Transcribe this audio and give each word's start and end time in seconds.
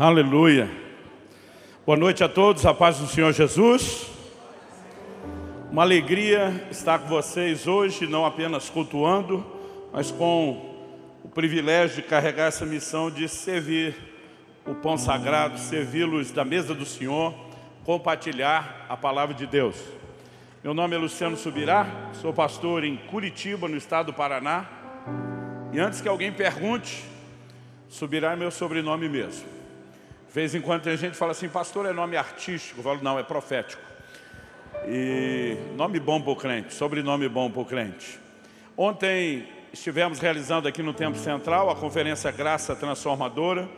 Aleluia. 0.00 0.70
Boa 1.84 1.94
noite 1.94 2.24
a 2.24 2.28
todos, 2.28 2.64
a 2.64 2.72
paz 2.72 2.96
do 2.96 3.06
Senhor 3.06 3.34
Jesus. 3.34 4.10
Uma 5.70 5.82
alegria 5.82 6.68
estar 6.70 7.00
com 7.00 7.06
vocês 7.06 7.66
hoje, 7.66 8.06
não 8.06 8.24
apenas 8.24 8.70
cultuando, 8.70 9.44
mas 9.92 10.10
com 10.10 10.74
o 11.22 11.28
privilégio 11.28 11.96
de 11.96 12.08
carregar 12.08 12.46
essa 12.46 12.64
missão 12.64 13.10
de 13.10 13.28
servir 13.28 13.94
o 14.64 14.74
pão 14.74 14.96
sagrado, 14.96 15.58
servi-los 15.58 16.30
da 16.30 16.46
mesa 16.46 16.74
do 16.74 16.86
Senhor, 16.86 17.34
compartilhar 17.84 18.86
a 18.88 18.96
palavra 18.96 19.34
de 19.34 19.46
Deus. 19.46 19.76
Meu 20.64 20.72
nome 20.72 20.96
é 20.96 20.98
Luciano 20.98 21.36
Subirá, 21.36 22.08
sou 22.14 22.32
pastor 22.32 22.84
em 22.84 22.96
Curitiba, 22.96 23.68
no 23.68 23.76
estado 23.76 24.06
do 24.06 24.14
Paraná. 24.14 24.64
E 25.74 25.78
antes 25.78 26.00
que 26.00 26.08
alguém 26.08 26.32
pergunte, 26.32 27.04
Subirá 27.90 28.32
é 28.32 28.36
meu 28.36 28.50
sobrenome 28.50 29.06
mesmo. 29.06 29.59
De 30.30 30.34
vez 30.34 30.54
em 30.54 30.60
quando 30.60 30.82
tem 30.82 30.96
gente 30.96 31.10
que 31.10 31.16
fala 31.16 31.32
assim, 31.32 31.48
pastor 31.48 31.86
é 31.86 31.92
nome 31.92 32.16
artístico. 32.16 32.78
Eu 32.78 32.84
falo, 32.84 33.02
não, 33.02 33.18
é 33.18 33.22
profético. 33.24 33.82
E 34.86 35.56
nome 35.74 35.98
bom 35.98 36.20
para 36.22 36.30
o 36.30 36.36
crente, 36.36 36.72
sobrenome 36.72 37.28
bom 37.28 37.50
para 37.50 37.60
o 37.62 37.64
crente. 37.64 38.16
Ontem 38.76 39.48
estivemos 39.72 40.20
realizando 40.20 40.68
aqui 40.68 40.84
no 40.84 40.94
Tempo 40.94 41.18
Central 41.18 41.68
a 41.68 41.74
conferência 41.74 42.30
Graça 42.30 42.76
Transformadora 42.76 43.68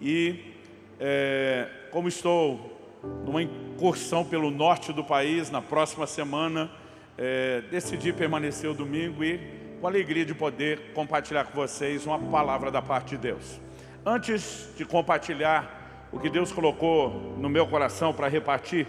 e 0.00 0.52
é, 0.98 1.68
como 1.92 2.08
estou 2.08 2.98
numa 3.24 3.40
incursão 3.40 4.24
pelo 4.24 4.50
norte 4.50 4.92
do 4.92 5.04
país, 5.04 5.48
na 5.48 5.62
próxima 5.62 6.08
semana, 6.08 6.72
é, 7.16 7.62
decidi 7.70 8.12
permanecer 8.12 8.68
o 8.68 8.74
domingo 8.74 9.22
e 9.22 9.38
com 9.80 9.86
alegria 9.86 10.24
de 10.24 10.34
poder 10.34 10.92
compartilhar 10.92 11.44
com 11.44 11.54
vocês 11.54 12.04
uma 12.04 12.18
palavra 12.18 12.68
da 12.68 12.82
parte 12.82 13.10
de 13.10 13.18
Deus. 13.18 13.60
Antes 14.04 14.68
de 14.76 14.84
compartilhar 14.84 15.78
o 16.12 16.18
que 16.18 16.28
Deus 16.28 16.50
colocou 16.50 17.10
no 17.38 17.48
meu 17.48 17.66
coração 17.66 18.12
para 18.12 18.28
repartir, 18.28 18.86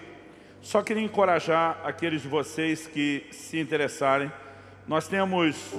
só 0.61 0.81
queria 0.81 1.03
encorajar 1.03 1.79
aqueles 1.83 2.21
de 2.21 2.27
vocês 2.27 2.87
que 2.87 3.25
se 3.31 3.59
interessarem. 3.59 4.31
Nós 4.87 5.07
temos 5.07 5.73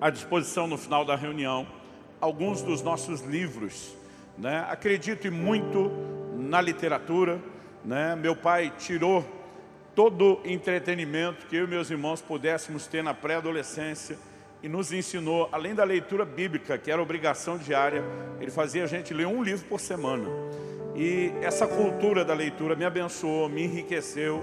à 0.00 0.10
disposição 0.10 0.66
no 0.66 0.78
final 0.78 1.04
da 1.04 1.16
reunião 1.16 1.66
alguns 2.20 2.62
dos 2.62 2.82
nossos 2.82 3.20
livros. 3.22 3.94
Né? 4.36 4.66
Acredito 4.68 5.30
muito 5.30 5.90
na 6.36 6.60
literatura. 6.60 7.40
Né? 7.84 8.14
Meu 8.16 8.34
pai 8.34 8.72
tirou 8.78 9.24
todo 9.94 10.40
entretenimento 10.44 11.46
que 11.46 11.56
eu 11.56 11.64
e 11.64 11.68
meus 11.68 11.90
irmãos 11.90 12.22
pudéssemos 12.22 12.86
ter 12.86 13.02
na 13.02 13.12
pré-adolescência 13.12 14.18
e 14.62 14.68
nos 14.68 14.92
ensinou, 14.92 15.48
além 15.52 15.74
da 15.74 15.84
leitura 15.84 16.24
bíblica, 16.24 16.76
que 16.76 16.90
era 16.90 17.00
obrigação 17.00 17.56
diária, 17.56 18.02
ele 18.40 18.50
fazia 18.50 18.84
a 18.84 18.86
gente 18.86 19.14
ler 19.14 19.26
um 19.26 19.42
livro 19.42 19.66
por 19.66 19.80
semana. 19.80 20.28
E 20.94 21.32
essa 21.40 21.66
cultura 21.66 22.24
da 22.24 22.34
leitura 22.34 22.76
me 22.76 22.84
abençoou, 22.84 23.48
me 23.48 23.64
enriqueceu 23.64 24.42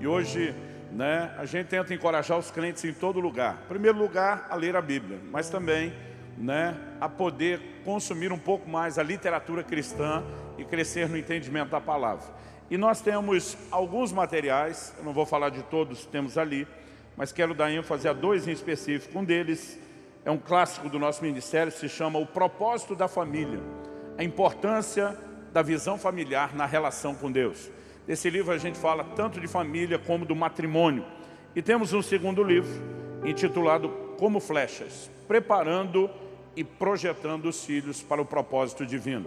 e 0.00 0.06
hoje 0.06 0.54
né, 0.92 1.34
a 1.36 1.44
gente 1.44 1.66
tenta 1.66 1.92
encorajar 1.92 2.38
os 2.38 2.50
crentes 2.50 2.84
em 2.84 2.92
todo 2.92 3.20
lugar. 3.20 3.62
Em 3.64 3.68
primeiro 3.68 3.98
lugar, 3.98 4.46
a 4.48 4.54
ler 4.54 4.76
a 4.76 4.80
Bíblia, 4.80 5.18
mas 5.30 5.50
também 5.50 5.92
né, 6.36 6.76
a 7.00 7.08
poder 7.08 7.60
consumir 7.84 8.32
um 8.32 8.38
pouco 8.38 8.68
mais 8.68 8.98
a 8.98 9.02
literatura 9.02 9.62
cristã 9.62 10.22
e 10.56 10.64
crescer 10.64 11.08
no 11.08 11.16
entendimento 11.16 11.70
da 11.70 11.80
palavra. 11.80 12.26
E 12.70 12.76
nós 12.76 13.00
temos 13.00 13.56
alguns 13.70 14.12
materiais, 14.12 14.94
eu 14.98 15.04
não 15.04 15.12
vou 15.12 15.26
falar 15.26 15.50
de 15.50 15.62
todos 15.64 16.04
temos 16.06 16.38
ali, 16.38 16.66
mas 17.18 17.32
quero 17.32 17.52
dar 17.52 17.72
ênfase 17.72 18.06
a 18.06 18.12
dois 18.12 18.46
em 18.46 18.52
específico. 18.52 19.18
Um 19.18 19.24
deles 19.24 19.76
é 20.24 20.30
um 20.30 20.38
clássico 20.38 20.88
do 20.88 21.00
nosso 21.00 21.20
ministério, 21.24 21.72
se 21.72 21.88
chama 21.88 22.16
O 22.16 22.24
Propósito 22.24 22.94
da 22.94 23.08
Família, 23.08 23.58
a 24.16 24.22
importância 24.22 25.18
da 25.52 25.60
visão 25.60 25.98
familiar 25.98 26.54
na 26.54 26.64
relação 26.64 27.16
com 27.16 27.32
Deus. 27.32 27.72
Nesse 28.06 28.30
livro 28.30 28.54
a 28.54 28.58
gente 28.58 28.78
fala 28.78 29.02
tanto 29.16 29.40
de 29.40 29.48
família 29.48 29.98
como 29.98 30.24
do 30.24 30.36
matrimônio. 30.36 31.04
E 31.56 31.60
temos 31.60 31.92
um 31.92 32.02
segundo 32.02 32.40
livro, 32.44 32.70
intitulado 33.24 33.88
Como 34.16 34.38
Flechas, 34.38 35.10
preparando 35.26 36.08
e 36.54 36.62
projetando 36.62 37.46
os 37.46 37.64
filhos 37.64 38.00
para 38.00 38.22
o 38.22 38.24
propósito 38.24 38.86
divino. 38.86 39.26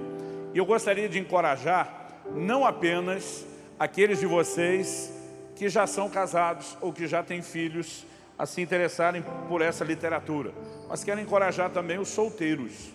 E 0.54 0.58
eu 0.58 0.66
gostaria 0.66 1.10
de 1.10 1.20
encorajar 1.20 2.22
não 2.34 2.66
apenas 2.66 3.46
aqueles 3.78 4.22
de 4.22 4.26
vocês 4.26 5.21
que 5.62 5.70
já 5.70 5.86
são 5.86 6.10
casados 6.10 6.76
ou 6.82 6.92
que 6.92 7.06
já 7.06 7.22
têm 7.22 7.44
filhos 7.44 8.04
a 8.36 8.48
se 8.48 8.64
interessarem 8.64 9.24
por 9.48 9.62
essa 9.62 9.86
literatura, 9.86 10.52
mas 10.90 11.04
quero 11.04 11.22
encorajar 11.22 11.70
também 11.70 12.00
os 12.00 12.08
solteiros. 12.08 12.90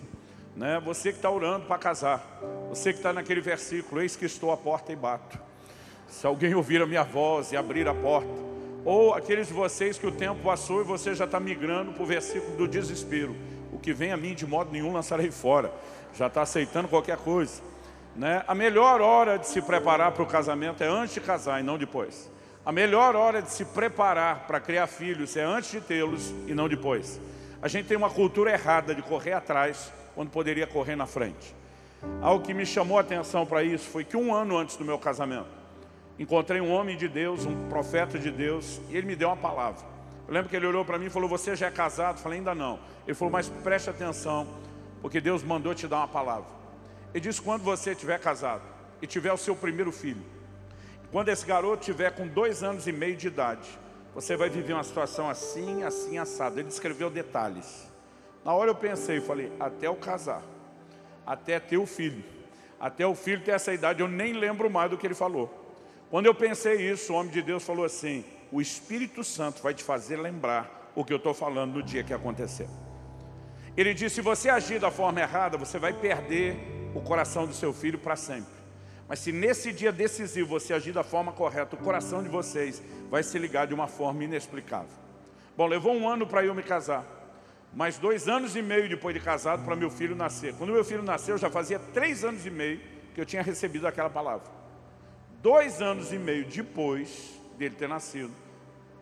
Né? 0.53 0.77
Você 0.83 1.13
que 1.13 1.17
está 1.17 1.31
orando 1.31 1.65
para 1.65 1.77
casar, 1.77 2.21
você 2.67 2.91
que 2.91 2.99
está 2.99 3.13
naquele 3.13 3.39
versículo, 3.39 4.01
eis 4.01 4.17
que 4.17 4.25
estou 4.25 4.51
à 4.51 4.57
porta 4.57 4.91
e 4.91 4.97
bato. 4.97 5.39
Se 6.09 6.27
alguém 6.27 6.53
ouvir 6.55 6.81
a 6.81 6.85
minha 6.85 7.05
voz 7.05 7.53
e 7.53 7.55
abrir 7.55 7.87
a 7.87 7.93
porta, 7.93 8.27
ou 8.83 9.13
aqueles 9.13 9.47
de 9.47 9.53
vocês 9.53 9.97
que 9.97 10.05
o 10.05 10.11
tempo 10.11 10.43
passou 10.43 10.81
e 10.81 10.83
você 10.83 11.15
já 11.15 11.23
está 11.23 11.39
migrando 11.39 11.93
para 11.93 12.03
o 12.03 12.05
versículo 12.05 12.57
do 12.57 12.67
desespero, 12.67 13.33
o 13.71 13.79
que 13.79 13.93
vem 13.93 14.11
a 14.11 14.17
mim 14.17 14.35
de 14.35 14.45
modo 14.45 14.73
nenhum 14.73 14.91
lançarei 14.91 15.31
fora, 15.31 15.71
já 16.13 16.27
está 16.27 16.41
aceitando 16.41 16.89
qualquer 16.89 17.15
coisa. 17.15 17.61
Né? 18.13 18.43
A 18.45 18.53
melhor 18.53 18.99
hora 18.99 19.39
de 19.39 19.47
se 19.47 19.61
preparar 19.61 20.11
para 20.11 20.23
o 20.23 20.27
casamento 20.27 20.83
é 20.83 20.87
antes 20.87 21.13
de 21.13 21.21
casar 21.21 21.61
e 21.61 21.63
não 21.63 21.77
depois. 21.77 22.35
A 22.67 22.71
melhor 22.73 23.15
hora 23.15 23.41
de 23.41 23.49
se 23.49 23.63
preparar 23.63 24.45
para 24.45 24.59
criar 24.59 24.87
filhos 24.87 25.37
é 25.37 25.41
antes 25.41 25.71
de 25.71 25.79
tê-los 25.79 26.31
e 26.47 26.53
não 26.53 26.67
depois. 26.67 27.17
A 27.61 27.69
gente 27.69 27.87
tem 27.87 27.95
uma 27.95 28.09
cultura 28.09 28.51
errada 28.51 28.93
de 28.93 29.01
correr 29.01 29.31
atrás 29.31 29.89
quando 30.13 30.31
poderia 30.31 30.67
correr 30.67 30.97
na 30.97 31.05
frente. 31.05 31.55
Algo 32.21 32.45
que 32.45 32.53
me 32.53 32.65
chamou 32.65 32.97
a 32.97 33.01
atenção 33.01 33.45
para 33.45 33.63
isso 33.63 33.87
foi 33.87 34.03
que 34.03 34.17
um 34.17 34.35
ano 34.35 34.57
antes 34.57 34.75
do 34.75 34.83
meu 34.83 34.99
casamento, 34.99 35.47
encontrei 36.19 36.59
um 36.59 36.69
homem 36.69 36.97
de 36.97 37.07
Deus, 37.07 37.45
um 37.45 37.69
profeta 37.69 38.19
de 38.19 38.29
Deus, 38.29 38.81
e 38.89 38.97
ele 38.97 39.07
me 39.07 39.15
deu 39.15 39.29
uma 39.29 39.37
palavra. 39.37 39.85
Eu 40.27 40.33
lembro 40.33 40.49
que 40.49 40.55
ele 40.57 40.67
olhou 40.67 40.83
para 40.83 40.99
mim 40.99 41.05
e 41.05 41.09
falou, 41.09 41.29
você 41.29 41.55
já 41.55 41.67
é 41.67 41.71
casado? 41.71 42.17
Eu 42.17 42.21
falei, 42.21 42.39
ainda 42.39 42.53
não. 42.53 42.79
Ele 43.07 43.15
falou, 43.15 43.31
mas 43.31 43.47
preste 43.47 43.89
atenção, 43.89 44.45
porque 45.01 45.21
Deus 45.21 45.41
mandou 45.41 45.73
te 45.73 45.87
dar 45.87 45.99
uma 45.99 46.07
palavra. 46.09 46.49
Ele 47.13 47.21
diz, 47.21 47.39
quando 47.39 47.63
você 47.63 47.91
estiver 47.91 48.19
casado 48.19 48.63
e 49.01 49.07
tiver 49.07 49.31
o 49.31 49.37
seu 49.37 49.55
primeiro 49.55 49.93
filho, 49.93 50.35
quando 51.11 51.29
esse 51.29 51.45
garoto 51.45 51.83
tiver 51.83 52.11
com 52.11 52.27
dois 52.27 52.63
anos 52.63 52.87
e 52.87 52.91
meio 52.91 53.15
de 53.15 53.27
idade, 53.27 53.67
você 54.13 54.35
vai 54.35 54.49
viver 54.49 54.73
uma 54.73 54.83
situação 54.83 55.29
assim, 55.29 55.83
assim, 55.83 56.17
assada. 56.17 56.59
Ele 56.59 56.67
descreveu 56.67 57.09
detalhes. 57.09 57.87
Na 58.43 58.53
hora 58.53 58.71
eu 58.71 58.75
pensei, 58.75 59.21
falei, 59.21 59.51
até 59.59 59.87
eu 59.87 59.95
casar, 59.95 60.41
até 61.25 61.59
ter 61.59 61.77
o 61.77 61.85
filho, 61.85 62.23
até 62.79 63.05
o 63.05 63.13
filho 63.13 63.43
ter 63.43 63.51
essa 63.51 63.73
idade, 63.73 64.01
eu 64.01 64.07
nem 64.07 64.33
lembro 64.33 64.69
mais 64.69 64.89
do 64.89 64.97
que 64.97 65.05
ele 65.05 65.13
falou. 65.13 65.65
Quando 66.09 66.25
eu 66.25 66.33
pensei 66.33 66.89
isso, 66.89 67.11
o 67.11 67.15
homem 67.15 67.31
de 67.31 67.41
Deus 67.41 67.63
falou 67.63 67.85
assim, 67.85 68.23
o 68.51 68.61
Espírito 68.61 69.23
Santo 69.23 69.61
vai 69.61 69.73
te 69.73 69.83
fazer 69.83 70.17
lembrar 70.17 70.91
o 70.95 71.03
que 71.03 71.13
eu 71.13 71.17
estou 71.17 71.33
falando 71.33 71.75
no 71.75 71.83
dia 71.83 72.03
que 72.03 72.13
aconteceu. 72.13 72.69
Ele 73.75 73.93
disse, 73.93 74.15
se 74.15 74.21
você 74.21 74.49
agir 74.49 74.79
da 74.79 74.89
forma 74.89 75.21
errada, 75.21 75.57
você 75.57 75.77
vai 75.77 75.93
perder 75.93 76.57
o 76.95 77.01
coração 77.01 77.45
do 77.45 77.53
seu 77.53 77.71
filho 77.71 77.99
para 77.99 78.15
sempre. 78.15 78.56
Mas 79.07 79.19
se 79.19 79.31
nesse 79.31 79.71
dia 79.71 79.91
decisivo 79.91 80.49
você 80.49 80.73
agir 80.73 80.91
da 80.91 81.03
forma 81.03 81.31
correta, 81.31 81.75
o 81.75 81.79
coração 81.79 82.21
de 82.21 82.29
vocês 82.29 82.81
vai 83.09 83.23
se 83.23 83.39
ligar 83.39 83.65
de 83.65 83.73
uma 83.73 83.87
forma 83.87 84.23
inexplicável. 84.23 84.89
Bom, 85.55 85.65
levou 85.65 85.93
um 85.93 86.07
ano 86.07 86.27
para 86.27 86.43
eu 86.45 86.53
me 86.53 86.61
casar. 86.61 87.05
Mais 87.73 87.97
dois 87.97 88.27
anos 88.27 88.55
e 88.55 88.61
meio 88.61 88.89
depois 88.89 89.13
de 89.13 89.21
casado 89.21 89.63
para 89.63 89.75
meu 89.75 89.89
filho 89.89 90.15
nascer. 90.15 90.53
Quando 90.55 90.73
meu 90.73 90.83
filho 90.83 91.03
nasceu, 91.03 91.37
já 91.37 91.49
fazia 91.49 91.79
três 91.79 92.23
anos 92.23 92.45
e 92.45 92.49
meio 92.49 92.79
que 93.13 93.21
eu 93.21 93.25
tinha 93.25 93.41
recebido 93.41 93.87
aquela 93.87 94.09
palavra. 94.09 94.47
Dois 95.41 95.81
anos 95.81 96.11
e 96.11 96.17
meio 96.17 96.45
depois 96.45 97.39
dele 97.57 97.75
ter 97.75 97.87
nascido, 97.87 98.31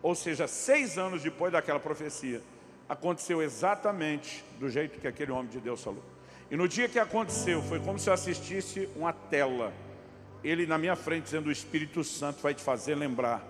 ou 0.01 0.15
seja, 0.15 0.47
seis 0.47 0.97
anos 0.97 1.21
depois 1.23 1.51
daquela 1.51 1.79
profecia, 1.79 2.41
aconteceu 2.87 3.41
exatamente 3.41 4.43
do 4.59 4.69
jeito 4.69 4.99
que 4.99 5.07
aquele 5.07 5.31
homem 5.31 5.47
de 5.47 5.59
Deus 5.59 5.83
falou. 5.83 6.03
E 6.49 6.55
no 6.55 6.67
dia 6.67 6.87
que 6.87 6.99
aconteceu, 6.99 7.61
foi 7.63 7.79
como 7.79 7.97
se 7.97 8.09
eu 8.09 8.13
assistisse 8.13 8.87
uma 8.95 9.11
tela. 9.11 9.73
Ele 10.45 10.67
na 10.67 10.77
minha 10.77 10.95
frente 10.95 11.23
dizendo, 11.23 11.47
o 11.47 11.51
Espírito 11.51 12.03
Santo 12.03 12.41
vai 12.41 12.53
te 12.53 12.61
fazer 12.61 12.93
lembrar. 12.93 13.43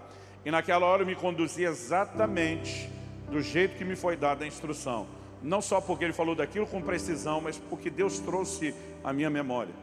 E 0.46 0.50
naquela 0.50 0.86
hora 0.86 1.02
eu 1.02 1.06
me 1.06 1.16
conduzia 1.16 1.68
exatamente 1.68 2.90
do 3.30 3.42
jeito 3.42 3.76
que 3.76 3.84
me 3.84 3.98
foi 3.98 4.16
dada 4.16 4.46
a 4.46 4.48
instrução. 4.48 5.06
Não 5.44 5.62
só 5.62 5.82
porque 5.82 6.06
ele 6.06 6.14
falou 6.14 6.36
daquilo 6.36 6.66
com 6.66 6.82
precisão, 6.82 7.42
mas 7.42 7.58
porque 7.58 7.90
Deus 7.90 8.20
trouxe 8.20 8.74
a 9.04 9.12
minha 9.12 9.30
memória. 9.30 9.74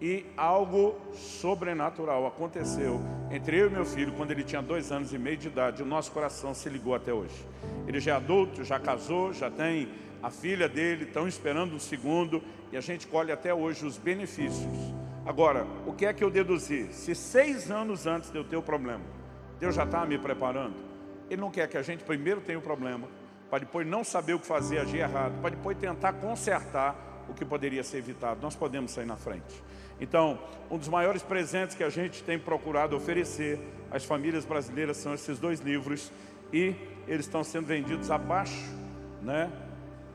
E 0.00 0.24
algo 0.36 0.96
sobrenatural 1.12 2.24
aconteceu 2.26 3.00
entre 3.32 3.58
eu 3.58 3.66
e 3.66 3.70
meu 3.70 3.84
filho 3.84 4.12
quando 4.12 4.30
ele 4.30 4.44
tinha 4.44 4.62
dois 4.62 4.92
anos 4.92 5.12
e 5.12 5.18
meio 5.18 5.36
de 5.36 5.48
idade. 5.48 5.82
O 5.82 5.86
nosso 5.86 6.12
coração 6.12 6.54
se 6.54 6.68
ligou 6.68 6.94
até 6.94 7.12
hoje. 7.12 7.34
Ele 7.86 7.98
já 7.98 8.12
é 8.12 8.14
adulto, 8.14 8.62
já 8.62 8.78
casou, 8.78 9.32
já 9.32 9.50
tem 9.50 9.88
a 10.22 10.30
filha 10.30 10.68
dele, 10.68 11.04
estão 11.04 11.26
esperando 11.26 11.74
um 11.74 11.80
segundo 11.80 12.40
e 12.70 12.76
a 12.76 12.80
gente 12.80 13.08
colhe 13.08 13.32
até 13.32 13.52
hoje 13.52 13.84
os 13.84 13.98
benefícios. 13.98 15.00
Agora, 15.24 15.66
o 15.86 15.92
que 15.92 16.06
é 16.06 16.12
que 16.12 16.24
eu 16.24 16.30
deduzi? 16.30 16.92
Se 16.92 17.14
seis 17.14 17.70
anos 17.70 18.06
antes 18.06 18.30
de 18.30 18.38
eu 18.38 18.44
ter 18.44 18.56
o 18.56 18.62
problema, 18.62 19.04
Deus 19.58 19.74
já 19.74 19.84
está 19.84 20.04
me 20.06 20.18
preparando, 20.18 20.76
Ele 21.28 21.40
não 21.40 21.50
quer 21.50 21.68
que 21.68 21.76
a 21.76 21.82
gente 21.82 22.02
primeiro 22.02 22.40
tenha 22.40 22.58
o 22.58 22.62
problema, 22.62 23.06
para 23.50 23.60
depois 23.60 23.86
não 23.86 24.02
saber 24.02 24.34
o 24.34 24.40
que 24.40 24.46
fazer, 24.46 24.78
agir 24.78 24.98
errado, 24.98 25.38
para 25.40 25.50
depois 25.50 25.76
tentar 25.76 26.14
consertar 26.14 26.96
o 27.28 27.34
que 27.34 27.44
poderia 27.44 27.84
ser 27.84 27.98
evitado. 27.98 28.40
Nós 28.40 28.56
podemos 28.56 28.92
sair 28.92 29.06
na 29.06 29.16
frente. 29.16 29.62
Então, 30.00 30.38
um 30.70 30.78
dos 30.78 30.88
maiores 30.88 31.22
presentes 31.22 31.76
que 31.76 31.84
a 31.84 31.90
gente 31.90 32.24
tem 32.24 32.38
procurado 32.38 32.96
oferecer 32.96 33.60
às 33.90 34.04
famílias 34.04 34.44
brasileiras 34.44 34.96
são 34.96 35.12
esses 35.12 35.38
dois 35.38 35.60
livros 35.60 36.10
e 36.52 36.74
eles 37.06 37.26
estão 37.26 37.44
sendo 37.44 37.66
vendidos 37.66 38.10
abaixo, 38.10 38.72
né, 39.22 39.52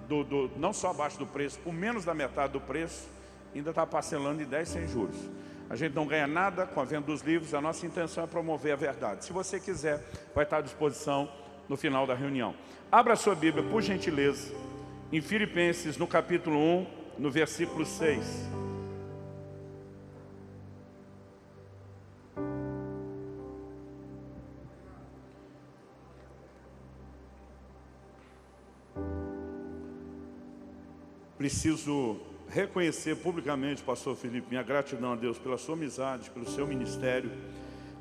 do, 0.07 0.23
do, 0.23 0.51
não 0.57 0.73
só 0.73 0.89
abaixo 0.89 1.19
do 1.19 1.27
preço, 1.27 1.59
por 1.59 1.73
menos 1.73 2.03
da 2.03 2.13
metade 2.13 2.53
do 2.53 2.61
preço, 2.61 3.07
ainda 3.59 3.69
está 3.69 3.85
parcelando 3.85 4.41
em 4.41 4.45
10 4.45 4.67
sem 4.67 4.87
juros. 4.87 5.17
A 5.69 5.75
gente 5.75 5.95
não 5.95 6.05
ganha 6.05 6.27
nada 6.27 6.65
com 6.65 6.79
a 6.79 6.85
venda 6.85 7.07
dos 7.07 7.21
livros, 7.21 7.53
a 7.53 7.61
nossa 7.61 7.85
intenção 7.85 8.23
é 8.23 8.27
promover 8.27 8.73
a 8.73 8.75
verdade. 8.75 9.25
Se 9.25 9.33
você 9.33 9.59
quiser, 9.59 10.03
vai 10.33 10.43
estar 10.43 10.57
à 10.57 10.61
disposição 10.61 11.29
no 11.67 11.75
final 11.75 12.05
da 12.05 12.13
reunião. 12.13 12.53
Abra 12.91 13.15
sua 13.15 13.33
Bíblia, 13.33 13.63
por 13.63 13.81
gentileza, 13.81 14.53
em 15.11 15.21
Filipenses, 15.21 15.97
no 15.97 16.05
capítulo 16.05 16.57
1, 16.57 16.87
no 17.17 17.31
versículo 17.31 17.85
6. 17.85 18.55
Preciso 31.37 32.34
reconhecer 32.49 33.15
publicamente, 33.17 33.81
pastor 33.81 34.15
Felipe, 34.15 34.47
minha 34.49 34.63
gratidão 34.63 35.13
a 35.13 35.15
Deus 35.15 35.37
pela 35.37 35.57
sua 35.57 35.75
amizade, 35.75 36.29
pelo 36.29 36.49
seu 36.49 36.65
ministério, 36.65 37.31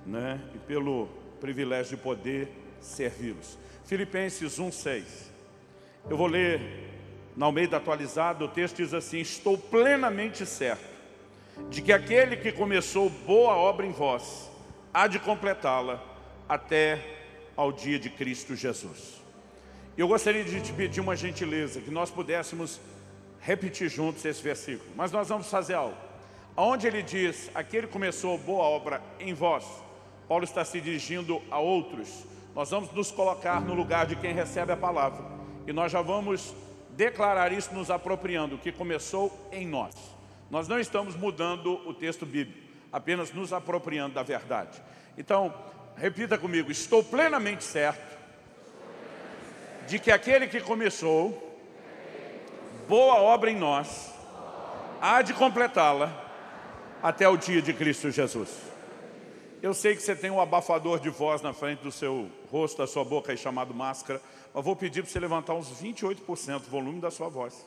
né, 0.07 0.41
e 0.55 0.59
pelo 0.59 1.09
privilégio 1.41 1.97
de 1.97 2.03
poder 2.03 2.49
servi-los. 2.81 3.59
Filipenses 3.85 4.59
1:6. 4.59 5.05
Eu 6.09 6.17
vou 6.17 6.27
ler 6.27 6.61
na 7.37 7.47
Almeida 7.47 7.79
atualizado, 7.79 8.45
o 8.45 8.49
texto 8.49 8.77
diz 8.77 8.95
assim: 8.95 9.19
"Estou 9.19 9.57
plenamente 9.59 10.45
certo 10.47 10.95
de 11.71 11.81
que 11.81 11.93
aquele 11.93 12.37
que 12.37 12.53
começou 12.53 13.09
boa 13.09 13.55
obra 13.55 13.87
em 13.87 13.93
vós 13.93 14.51
há 14.93 15.07
de 15.07 15.19
completá-la 15.19 16.03
até 16.49 17.03
ao 17.57 17.73
dia 17.73 17.99
de 17.99 18.11
Cristo 18.11 18.55
Jesus." 18.55 19.23
Eu 19.97 20.09
gostaria 20.09 20.45
de 20.45 20.61
te 20.61 20.73
pedir 20.73 21.01
uma 21.01 21.15
gentileza, 21.15 21.81
que 21.81 21.91
nós 21.91 22.11
pudéssemos 22.11 22.81
repetir 23.45 23.91
juntos 23.91 24.25
esse 24.25 24.43
versículo. 24.43 24.91
Mas 24.97 25.13
nós 25.13 25.29
vamos 25.29 25.49
fazer 25.49 25.75
algo. 25.75 25.97
Onde 26.57 26.87
ele 26.87 27.03
diz, 27.03 27.51
aquele 27.55 27.87
começou 27.87 28.39
boa 28.39 28.65
obra 28.65 29.03
em 29.21 29.35
vós, 29.35 29.65
Paulo 30.27 30.45
está 30.45 30.65
se 30.65 30.81
dirigindo 30.81 31.43
a 31.51 31.59
outros. 31.59 32.25
Nós 32.55 32.71
vamos 32.71 32.91
nos 32.93 33.11
colocar 33.11 33.61
no 33.61 33.75
lugar 33.75 34.07
de 34.07 34.17
quem 34.17 34.33
recebe 34.33 34.73
a 34.73 34.77
palavra. 34.77 35.23
E 35.67 35.73
nós 35.73 35.93
já 35.93 36.01
vamos 36.01 36.55
declarar 36.97 37.53
isso 37.53 37.75
nos 37.75 37.91
apropriando, 37.91 38.57
que 38.57 38.73
começou 38.73 39.49
em 39.53 39.67
nós. 39.67 39.95
Nós 40.51 40.67
não 40.67 40.79
estamos 40.79 41.15
mudando 41.15 41.75
o 41.87 41.93
texto 41.93 42.25
bíblico, 42.25 42.67
apenas 42.91 43.33
nos 43.33 43.53
apropriando 43.53 44.15
da 44.15 44.23
verdade. 44.23 44.81
Então, 45.19 45.53
repita 45.97 46.39
comigo, 46.39 46.71
estou 46.71 47.03
plenamente 47.05 47.65
certo 47.65 48.17
de 49.87 49.99
que 49.99 50.11
aquele 50.11 50.47
que 50.47 50.61
começou 50.61 51.44
boa 52.89 53.17
obra 53.17 53.51
em 53.51 53.57
nós, 53.57 54.13
há 55.01 55.23
de 55.23 55.33
completá-la 55.33 56.13
até 57.03 57.29
o 57.29 57.37
dia 57.37 57.63
de 57.63 57.73
Cristo 57.73 58.11
Jesus. 58.11 58.51
Eu 59.63 59.73
sei 59.73 59.97
que 59.97 60.03
você 60.03 60.15
tem 60.15 60.31
um 60.31 60.41
abafador 60.41 61.01
de 61.01 61.09
voz 61.09 61.41
na 61.41 61.55
frente 61.55 61.81
do 61.81 61.91
seu 61.91 62.31
rosto, 62.51 62.79
da 62.79 62.87
sua 62.87 63.05
boca 63.05 63.33
aí 63.33 63.39
chamado 63.39 63.73
máscara, 63.73 64.21
mas 64.53 64.65
vou 64.65 64.77
pedir 64.77 65.03
para 65.03 65.11
você 65.11 65.19
levantar 65.19 65.55
uns 65.55 65.71
28% 65.83 66.61
do 66.61 66.71
volume 66.71 67.01
da 67.01 67.11
sua 67.11 67.29
voz 67.29 67.67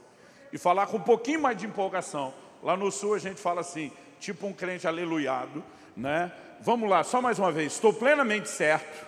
e 0.53 0.57
falar 0.57 0.87
com 0.87 0.97
um 0.97 1.01
pouquinho 1.01 1.41
mais 1.41 1.57
de 1.57 1.65
empolgação. 1.65 2.33
Lá 2.61 2.77
no 2.77 2.91
sul 2.91 3.15
a 3.15 3.19
gente 3.19 3.41
fala 3.41 3.61
assim, 3.61 3.91
tipo 4.19 4.45
um 4.45 4.53
crente 4.53 4.87
aleluiado, 4.87 5.63
né? 5.95 6.31
Vamos 6.61 6.89
lá, 6.89 7.03
só 7.03 7.21
mais 7.21 7.39
uma 7.39 7.51
vez. 7.51 7.73
Estou 7.73 7.91
plenamente 7.91 8.49
certo 8.49 9.05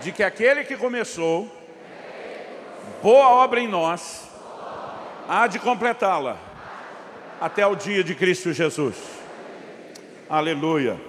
de 0.00 0.12
que 0.12 0.22
aquele 0.22 0.64
que 0.64 0.76
começou 0.76 1.50
boa 3.02 3.28
obra 3.28 3.60
em 3.60 3.68
nós, 3.68 4.28
há 5.28 5.46
de 5.46 5.58
completá-la 5.58 6.36
até 7.40 7.66
o 7.66 7.74
dia 7.74 8.04
de 8.04 8.14
Cristo 8.14 8.52
Jesus. 8.52 8.94
Aleluia. 10.28 11.00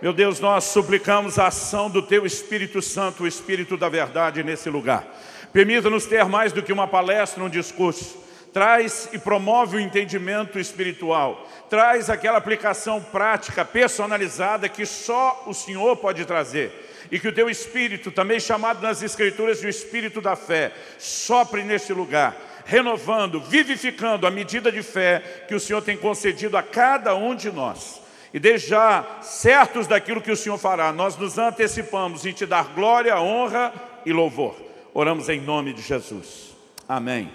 Meu 0.00 0.12
Deus, 0.12 0.40
nós 0.40 0.64
suplicamos 0.64 1.38
a 1.38 1.46
ação 1.46 1.88
do 1.88 2.02
Teu 2.02 2.26
Espírito 2.26 2.82
Santo, 2.82 3.22
o 3.22 3.26
Espírito 3.26 3.76
da 3.76 3.88
verdade 3.88 4.42
nesse 4.42 4.68
lugar. 4.68 5.06
Permita-nos 5.52 6.06
ter 6.06 6.24
mais 6.24 6.52
do 6.52 6.62
que 6.62 6.72
uma 6.72 6.88
palestra, 6.88 7.44
um 7.44 7.48
discurso. 7.48 8.20
Traz 8.52 9.08
e 9.12 9.18
promove 9.18 9.76
o 9.76 9.80
entendimento 9.80 10.58
espiritual. 10.58 11.48
Traz 11.70 12.10
aquela 12.10 12.38
aplicação 12.38 13.00
prática, 13.00 13.64
personalizada, 13.64 14.68
que 14.68 14.84
só 14.84 15.44
o 15.46 15.54
Senhor 15.54 15.96
pode 15.96 16.24
trazer 16.24 16.91
e 17.10 17.18
que 17.18 17.28
o 17.28 17.32
teu 17.32 17.48
Espírito, 17.48 18.10
também 18.10 18.38
chamado 18.38 18.82
nas 18.82 19.02
Escrituras 19.02 19.60
de 19.60 19.66
o 19.66 19.70
Espírito 19.70 20.20
da 20.20 20.36
fé, 20.36 20.72
sopre 20.98 21.62
neste 21.62 21.92
lugar, 21.92 22.36
renovando, 22.64 23.40
vivificando 23.40 24.26
a 24.26 24.30
medida 24.30 24.70
de 24.70 24.82
fé 24.82 25.44
que 25.48 25.54
o 25.54 25.60
Senhor 25.60 25.82
tem 25.82 25.96
concedido 25.96 26.56
a 26.56 26.62
cada 26.62 27.14
um 27.14 27.34
de 27.34 27.50
nós. 27.50 28.00
E 28.32 28.58
já, 28.58 29.18
certos 29.20 29.86
daquilo 29.86 30.22
que 30.22 30.30
o 30.30 30.36
Senhor 30.36 30.56
fará, 30.56 30.90
nós 30.92 31.16
nos 31.16 31.36
antecipamos 31.36 32.24
em 32.24 32.32
te 32.32 32.46
dar 32.46 32.72
glória, 32.74 33.20
honra 33.20 33.72
e 34.06 34.12
louvor. 34.12 34.56
Oramos 34.94 35.28
em 35.28 35.40
nome 35.40 35.72
de 35.74 35.82
Jesus. 35.82 36.56
Amém. 36.88 37.30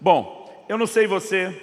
Bom, 0.00 0.64
eu 0.68 0.76
não 0.76 0.86
sei 0.86 1.06
você, 1.06 1.54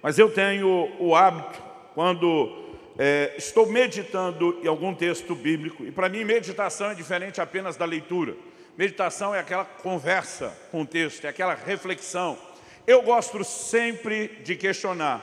mas 0.00 0.18
eu 0.18 0.30
tenho 0.30 0.88
o 1.00 1.16
hábito, 1.16 1.60
quando 1.94 2.61
é, 2.98 3.34
estou 3.36 3.66
meditando 3.66 4.60
em 4.62 4.66
algum 4.66 4.94
texto 4.94 5.34
bíblico, 5.34 5.84
e 5.84 5.90
para 5.90 6.08
mim 6.08 6.24
meditação 6.24 6.90
é 6.90 6.94
diferente 6.94 7.40
apenas 7.40 7.76
da 7.76 7.84
leitura. 7.84 8.36
Meditação 8.76 9.34
é 9.34 9.40
aquela 9.40 9.64
conversa 9.64 10.56
com 10.70 10.82
o 10.82 10.86
texto, 10.86 11.24
é 11.24 11.28
aquela 11.28 11.54
reflexão. 11.54 12.38
Eu 12.86 13.02
gosto 13.02 13.42
sempre 13.44 14.28
de 14.42 14.56
questionar, 14.56 15.22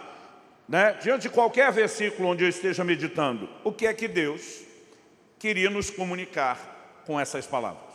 né, 0.68 0.98
diante 1.01 1.24
de 1.24 1.30
qualquer 1.30 1.71
versículo 1.71 2.30
onde 2.30 2.44
eu 2.44 2.50
esteja 2.50 2.83
meditando, 2.83 3.50
o 3.63 3.71
que 3.71 3.88
é 3.88 3.94
que 3.94 4.07
Deus 4.07 4.62
queria 5.38 5.69
nos 5.69 5.89
comunicar 5.89 7.01
com 7.06 7.19
essas 7.19 7.48
palavras. 7.48 7.89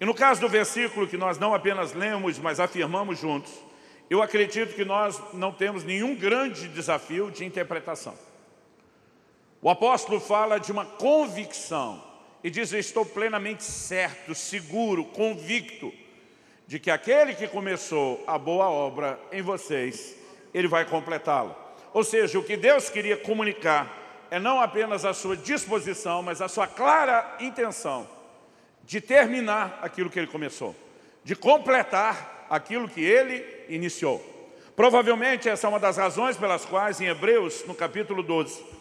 E 0.00 0.04
no 0.04 0.14
caso 0.14 0.40
do 0.40 0.48
versículo 0.48 1.06
que 1.06 1.18
nós 1.18 1.38
não 1.38 1.54
apenas 1.54 1.92
lemos, 1.92 2.38
mas 2.38 2.58
afirmamos 2.58 3.18
juntos, 3.18 3.52
eu 4.08 4.22
acredito 4.22 4.74
que 4.74 4.84
nós 4.84 5.20
não 5.34 5.52
temos 5.52 5.84
nenhum 5.84 6.14
grande 6.14 6.68
desafio 6.68 7.30
de 7.30 7.44
interpretação. 7.44 8.14
O 9.62 9.68
apóstolo 9.68 10.18
fala 10.18 10.58
de 10.58 10.72
uma 10.72 10.86
convicção 10.86 12.02
e 12.42 12.48
diz, 12.48 12.72
estou 12.72 13.04
plenamente 13.04 13.62
certo, 13.62 14.34
seguro, 14.34 15.04
convicto 15.04 15.92
de 16.66 16.78
que 16.78 16.90
aquele 16.90 17.34
que 17.34 17.46
começou 17.46 18.24
a 18.26 18.38
boa 18.38 18.70
obra 18.70 19.20
em 19.30 19.42
vocês, 19.42 20.16
ele 20.54 20.66
vai 20.66 20.86
completá-la. 20.86 21.54
Ou 21.92 22.02
seja, 22.02 22.38
o 22.38 22.44
que 22.44 22.56
Deus 22.56 22.88
queria 22.88 23.18
comunicar 23.18 24.26
é 24.30 24.38
não 24.38 24.60
apenas 24.60 25.04
a 25.04 25.12
sua 25.12 25.36
disposição, 25.36 26.22
mas 26.22 26.40
a 26.40 26.48
sua 26.48 26.66
clara 26.66 27.36
intenção 27.40 28.08
de 28.82 28.98
terminar 29.00 29.78
aquilo 29.82 30.08
que 30.08 30.18
ele 30.18 30.26
começou, 30.26 30.74
de 31.22 31.36
completar 31.36 32.46
aquilo 32.48 32.88
que 32.88 33.02
ele 33.02 33.44
iniciou. 33.68 34.24
Provavelmente 34.74 35.50
essa 35.50 35.66
é 35.66 35.68
uma 35.70 35.78
das 35.78 35.98
razões 35.98 36.38
pelas 36.38 36.64
quais 36.64 36.98
em 37.00 37.08
Hebreus, 37.08 37.62
no 37.66 37.74
capítulo 37.74 38.22
12, 38.22 38.79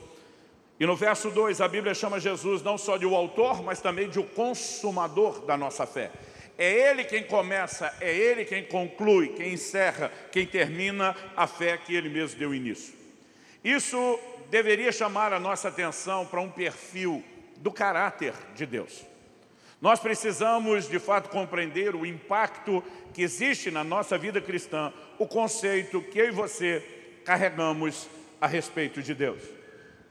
e 0.79 0.85
no 0.85 0.95
verso 0.95 1.29
2, 1.29 1.59
a 1.59 1.67
Bíblia 1.67 1.93
chama 1.93 2.21
Jesus 2.21 2.63
não 2.63 2.77
só 2.77 2.95
de 2.95 3.05
o 3.05 3.13
autor, 3.13 3.61
mas 3.61 3.81
também 3.81 4.09
de 4.09 4.17
o 4.17 4.23
consumador 4.23 5.41
da 5.41 5.57
nossa 5.57 5.85
fé. 5.85 6.09
É 6.57 6.71
Ele 6.71 7.03
quem 7.03 7.23
começa, 7.23 7.93
é 7.99 8.15
Ele 8.15 8.45
quem 8.45 8.63
conclui, 8.63 9.29
quem 9.29 9.53
encerra, 9.53 10.09
quem 10.31 10.45
termina 10.45 11.15
a 11.35 11.45
fé 11.47 11.77
que 11.77 11.93
Ele 11.93 12.07
mesmo 12.07 12.39
deu 12.39 12.55
início. 12.55 12.93
Isso 13.61 14.17
deveria 14.49 14.91
chamar 14.91 15.33
a 15.33 15.39
nossa 15.39 15.67
atenção 15.67 16.25
para 16.25 16.39
um 16.39 16.49
perfil 16.49 17.21
do 17.57 17.71
caráter 17.71 18.33
de 18.55 18.65
Deus. 18.65 19.03
Nós 19.81 19.99
precisamos, 19.99 20.87
de 20.87 20.99
fato, 20.99 21.29
compreender 21.29 21.93
o 21.93 22.05
impacto 22.05 22.81
que 23.13 23.21
existe 23.21 23.69
na 23.69 23.83
nossa 23.83 24.17
vida 24.17 24.39
cristã, 24.39 24.93
o 25.17 25.27
conceito 25.27 26.01
que 26.01 26.19
eu 26.19 26.27
e 26.27 26.31
você 26.31 26.83
carregamos 27.25 28.07
a 28.39 28.47
respeito 28.47 29.01
de 29.01 29.13
Deus. 29.13 29.58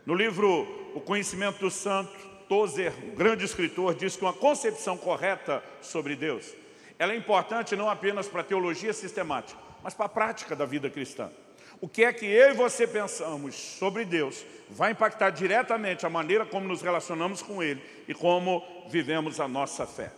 No 0.09 0.15
livro 0.15 0.67
O 0.95 1.03
Conhecimento 1.03 1.59
do 1.59 1.71
Santo, 1.71 2.11
Tozer, 2.49 2.95
um 3.13 3.15
grande 3.15 3.45
escritor, 3.45 3.95
diz 3.95 4.17
que 4.17 4.25
uma 4.25 4.33
concepção 4.33 4.97
correta 4.97 5.63
sobre 5.83 6.17
Deus, 6.17 6.55
ela 6.99 7.13
é 7.13 7.17
importante 7.17 7.77
não 7.77 7.91
apenas 7.91 8.27
para 8.27 8.41
a 8.41 8.45
teologia 8.45 8.95
sistemática, 8.95 9.61
mas 9.83 9.93
para 9.93 10.07
a 10.07 10.09
prática 10.09 10.57
da 10.57 10.65
vida 10.65 10.89
cristã. 10.89 11.31
O 11.79 11.87
que 11.87 12.05
é 12.05 12.11
que 12.11 12.25
eu 12.25 12.53
e 12.53 12.55
você 12.55 12.87
pensamos 12.87 13.55
sobre 13.55 14.07
Deus 14.07 14.47
vai 14.71 14.93
impactar 14.93 15.29
diretamente 15.29 16.07
a 16.07 16.09
maneira 16.09 16.47
como 16.47 16.67
nos 16.67 16.81
relacionamos 16.81 17.43
com 17.43 17.63
Ele 17.63 17.83
e 18.09 18.15
como 18.15 18.65
vivemos 18.89 19.39
a 19.39 19.47
nossa 19.47 19.87
fé. 19.87 20.11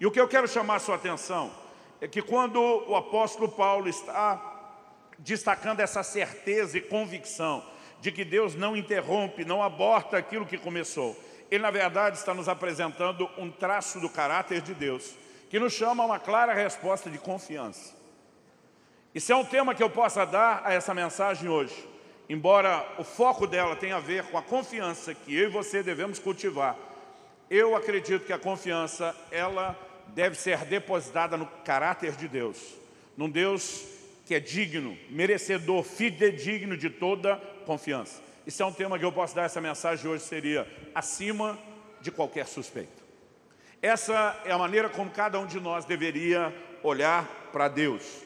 E 0.00 0.06
o 0.06 0.10
que 0.10 0.18
eu 0.18 0.26
quero 0.26 0.48
chamar 0.48 0.76
a 0.76 0.80
sua 0.80 0.94
atenção 0.94 1.52
é 2.00 2.08
que 2.08 2.22
quando 2.22 2.58
o 2.58 2.96
apóstolo 2.96 3.50
Paulo 3.50 3.90
está 3.90 4.72
destacando 5.18 5.80
essa 5.80 6.02
certeza 6.02 6.78
e 6.78 6.80
convicção 6.80 7.62
de 8.00 8.12
que 8.12 8.24
Deus 8.24 8.54
não 8.54 8.76
interrompe, 8.76 9.44
não 9.44 9.62
aborta 9.62 10.16
aquilo 10.16 10.46
que 10.46 10.58
começou. 10.58 11.16
Ele, 11.50 11.62
na 11.62 11.70
verdade, 11.70 12.16
está 12.16 12.34
nos 12.34 12.48
apresentando 12.48 13.28
um 13.38 13.50
traço 13.50 14.00
do 14.00 14.08
caráter 14.08 14.60
de 14.60 14.74
Deus, 14.74 15.14
que 15.50 15.58
nos 15.58 15.72
chama 15.72 16.02
a 16.02 16.06
uma 16.06 16.18
clara 16.18 16.52
resposta 16.52 17.10
de 17.10 17.18
confiança. 17.18 17.96
Isso 19.14 19.32
é 19.32 19.36
um 19.36 19.44
tema 19.44 19.74
que 19.74 19.82
eu 19.82 19.90
possa 19.90 20.24
dar 20.24 20.62
a 20.64 20.72
essa 20.72 20.92
mensagem 20.92 21.48
hoje, 21.48 21.74
embora 22.28 22.86
o 22.98 23.04
foco 23.04 23.46
dela 23.46 23.74
tenha 23.74 23.96
a 23.96 24.00
ver 24.00 24.24
com 24.24 24.36
a 24.36 24.42
confiança 24.42 25.14
que 25.14 25.34
eu 25.34 25.48
e 25.48 25.52
você 25.52 25.82
devemos 25.82 26.18
cultivar. 26.18 26.76
Eu 27.48 27.74
acredito 27.74 28.26
que 28.26 28.32
a 28.32 28.38
confiança, 28.38 29.16
ela 29.30 29.74
deve 30.08 30.36
ser 30.36 30.58
depositada 30.66 31.36
no 31.36 31.46
caráter 31.64 32.12
de 32.12 32.28
Deus, 32.28 32.58
num 33.16 33.30
Deus 33.30 33.84
que 34.26 34.34
é 34.34 34.40
digno, 34.40 34.96
merecedor, 35.08 35.82
fidedigno 35.82 36.76
de 36.76 36.90
toda 36.90 37.40
confiança. 37.68 38.22
Isso 38.46 38.62
é 38.62 38.66
um 38.66 38.72
tema 38.72 38.98
que 38.98 39.04
eu 39.04 39.12
posso 39.12 39.36
dar 39.36 39.42
essa 39.42 39.60
mensagem 39.60 40.10
hoje, 40.10 40.24
seria 40.24 40.66
acima 40.94 41.58
de 42.00 42.10
qualquer 42.10 42.46
suspeito. 42.46 43.04
Essa 43.82 44.40
é 44.46 44.50
a 44.50 44.56
maneira 44.56 44.88
como 44.88 45.10
cada 45.10 45.38
um 45.38 45.44
de 45.44 45.60
nós 45.60 45.84
deveria 45.84 46.50
olhar 46.82 47.26
para 47.52 47.68
Deus. 47.68 48.22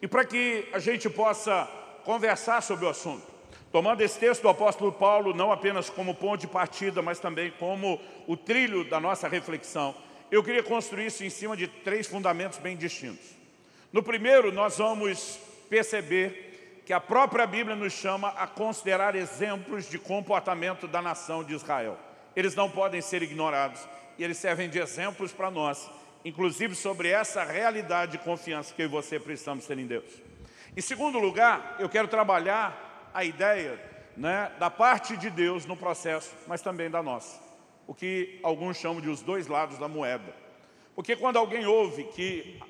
E 0.00 0.08
para 0.08 0.24
que 0.24 0.66
a 0.72 0.78
gente 0.78 1.10
possa 1.10 1.68
conversar 2.04 2.62
sobre 2.62 2.86
o 2.86 2.88
assunto, 2.88 3.26
tomando 3.70 4.00
esse 4.00 4.18
texto 4.18 4.40
do 4.40 4.48
apóstolo 4.48 4.90
Paulo 4.90 5.34
não 5.34 5.52
apenas 5.52 5.90
como 5.90 6.14
ponto 6.14 6.40
de 6.40 6.46
partida, 6.46 7.02
mas 7.02 7.20
também 7.20 7.50
como 7.58 8.00
o 8.26 8.34
trilho 8.34 8.82
da 8.88 8.98
nossa 8.98 9.28
reflexão, 9.28 9.94
eu 10.30 10.42
queria 10.42 10.62
construir 10.62 11.06
isso 11.06 11.22
em 11.22 11.28
cima 11.28 11.54
de 11.54 11.68
três 11.68 12.06
fundamentos 12.06 12.58
bem 12.58 12.74
distintos. 12.74 13.26
No 13.92 14.02
primeiro, 14.02 14.50
nós 14.50 14.78
vamos 14.78 15.38
perceber 15.68 16.45
que 16.86 16.92
a 16.92 17.00
própria 17.00 17.48
Bíblia 17.48 17.74
nos 17.74 17.92
chama 17.92 18.28
a 18.28 18.46
considerar 18.46 19.16
exemplos 19.16 19.90
de 19.90 19.98
comportamento 19.98 20.86
da 20.86 21.02
nação 21.02 21.42
de 21.42 21.52
Israel. 21.52 21.98
Eles 22.36 22.54
não 22.54 22.70
podem 22.70 23.00
ser 23.00 23.24
ignorados 23.24 23.80
e 24.16 24.22
eles 24.22 24.38
servem 24.38 24.70
de 24.70 24.78
exemplos 24.78 25.32
para 25.32 25.50
nós, 25.50 25.90
inclusive 26.24 26.76
sobre 26.76 27.08
essa 27.08 27.42
realidade 27.42 28.12
de 28.12 28.18
confiança 28.18 28.72
que 28.72 28.82
eu 28.82 28.86
e 28.86 28.88
você 28.88 29.18
precisamos 29.18 29.66
ter 29.66 29.76
em 29.76 29.86
Deus. 29.86 30.04
Em 30.76 30.80
segundo 30.80 31.18
lugar, 31.18 31.74
eu 31.80 31.88
quero 31.88 32.06
trabalhar 32.06 33.10
a 33.12 33.24
ideia 33.24 33.82
né, 34.16 34.52
da 34.56 34.70
parte 34.70 35.16
de 35.16 35.28
Deus 35.28 35.66
no 35.66 35.76
processo, 35.76 36.32
mas 36.46 36.62
também 36.62 36.88
da 36.88 37.02
nossa. 37.02 37.42
O 37.84 37.94
que 37.94 38.38
alguns 38.44 38.76
chamam 38.76 39.00
de 39.00 39.10
os 39.10 39.22
dois 39.22 39.48
lados 39.48 39.76
da 39.76 39.88
moeda. 39.88 40.32
Porque 40.94 41.16
quando 41.16 41.36
alguém 41.36 41.66
ouve 41.66 42.04
que 42.04 42.60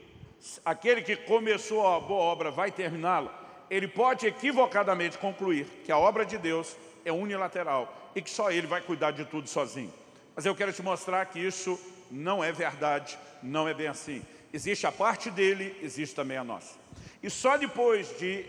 aquele 0.64 1.02
que 1.02 1.16
começou 1.16 1.86
a 1.86 2.00
boa 2.00 2.24
obra 2.24 2.50
vai 2.50 2.70
terminá-la, 2.72 3.44
ele 3.70 3.88
pode 3.88 4.26
equivocadamente 4.26 5.18
concluir 5.18 5.66
que 5.84 5.92
a 5.92 5.98
obra 5.98 6.24
de 6.24 6.38
Deus 6.38 6.76
é 7.04 7.12
unilateral 7.12 8.12
e 8.14 8.22
que 8.22 8.30
só 8.30 8.50
ele 8.50 8.66
vai 8.66 8.80
cuidar 8.80 9.10
de 9.10 9.24
tudo 9.24 9.48
sozinho. 9.48 9.92
Mas 10.34 10.44
eu 10.44 10.54
quero 10.54 10.72
te 10.72 10.82
mostrar 10.82 11.24
que 11.26 11.38
isso 11.38 11.78
não 12.10 12.42
é 12.42 12.52
verdade, 12.52 13.18
não 13.42 13.68
é 13.68 13.74
bem 13.74 13.88
assim. 13.88 14.24
Existe 14.52 14.86
a 14.86 14.92
parte 14.92 15.30
dele, 15.30 15.76
existe 15.82 16.14
também 16.14 16.36
a 16.36 16.44
nossa. 16.44 16.74
E 17.22 17.28
só 17.28 17.56
depois 17.56 18.16
de 18.18 18.44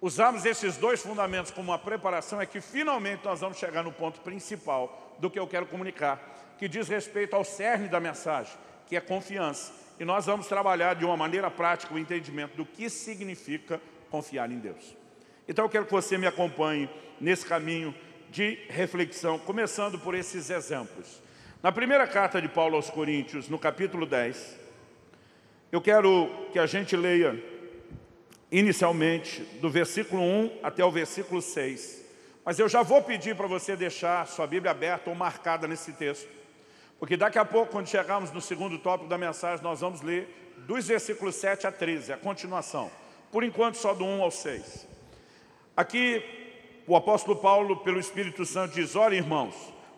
usarmos 0.00 0.44
esses 0.44 0.76
dois 0.76 1.02
fundamentos 1.02 1.50
como 1.50 1.70
uma 1.70 1.78
preparação 1.78 2.40
é 2.40 2.46
que 2.46 2.60
finalmente 2.60 3.24
nós 3.24 3.40
vamos 3.40 3.58
chegar 3.58 3.82
no 3.82 3.92
ponto 3.92 4.20
principal 4.20 5.16
do 5.18 5.30
que 5.30 5.38
eu 5.38 5.46
quero 5.46 5.66
comunicar, 5.66 6.54
que 6.58 6.68
diz 6.68 6.88
respeito 6.88 7.34
ao 7.34 7.44
cerne 7.44 7.88
da 7.88 7.98
mensagem, 7.98 8.52
que 8.86 8.96
é 8.96 9.00
confiança. 9.00 9.72
E 9.98 10.04
nós 10.04 10.26
vamos 10.26 10.46
trabalhar 10.46 10.94
de 10.94 11.04
uma 11.04 11.16
maneira 11.16 11.50
prática 11.50 11.92
o 11.92 11.98
entendimento 11.98 12.56
do 12.56 12.64
que 12.64 12.88
significa 12.88 13.80
confiar 14.08 14.50
em 14.50 14.58
Deus. 14.58 14.96
Então 15.46 15.64
eu 15.64 15.68
quero 15.68 15.86
que 15.86 15.92
você 15.92 16.18
me 16.18 16.26
acompanhe 16.26 16.88
nesse 17.20 17.46
caminho 17.46 17.94
de 18.30 18.58
reflexão, 18.68 19.38
começando 19.38 19.98
por 19.98 20.14
esses 20.14 20.50
exemplos. 20.50 21.22
Na 21.62 21.72
primeira 21.72 22.06
carta 22.06 22.40
de 22.40 22.48
Paulo 22.48 22.76
aos 22.76 22.90
Coríntios, 22.90 23.48
no 23.48 23.58
capítulo 23.58 24.06
10, 24.06 24.58
eu 25.72 25.80
quero 25.80 26.28
que 26.52 26.58
a 26.58 26.66
gente 26.66 26.96
leia 26.96 27.42
inicialmente 28.50 29.42
do 29.60 29.68
versículo 29.68 30.22
1 30.22 30.60
até 30.62 30.84
o 30.84 30.90
versículo 30.90 31.42
6. 31.42 32.04
Mas 32.44 32.58
eu 32.58 32.68
já 32.68 32.82
vou 32.82 33.02
pedir 33.02 33.36
para 33.36 33.46
você 33.46 33.76
deixar 33.76 34.26
sua 34.26 34.46
Bíblia 34.46 34.70
aberta 34.70 35.10
ou 35.10 35.16
marcada 35.16 35.66
nesse 35.66 35.92
texto. 35.92 36.28
Porque 36.98 37.16
daqui 37.16 37.38
a 37.38 37.44
pouco, 37.44 37.72
quando 37.72 37.86
chegarmos 37.86 38.32
no 38.32 38.40
segundo 38.40 38.78
tópico 38.78 39.08
da 39.08 39.18
mensagem, 39.18 39.62
nós 39.62 39.80
vamos 39.80 40.00
ler 40.00 40.54
dos 40.66 40.86
versículos 40.86 41.34
7 41.34 41.66
a 41.66 41.72
13, 41.72 42.12
a 42.12 42.16
continuação. 42.16 42.90
Por 43.30 43.44
enquanto, 43.44 43.76
só 43.76 43.92
do 43.94 44.04
1 44.04 44.22
ao 44.22 44.30
6. 44.30 44.88
Aqui, 45.76 46.22
o 46.86 46.96
apóstolo 46.96 47.36
Paulo, 47.36 47.76
pelo 47.76 48.00
Espírito 48.00 48.44
Santo, 48.44 48.74
diz, 48.74 48.96
Ora, 48.96 49.14
irmãos, 49.14 49.54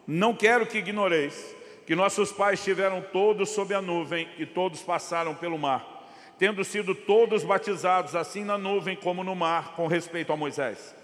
não 0.06 0.34
quero 0.34 0.66
que 0.66 0.78
ignoreis 0.78 1.56
que 1.86 1.94
nossos 1.94 2.32
pais 2.32 2.58
estiveram 2.58 3.00
todos 3.12 3.50
sob 3.50 3.74
a 3.74 3.80
nuvem 3.80 4.28
e 4.38 4.46
todos 4.46 4.82
passaram 4.82 5.34
pelo 5.34 5.58
mar, 5.58 6.08
tendo 6.38 6.64
sido 6.64 6.94
todos 6.94 7.44
batizados, 7.44 8.14
assim 8.14 8.44
na 8.44 8.58
nuvem 8.58 8.96
como 8.96 9.24
no 9.24 9.34
mar, 9.34 9.74
com 9.74 9.86
respeito 9.86 10.32
a 10.32 10.36
Moisés. 10.36 10.94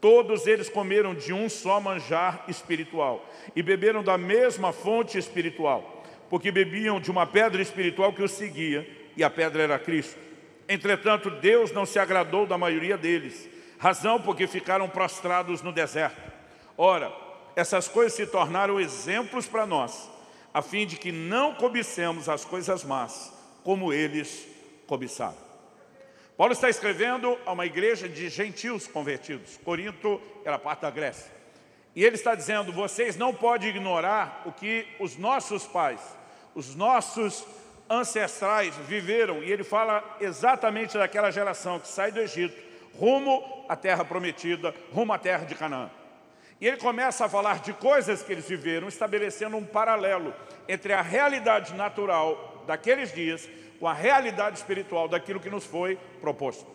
Todos 0.00 0.46
eles 0.48 0.68
comeram 0.68 1.14
de 1.14 1.32
um 1.32 1.48
só 1.48 1.80
manjar 1.80 2.44
espiritual 2.48 3.24
e 3.54 3.62
beberam 3.62 4.02
da 4.02 4.18
mesma 4.18 4.72
fonte 4.72 5.16
espiritual, 5.16 6.02
porque 6.28 6.50
bebiam 6.50 7.00
de 7.00 7.10
uma 7.10 7.26
pedra 7.26 7.62
espiritual 7.62 8.12
que 8.12 8.22
os 8.22 8.32
seguia, 8.32 8.88
e 9.16 9.22
a 9.22 9.30
pedra 9.30 9.62
era 9.62 9.78
Cristo. 9.78 10.31
Entretanto, 10.72 11.28
Deus 11.28 11.70
não 11.70 11.84
se 11.84 11.98
agradou 11.98 12.46
da 12.46 12.56
maioria 12.56 12.96
deles, 12.96 13.46
razão 13.78 14.18
porque 14.18 14.46
ficaram 14.46 14.88
prostrados 14.88 15.60
no 15.60 15.70
deserto. 15.70 16.32
Ora, 16.78 17.12
essas 17.54 17.88
coisas 17.88 18.14
se 18.14 18.26
tornaram 18.26 18.80
exemplos 18.80 19.46
para 19.46 19.66
nós, 19.66 20.10
a 20.54 20.62
fim 20.62 20.86
de 20.86 20.96
que 20.96 21.12
não 21.12 21.54
cobicemos 21.54 22.26
as 22.26 22.46
coisas 22.46 22.84
más, 22.84 23.30
como 23.62 23.92
eles 23.92 24.48
cobiçaram. 24.86 25.36
Paulo 26.38 26.54
está 26.54 26.70
escrevendo 26.70 27.38
a 27.44 27.52
uma 27.52 27.66
igreja 27.66 28.08
de 28.08 28.30
gentios 28.30 28.86
convertidos. 28.86 29.60
Corinto 29.62 30.22
era 30.42 30.58
parte 30.58 30.80
da 30.80 30.90
Grécia. 30.90 31.30
E 31.94 32.02
ele 32.02 32.16
está 32.16 32.34
dizendo, 32.34 32.72
vocês 32.72 33.14
não 33.14 33.34
podem 33.34 33.68
ignorar 33.68 34.42
o 34.46 34.52
que 34.52 34.86
os 34.98 35.18
nossos 35.18 35.66
pais, 35.66 36.00
os 36.54 36.74
nossos 36.74 37.44
ancestrais 37.92 38.74
viveram. 38.88 39.42
E 39.42 39.52
ele 39.52 39.62
fala 39.62 40.02
exatamente 40.18 40.96
daquela 40.96 41.30
geração 41.30 41.78
que 41.78 41.86
sai 41.86 42.10
do 42.10 42.20
Egito, 42.20 42.56
rumo 42.98 43.64
à 43.68 43.76
terra 43.76 44.04
prometida, 44.04 44.74
rumo 44.90 45.12
à 45.12 45.18
terra 45.18 45.44
de 45.44 45.54
Canaã. 45.54 45.90
E 46.58 46.66
ele 46.66 46.78
começa 46.78 47.26
a 47.26 47.28
falar 47.28 47.60
de 47.60 47.72
coisas 47.74 48.22
que 48.22 48.32
eles 48.32 48.48
viveram, 48.48 48.88
estabelecendo 48.88 49.56
um 49.56 49.64
paralelo 49.64 50.34
entre 50.68 50.92
a 50.92 51.02
realidade 51.02 51.74
natural 51.74 52.64
daqueles 52.66 53.12
dias 53.12 53.48
com 53.78 53.88
a 53.88 53.92
realidade 53.92 54.58
espiritual 54.58 55.08
daquilo 55.08 55.40
que 55.40 55.50
nos 55.50 55.64
foi 55.64 55.98
proposto. 56.20 56.70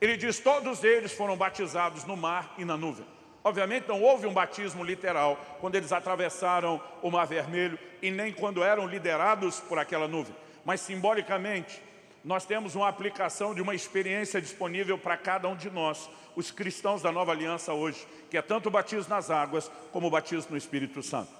Ele 0.00 0.16
diz, 0.16 0.38
todos 0.38 0.84
eles 0.84 1.12
foram 1.12 1.36
batizados 1.36 2.04
no 2.04 2.16
mar 2.16 2.54
e 2.56 2.64
na 2.64 2.76
nuvem. 2.76 3.04
Obviamente 3.42 3.88
não 3.88 4.02
houve 4.02 4.26
um 4.26 4.32
batismo 4.32 4.84
literal 4.84 5.38
quando 5.60 5.74
eles 5.74 5.92
atravessaram 5.92 6.80
o 7.02 7.10
mar 7.10 7.26
vermelho 7.26 7.78
e 8.00 8.10
nem 8.10 8.32
quando 8.32 8.62
eram 8.62 8.86
liderados 8.86 9.58
por 9.60 9.78
aquela 9.78 10.06
nuvem. 10.06 10.34
Mas 10.66 10.80
simbolicamente, 10.80 11.80
nós 12.24 12.44
temos 12.44 12.74
uma 12.74 12.88
aplicação 12.88 13.54
de 13.54 13.62
uma 13.62 13.72
experiência 13.72 14.40
disponível 14.40 14.98
para 14.98 15.16
cada 15.16 15.46
um 15.46 15.54
de 15.54 15.70
nós, 15.70 16.10
os 16.34 16.50
cristãos 16.50 17.00
da 17.00 17.12
nova 17.12 17.30
aliança 17.30 17.72
hoje, 17.72 18.04
que 18.28 18.36
é 18.36 18.42
tanto 18.42 18.66
o 18.66 18.70
batismo 18.70 19.08
nas 19.08 19.30
águas 19.30 19.70
como 19.92 20.08
o 20.08 20.10
batismo 20.10 20.50
no 20.50 20.56
Espírito 20.56 21.04
Santo. 21.04 21.30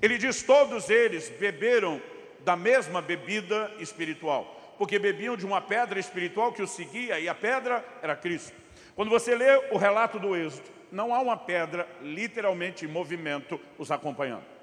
Ele 0.00 0.16
diz, 0.16 0.44
todos 0.44 0.88
eles 0.88 1.28
beberam 1.30 2.00
da 2.44 2.54
mesma 2.54 3.02
bebida 3.02 3.72
espiritual, 3.80 4.44
porque 4.78 5.00
bebiam 5.00 5.36
de 5.36 5.44
uma 5.44 5.60
pedra 5.60 5.98
espiritual 5.98 6.52
que 6.52 6.62
os 6.62 6.70
seguia 6.70 7.18
e 7.18 7.28
a 7.28 7.34
pedra 7.34 7.84
era 8.00 8.14
Cristo. 8.14 8.56
Quando 8.94 9.10
você 9.10 9.34
lê 9.34 9.50
o 9.72 9.78
relato 9.78 10.16
do 10.20 10.36
êxodo, 10.36 10.68
não 10.92 11.12
há 11.12 11.18
uma 11.18 11.36
pedra 11.36 11.88
literalmente 12.00 12.84
em 12.84 12.88
movimento 12.88 13.60
os 13.76 13.90
acompanhando. 13.90 14.59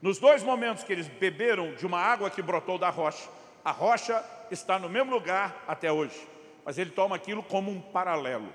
Nos 0.00 0.18
dois 0.18 0.42
momentos 0.42 0.84
que 0.84 0.92
eles 0.92 1.08
beberam 1.08 1.74
de 1.74 1.84
uma 1.84 1.98
água 1.98 2.30
que 2.30 2.40
brotou 2.40 2.78
da 2.78 2.88
rocha, 2.88 3.28
a 3.64 3.72
rocha 3.72 4.24
está 4.50 4.78
no 4.78 4.88
mesmo 4.88 5.10
lugar 5.10 5.64
até 5.66 5.90
hoje, 5.90 6.16
mas 6.64 6.78
ele 6.78 6.90
toma 6.90 7.16
aquilo 7.16 7.42
como 7.42 7.70
um 7.70 7.80
paralelo. 7.80 8.48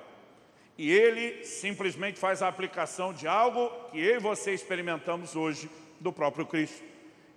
E 0.77 0.91
ele 0.91 1.43
simplesmente 1.43 2.17
faz 2.17 2.41
a 2.41 2.47
aplicação 2.47 3.13
de 3.13 3.27
algo 3.27 3.69
que 3.91 3.99
eu 3.99 4.15
e 4.15 4.19
você 4.19 4.53
experimentamos 4.53 5.35
hoje 5.35 5.69
do 5.99 6.11
próprio 6.11 6.45
Cristo. 6.45 6.83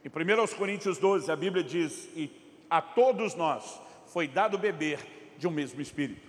Em 0.04 0.08
1 0.08 0.56
Coríntios 0.56 0.98
12, 0.98 1.30
a 1.30 1.36
Bíblia 1.36 1.64
diz, 1.64 2.08
e 2.14 2.30
a 2.70 2.80
todos 2.80 3.34
nós 3.34 3.80
foi 4.06 4.28
dado 4.28 4.56
beber 4.56 5.00
de 5.36 5.48
um 5.48 5.50
mesmo 5.50 5.80
Espírito. 5.80 6.26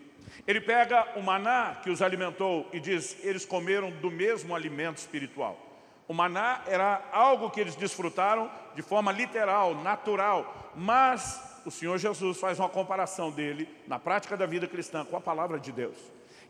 Ele 0.47 0.59
pega 0.59 1.13
o 1.15 1.21
maná 1.21 1.79
que 1.83 1.89
os 1.89 2.01
alimentou 2.01 2.67
e 2.73 2.79
diz, 2.79 3.17
eles 3.23 3.45
comeram 3.45 3.91
do 3.91 4.09
mesmo 4.09 4.55
alimento 4.55 4.97
espiritual. 4.97 5.66
O 6.07 6.13
maná 6.13 6.61
era 6.67 7.01
algo 7.11 7.49
que 7.49 7.59
eles 7.59 7.75
desfrutaram 7.75 8.49
de 8.73 8.81
forma 8.81 9.11
literal, 9.11 9.75
natural, 9.75 10.71
mas 10.75 11.61
o 11.65 11.71
Senhor 11.71 11.97
Jesus 11.97 12.39
faz 12.39 12.59
uma 12.59 12.69
comparação 12.69 13.29
dele, 13.29 13.67
na 13.87 13.99
prática 13.99 14.37
da 14.37 14.45
vida 14.45 14.67
cristã, 14.67 15.03
com 15.03 15.17
a 15.17 15.21
palavra 15.21 15.59
de 15.59 15.71
Deus. 15.71 15.97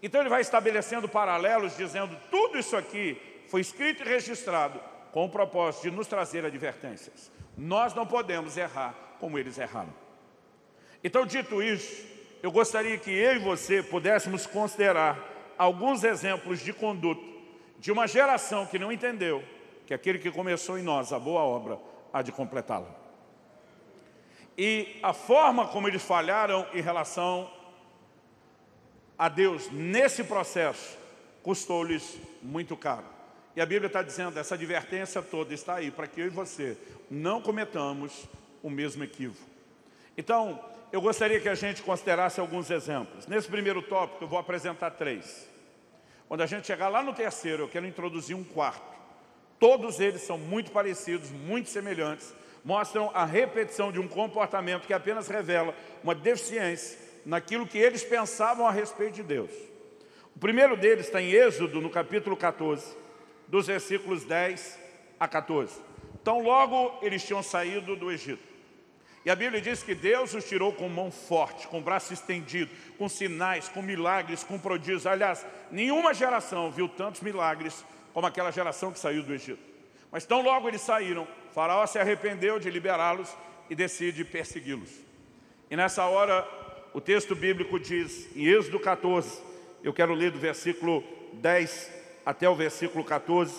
Então 0.02 0.22
ele 0.22 0.30
vai 0.30 0.42
estabelecendo 0.42 1.10
paralelos, 1.10 1.76
dizendo, 1.76 2.16
tudo 2.30 2.60
isso 2.60 2.78
aqui 2.78 3.20
foi 3.48 3.62
escrito 3.62 4.04
e 4.04 4.08
registrado 4.08 4.80
com 5.12 5.26
o 5.26 5.30
propósito 5.30 5.90
de 5.90 5.92
nos 5.92 6.06
trazer 6.06 6.46
advertências. 6.46 7.32
Nós 7.58 7.96
não 7.96 8.06
podemos 8.06 8.56
errar 8.58 8.94
como 9.20 9.40
eles 9.40 9.58
erraram. 9.58 9.94
Então, 11.04 11.26
dito 11.26 11.64
isso, 11.64 12.06
eu 12.44 12.52
gostaria 12.52 12.98
que 12.98 13.10
eu 13.10 13.36
e 13.36 13.40
você 13.40 13.82
pudéssemos 13.82 14.46
considerar 14.46 15.18
alguns 15.58 16.04
exemplos 16.04 16.60
de 16.60 16.72
conduta 16.74 17.37
de 17.80 17.92
uma 17.92 18.08
geração 18.08 18.66
que 18.66 18.80
não 18.80 18.92
entendeu 18.92 19.44
que 19.86 19.94
aquele 19.94 20.20
que 20.20 20.32
começou 20.32 20.78
em 20.78 20.84
nós 20.84 21.14
a 21.14 21.20
boa 21.20 21.42
obra 21.42 21.80
há 22.12 22.22
de 22.22 22.32
completá-la. 22.32 22.94
E 24.58 25.00
a 25.04 25.14
forma 25.14 25.68
como 25.68 25.88
eles 25.88 26.04
falharam 26.04 26.66
em 26.74 26.82
relação 26.82 27.50
a 29.18 29.30
Deus 29.30 29.72
nesse 29.72 30.24
processo 30.24 30.98
custou-lhes 31.44 32.18
muito 32.42 32.76
caro. 32.76 33.06
E 33.56 33.62
a 33.62 33.66
Bíblia 33.66 33.88
está 33.88 34.04
dizendo, 34.04 34.38
essa 34.38 34.56
advertência 34.56 35.22
toda 35.22 35.54
está 35.54 35.76
aí 35.76 35.90
para 35.90 36.08
que 36.08 36.22
eu 36.22 36.28
e 36.28 36.30
você 36.30 36.78
não 37.10 37.42
cometamos 37.42 38.28
o 38.62 38.70
mesmo 38.70 39.04
equívoco. 39.04 39.50
Então, 40.18 40.60
eu 40.92 41.02
gostaria 41.02 41.40
que 41.40 41.50
a 41.50 41.56
gente 41.56 41.82
considerasse 41.82 42.40
alguns 42.40 42.70
exemplos. 42.70 43.28
Nesse 43.28 43.48
primeiro 43.48 43.82
tópico, 43.82 44.24
eu 44.24 44.28
vou 44.28 44.38
apresentar 44.38 44.92
três. 44.92 45.48
Quando 46.28 46.42
a 46.42 46.46
gente 46.46 46.68
chegar 46.68 46.90
lá 46.90 47.02
no 47.02 47.14
terceiro, 47.14 47.64
eu 47.64 47.68
quero 47.70 47.86
introduzir 47.86 48.36
um 48.36 48.44
quarto. 48.44 48.98
Todos 49.60 50.00
eles 50.00 50.22
são 50.22 50.38
muito 50.38 50.72
parecidos, 50.72 51.32
muito 51.32 51.70
semelhantes, 51.70 52.34
mostram 52.64 53.10
a 53.14 53.26
repetição 53.26 53.92
de 53.92 54.00
um 54.00 54.08
comportamento 54.08 54.86
que 54.86 54.94
apenas 54.94 55.28
revela 55.28 55.74
uma 56.04 56.14
deficiência 56.14 57.00
naquilo 57.26 57.66
que 57.66 57.78
eles 57.78 58.04
pensavam 58.04 58.68
a 58.68 58.72
respeito 58.72 59.16
de 59.16 59.24
Deus. 59.24 59.52
O 60.36 60.40
primeiro 60.40 60.78
deles 60.78 61.08
está 61.08 61.22
em 61.22 61.32
Êxodo, 61.32 61.82
no 61.82 61.90
capítulo 61.90 62.36
14, 62.36 62.96
dos 63.48 63.68
versículos 63.68 64.24
10 64.26 64.78
a 65.20 65.28
14. 65.28 65.82
Então 66.22 66.42
logo 66.42 67.00
eles 67.02 67.24
tinham 67.24 67.42
saído 67.42 67.96
do 67.96 68.12
Egito. 68.12 68.57
E 69.28 69.30
a 69.30 69.36
Bíblia 69.36 69.60
diz 69.60 69.84
que 69.84 69.94
Deus 69.94 70.34
os 70.34 70.46
tirou 70.46 70.72
com 70.72 70.88
mão 70.88 71.12
forte, 71.12 71.68
com 71.68 71.82
braço 71.82 72.14
estendido, 72.14 72.72
com 72.98 73.10
sinais, 73.10 73.68
com 73.68 73.82
milagres, 73.82 74.42
com 74.42 74.58
prodígios. 74.58 75.06
Aliás, 75.06 75.46
nenhuma 75.70 76.14
geração 76.14 76.72
viu 76.72 76.88
tantos 76.88 77.20
milagres 77.20 77.84
como 78.14 78.26
aquela 78.26 78.52
geração 78.52 78.90
que 78.90 78.98
saiu 78.98 79.22
do 79.24 79.34
Egito. 79.34 79.60
Mas 80.10 80.26
tão 80.26 80.42
logo 80.42 80.70
eles 80.70 80.80
saíram, 80.80 81.28
Faraó 81.54 81.86
se 81.86 82.00
arrependeu 82.00 82.58
de 82.58 82.70
liberá-los 82.70 83.36
e 83.70 83.76
decide 83.76 84.24
persegui-los. 84.24 84.92
E 85.70 85.76
nessa 85.76 86.06
hora, 86.06 86.48
o 86.94 87.02
texto 87.02 87.36
bíblico 87.36 87.78
diz, 87.78 88.34
em 88.34 88.46
Êxodo 88.46 88.80
14, 88.80 89.42
eu 89.84 89.92
quero 89.92 90.14
ler 90.14 90.32
do 90.32 90.40
versículo 90.40 91.04
10 91.34 91.92
até 92.26 92.48
o 92.48 92.56
versículo 92.56 93.04
14, 93.04 93.54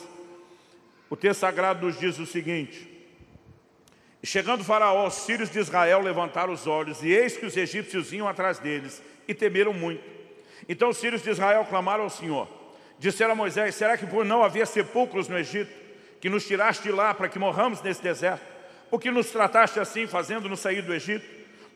o 1.10 1.14
texto 1.14 1.40
sagrado 1.40 1.84
nos 1.84 2.00
diz 2.00 2.18
o 2.18 2.24
seguinte, 2.24 2.97
chegando 4.26 4.64
Faraó, 4.64 5.06
os 5.06 5.24
filhos 5.24 5.50
de 5.50 5.58
Israel 5.58 6.00
levantaram 6.00 6.52
os 6.52 6.66
olhos, 6.66 7.02
e 7.02 7.08
eis 7.08 7.36
que 7.36 7.46
os 7.46 7.56
egípcios 7.56 8.10
vinham 8.10 8.28
atrás 8.28 8.58
deles, 8.58 9.02
e 9.26 9.34
temeram 9.34 9.72
muito. 9.72 10.02
Então 10.68 10.88
os 10.88 11.00
filhos 11.00 11.22
de 11.22 11.30
Israel 11.30 11.64
clamaram 11.64 12.04
ao 12.04 12.10
Senhor. 12.10 12.48
Disseram 12.98 13.32
a 13.32 13.36
Moisés, 13.36 13.74
será 13.74 13.96
que 13.96 14.06
por 14.06 14.24
não 14.24 14.42
haver 14.42 14.66
sepulcros 14.66 15.28
no 15.28 15.38
Egito, 15.38 15.70
que 16.20 16.28
nos 16.28 16.46
tiraste 16.46 16.82
de 16.82 16.90
lá 16.90 17.14
para 17.14 17.28
que 17.28 17.38
morramos 17.38 17.80
nesse 17.80 18.02
deserto? 18.02 18.44
Por 18.90 19.00
que 19.00 19.10
nos 19.10 19.30
trataste 19.30 19.78
assim, 19.78 20.06
fazendo-nos 20.06 20.60
sair 20.60 20.82
do 20.82 20.92
Egito? 20.92 21.24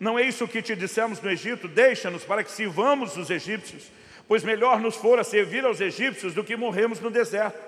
Não 0.01 0.19
é 0.19 0.23
isso 0.23 0.49
que 0.49 0.61
te 0.61 0.75
dissemos 0.75 1.21
no 1.21 1.31
Egito? 1.31 1.69
Deixa-nos 1.69 2.25
para 2.25 2.43
que 2.43 2.51
sirvamos 2.51 3.17
os 3.17 3.31
egípcios, 3.31 3.85
pois 4.27 4.43
melhor 4.43 4.81
nos 4.81 4.97
fora 4.97 5.23
servir 5.23 5.65
aos 5.65 5.81
egípcios 5.81 6.35
do 6.35 6.43
que 6.43 6.57
morrermos 6.57 6.99
no 6.99 7.11
deserto. 7.11 7.59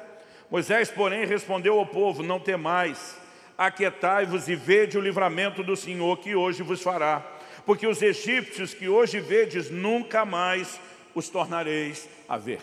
Moisés, 0.50 0.90
porém, 0.90 1.24
respondeu 1.24 1.78
ao 1.78 1.86
povo, 1.86 2.22
não 2.22 2.40
temais, 2.40 3.16
aquietai-vos 3.56 4.48
e 4.48 4.54
vede 4.54 4.98
o 4.98 5.00
livramento 5.00 5.62
do 5.62 5.76
Senhor 5.76 6.18
que 6.18 6.34
hoje 6.34 6.62
vos 6.62 6.82
fará. 6.82 7.24
Porque 7.64 7.86
os 7.86 8.02
egípcios 8.02 8.74
que 8.74 8.88
hoje 8.88 9.20
vedes, 9.20 9.70
nunca 9.70 10.24
mais 10.24 10.78
os 11.14 11.28
tornareis 11.28 12.08
a 12.28 12.36
ver. 12.36 12.60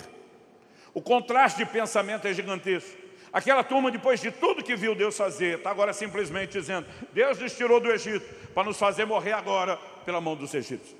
O 0.93 1.01
contraste 1.01 1.59
de 1.59 1.65
pensamento 1.65 2.27
é 2.27 2.33
gigantesco. 2.33 3.01
Aquela 3.33 3.63
turma, 3.63 3.89
depois 3.89 4.19
de 4.19 4.29
tudo 4.29 4.63
que 4.63 4.75
viu 4.75 4.93
Deus 4.93 5.15
fazer, 5.15 5.57
está 5.57 5.71
agora 5.71 5.93
simplesmente 5.93 6.59
dizendo, 6.59 6.85
Deus 7.13 7.39
nos 7.39 7.55
tirou 7.55 7.79
do 7.79 7.89
Egito 7.89 8.25
para 8.53 8.65
nos 8.65 8.77
fazer 8.77 9.05
morrer 9.05 9.31
agora 9.31 9.77
pela 10.05 10.19
mão 10.19 10.35
dos 10.35 10.53
egípcios. 10.53 10.99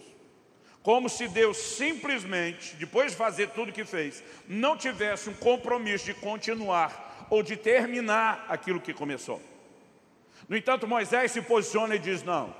Como 0.82 1.10
se 1.10 1.27
Deus 1.27 1.58
simplesmente, 1.58 2.75
depois 2.77 3.12
de 3.12 3.17
fazer 3.17 3.49
tudo 3.49 3.73
que 3.73 3.84
fez, 3.84 4.23
não 4.47 4.77
tivesse 4.77 5.30
um 5.30 5.34
compromisso 5.34 6.06
de 6.06 6.13
continuar 6.13 7.27
ou 7.30 7.43
de 7.43 7.56
terminar 7.58 8.45
aquilo 8.47 8.80
que 8.80 8.93
começou. 8.93 9.41
No 10.52 10.58
entanto, 10.58 10.86
Moisés 10.86 11.32
se 11.32 11.42
posiciona 11.42 11.96
e 11.96 12.00
diz, 12.00 12.24
não, 12.24 12.54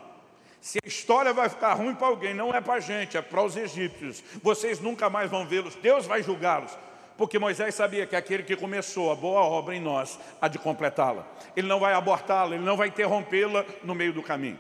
se 0.62 0.80
a 0.82 0.88
história 0.88 1.34
vai 1.34 1.50
ficar 1.50 1.74
ruim 1.74 1.94
para 1.94 2.08
alguém, 2.08 2.34
não 2.34 2.54
é 2.54 2.62
para 2.62 2.76
a 2.76 2.80
gente, 2.80 3.18
é 3.18 3.22
para 3.22 3.44
os 3.44 3.58
egípcios. 3.58 4.24
Vocês 4.42 4.80
nunca 4.80 5.10
mais 5.10 5.30
vão 5.30 5.46
vê-los, 5.46 5.76
Deus 5.76 6.06
vai 6.06 6.24
julgá-los. 6.24 6.72
Porque 7.18 7.38
Moisés 7.38 7.76
sabia 7.76 8.08
que 8.08 8.16
aquele 8.16 8.44
que 8.44 8.56
começou 8.56 9.12
a 9.12 9.16
boa 9.16 9.42
obra 9.42 9.76
em 9.76 9.82
nós, 9.82 10.18
há 10.40 10.48
de 10.48 10.58
completá-la. 10.58 11.28
Ele 11.54 11.68
não 11.68 11.82
vai 11.82 11.92
abortá-la, 11.92 12.56
ele 12.56 12.64
não 12.64 12.78
vai 12.78 12.88
interrompê-la 12.88 13.66
no 13.84 13.94
meio 13.94 14.14
do 14.14 14.24
caminho. 14.24 14.58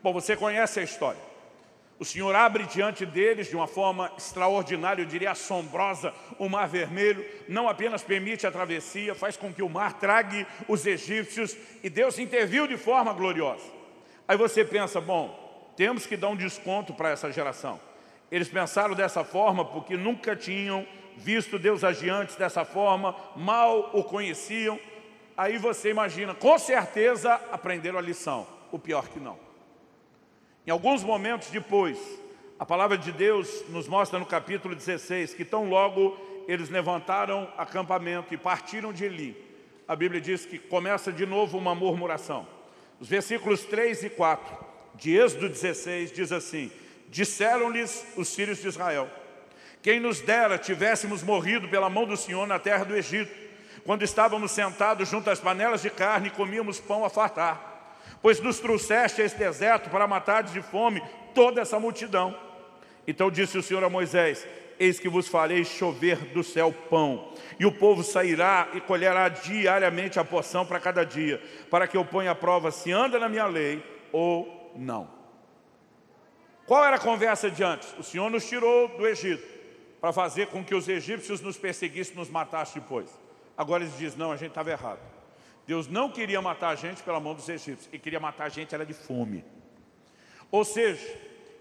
Bom, 0.00 0.12
você 0.12 0.36
conhece 0.36 0.78
a 0.78 0.84
história. 0.84 1.27
O 1.98 2.04
Senhor 2.04 2.32
abre 2.32 2.64
diante 2.64 3.04
deles 3.04 3.48
de 3.48 3.56
uma 3.56 3.66
forma 3.66 4.12
extraordinária, 4.16 5.02
eu 5.02 5.06
diria 5.06 5.32
assombrosa, 5.32 6.14
o 6.38 6.48
mar 6.48 6.68
vermelho, 6.68 7.26
não 7.48 7.68
apenas 7.68 8.04
permite 8.04 8.46
a 8.46 8.52
travessia, 8.52 9.16
faz 9.16 9.36
com 9.36 9.52
que 9.52 9.62
o 9.62 9.68
mar 9.68 9.94
trague 9.94 10.46
os 10.68 10.86
egípcios 10.86 11.56
e 11.82 11.90
Deus 11.90 12.16
interviu 12.20 12.68
de 12.68 12.76
forma 12.76 13.12
gloriosa. 13.12 13.64
Aí 14.28 14.36
você 14.36 14.64
pensa, 14.64 15.00
bom, 15.00 15.72
temos 15.76 16.06
que 16.06 16.16
dar 16.16 16.28
um 16.28 16.36
desconto 16.36 16.94
para 16.94 17.10
essa 17.10 17.32
geração. 17.32 17.80
Eles 18.30 18.48
pensaram 18.48 18.94
dessa 18.94 19.24
forma 19.24 19.64
porque 19.64 19.96
nunca 19.96 20.36
tinham 20.36 20.86
visto 21.16 21.58
Deus 21.58 21.82
agir 21.82 22.10
antes 22.10 22.36
dessa 22.36 22.64
forma, 22.64 23.16
mal 23.34 23.90
o 23.92 24.04
conheciam. 24.04 24.78
Aí 25.36 25.58
você 25.58 25.90
imagina, 25.90 26.32
com 26.32 26.56
certeza 26.60 27.34
aprenderam 27.50 27.98
a 27.98 28.02
lição, 28.02 28.46
o 28.70 28.78
pior 28.78 29.08
que 29.08 29.18
não. 29.18 29.47
Em 30.68 30.70
alguns 30.70 31.02
momentos 31.02 31.48
depois, 31.48 31.98
a 32.58 32.66
palavra 32.66 32.98
de 32.98 33.10
Deus 33.10 33.64
nos 33.70 33.88
mostra 33.88 34.18
no 34.18 34.26
capítulo 34.26 34.74
16 34.74 35.32
que 35.32 35.42
tão 35.42 35.66
logo 35.66 36.14
eles 36.46 36.68
levantaram 36.68 37.50
acampamento 37.56 38.34
e 38.34 38.36
partiram 38.36 38.92
de 38.92 39.06
Eli. 39.06 39.34
A 39.88 39.96
Bíblia 39.96 40.20
diz 40.20 40.44
que 40.44 40.58
começa 40.58 41.10
de 41.10 41.24
novo 41.24 41.56
uma 41.56 41.74
murmuração. 41.74 42.46
Os 43.00 43.08
versículos 43.08 43.62
3 43.62 44.04
e 44.04 44.10
4 44.10 44.58
de 44.96 45.16
Êxodo 45.16 45.48
16 45.48 46.12
diz 46.12 46.32
assim, 46.32 46.70
Disseram-lhes 47.08 48.06
os 48.14 48.34
filhos 48.34 48.60
de 48.60 48.68
Israel, 48.68 49.08
quem 49.82 49.98
nos 49.98 50.20
dera 50.20 50.58
tivéssemos 50.58 51.22
morrido 51.22 51.66
pela 51.68 51.88
mão 51.88 52.04
do 52.04 52.14
Senhor 52.14 52.46
na 52.46 52.58
terra 52.58 52.84
do 52.84 52.94
Egito, 52.94 53.34
quando 53.86 54.02
estávamos 54.02 54.52
sentados 54.52 55.08
junto 55.08 55.30
às 55.30 55.40
panelas 55.40 55.80
de 55.80 55.88
carne 55.88 56.28
e 56.28 56.32
comíamos 56.32 56.78
pão 56.78 57.06
a 57.06 57.08
fartar 57.08 57.67
pois 58.20 58.40
nos 58.40 58.58
trouxeste 58.58 59.22
a 59.22 59.24
esse 59.24 59.36
deserto 59.36 59.90
para 59.90 60.06
matar 60.06 60.42
de 60.42 60.60
fome 60.62 61.02
toda 61.34 61.60
essa 61.60 61.78
multidão. 61.78 62.36
Então 63.06 63.30
disse 63.30 63.56
o 63.56 63.62
Senhor 63.62 63.82
a 63.82 63.88
Moisés, 63.88 64.46
eis 64.78 65.00
que 65.00 65.08
vos 65.08 65.28
farei 65.28 65.64
chover 65.64 66.16
do 66.32 66.44
céu 66.44 66.72
pão, 66.72 67.32
e 67.58 67.66
o 67.66 67.72
povo 67.72 68.02
sairá 68.02 68.68
e 68.74 68.80
colherá 68.80 69.28
diariamente 69.28 70.18
a 70.18 70.24
porção 70.24 70.64
para 70.64 70.78
cada 70.78 71.04
dia, 71.04 71.42
para 71.70 71.86
que 71.86 71.96
eu 71.96 72.04
ponha 72.04 72.30
à 72.30 72.34
prova 72.34 72.70
se 72.70 72.92
anda 72.92 73.18
na 73.18 73.28
minha 73.28 73.46
lei 73.46 73.82
ou 74.12 74.72
não. 74.76 75.08
Qual 76.66 76.84
era 76.84 76.96
a 76.96 77.00
conversa 77.00 77.50
de 77.50 77.64
antes? 77.64 77.94
O 77.98 78.02
Senhor 78.02 78.30
nos 78.30 78.46
tirou 78.46 78.88
do 78.88 79.06
Egito 79.06 79.58
para 80.00 80.12
fazer 80.12 80.48
com 80.48 80.62
que 80.62 80.74
os 80.74 80.86
egípcios 80.86 81.40
nos 81.40 81.56
perseguissem 81.56 82.14
e 82.14 82.18
nos 82.18 82.28
matassem 82.28 82.82
depois. 82.82 83.08
Agora 83.56 83.82
eles 83.82 83.96
dizem, 83.96 84.18
não, 84.18 84.30
a 84.30 84.36
gente 84.36 84.50
estava 84.50 84.70
errado. 84.70 85.00
Deus 85.68 85.86
não 85.86 86.08
queria 86.08 86.40
matar 86.40 86.70
a 86.70 86.74
gente 86.74 87.02
pela 87.02 87.20
mão 87.20 87.34
dos 87.34 87.46
egípcios, 87.46 87.90
e 87.92 87.98
queria 87.98 88.18
matar 88.18 88.44
a 88.46 88.48
gente 88.48 88.74
era 88.74 88.86
de 88.86 88.94
fome. 88.94 89.44
Ou 90.50 90.64
seja, 90.64 91.06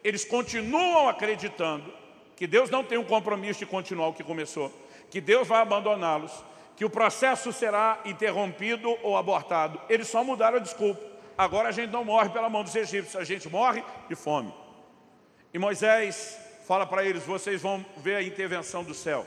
eles 0.02 0.24
continuam 0.24 1.10
acreditando 1.10 1.94
que 2.34 2.48
Deus 2.48 2.70
não 2.70 2.86
tem 2.86 2.98
um 2.98 3.04
compromisso 3.04 3.60
de 3.60 3.66
continuar 3.66 4.08
o 4.08 4.14
que 4.14 4.24
começou, 4.24 4.72
que 5.12 5.20
Deus 5.20 5.46
vai 5.46 5.62
abandoná-los, 5.62 6.32
que 6.78 6.86
o 6.86 6.90
processo 6.90 7.52
será 7.52 8.00
interrompido 8.06 8.98
ou 9.04 9.18
abortado. 9.18 9.82
Eles 9.90 10.08
só 10.08 10.24
mudaram 10.24 10.56
a 10.56 10.62
desculpa. 10.62 11.02
Agora 11.38 11.68
a 11.68 11.74
gente 11.74 11.92
não 11.92 12.06
morre 12.06 12.30
pela 12.30 12.50
mão 12.50 12.64
dos 12.64 12.78
egípcios, 12.78 13.18
a 13.18 13.26
gente 13.26 13.50
morre 13.50 13.84
de 14.08 14.16
fome. 14.16 14.54
E 15.54 15.60
Moisés 15.60 16.40
fala 16.66 16.86
para 16.86 17.04
eles, 17.04 17.26
vocês 17.26 17.62
vão 17.62 17.86
ver 17.98 18.16
a 18.16 18.24
intervenção 18.24 18.86
do 18.86 18.94
céu. 18.94 19.26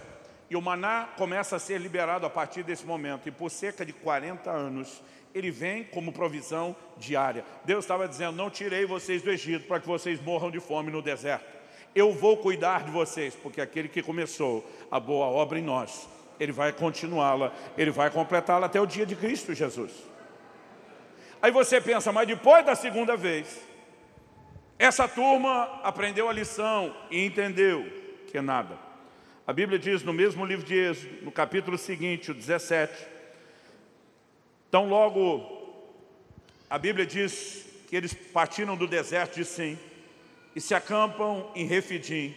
E 0.50 0.56
o 0.56 0.60
maná 0.60 1.08
começa 1.16 1.54
a 1.54 1.60
ser 1.60 1.80
liberado 1.80 2.26
a 2.26 2.30
partir 2.30 2.64
desse 2.64 2.84
momento. 2.84 3.28
E 3.28 3.30
por 3.30 3.48
cerca 3.50 3.86
de 3.86 3.92
40 3.92 4.50
anos, 4.50 5.00
ele 5.32 5.48
vem 5.48 5.84
como 5.84 6.12
provisão 6.12 6.74
diária. 6.98 7.44
Deus 7.64 7.84
estava 7.84 8.08
dizendo, 8.08 8.36
não 8.36 8.50
tirei 8.50 8.84
vocês 8.84 9.22
do 9.22 9.30
Egito 9.30 9.68
para 9.68 9.78
que 9.78 9.86
vocês 9.86 10.20
morram 10.20 10.50
de 10.50 10.58
fome 10.58 10.90
no 10.90 11.00
deserto. 11.00 11.46
Eu 11.94 12.12
vou 12.12 12.36
cuidar 12.36 12.82
de 12.82 12.90
vocês, 12.90 13.34
porque 13.36 13.60
aquele 13.60 13.88
que 13.88 14.02
começou 14.02 14.68
a 14.90 14.98
boa 14.98 15.26
obra 15.26 15.58
em 15.58 15.62
nós, 15.62 16.08
ele 16.38 16.52
vai 16.52 16.72
continuá-la, 16.72 17.52
ele 17.78 17.92
vai 17.92 18.10
completá-la 18.10 18.66
até 18.66 18.80
o 18.80 18.86
dia 18.86 19.06
de 19.06 19.14
Cristo 19.14 19.54
Jesus. 19.54 19.92
Aí 21.40 21.52
você 21.52 21.80
pensa, 21.80 22.12
mas 22.12 22.26
depois 22.26 22.66
da 22.66 22.74
segunda 22.74 23.16
vez, 23.16 23.60
essa 24.78 25.06
turma 25.06 25.80
aprendeu 25.84 26.28
a 26.28 26.32
lição 26.32 26.94
e 27.08 27.24
entendeu 27.24 27.84
que 28.28 28.38
é 28.38 28.40
nada. 28.40 28.89
A 29.46 29.52
Bíblia 29.52 29.78
diz 29.78 30.02
no 30.02 30.12
mesmo 30.12 30.44
livro 30.44 30.64
de 30.64 30.74
Êxodo, 30.74 31.24
no 31.24 31.32
capítulo 31.32 31.76
seguinte, 31.78 32.30
o 32.30 32.34
17, 32.34 32.92
então 34.68 34.88
logo 34.88 35.58
a 36.68 36.78
Bíblia 36.78 37.04
diz 37.04 37.66
que 37.88 37.96
eles 37.96 38.14
partiram 38.14 38.76
do 38.76 38.86
deserto 38.86 39.36
de 39.36 39.44
Sim 39.44 39.76
e 40.54 40.60
se 40.60 40.74
acampam 40.74 41.50
em 41.56 41.66
Refidim. 41.66 42.34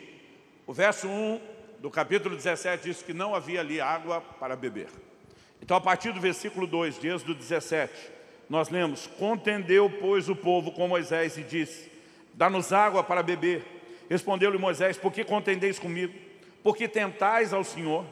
O 0.65 0.73
verso 0.73 1.07
1 1.07 1.39
do 1.79 1.91
capítulo 1.91 2.35
17 2.35 2.83
diz 2.83 3.03
que 3.03 3.13
não 3.13 3.35
havia 3.35 3.59
ali 3.59 3.79
água 3.79 4.21
para 4.21 4.55
beber. 4.55 4.87
Então 5.61 5.77
a 5.77 5.81
partir 5.81 6.11
do 6.11 6.19
versículo 6.19 6.65
2 6.65 6.99
de 6.99 7.09
Êxodo 7.09 7.35
17, 7.35 7.93
nós 8.49 8.69
lemos, 8.69 9.05
Contendeu, 9.05 9.89
pois, 9.99 10.29
o 10.29 10.35
povo 10.35 10.71
com 10.71 10.87
Moisés 10.87 11.37
e 11.37 11.43
disse, 11.43 11.91
Dá-nos 12.33 12.73
água 12.73 13.03
para 13.03 13.21
beber. 13.21 13.63
Respondeu-lhe 14.09 14.57
Moisés, 14.57 14.97
por 14.97 15.11
que 15.13 15.23
contendeis 15.23 15.77
comigo? 15.77 16.32
Por 16.63 16.75
que 16.77 16.87
tentais 16.87 17.53
ao 17.53 17.63
Senhor? 17.63 18.05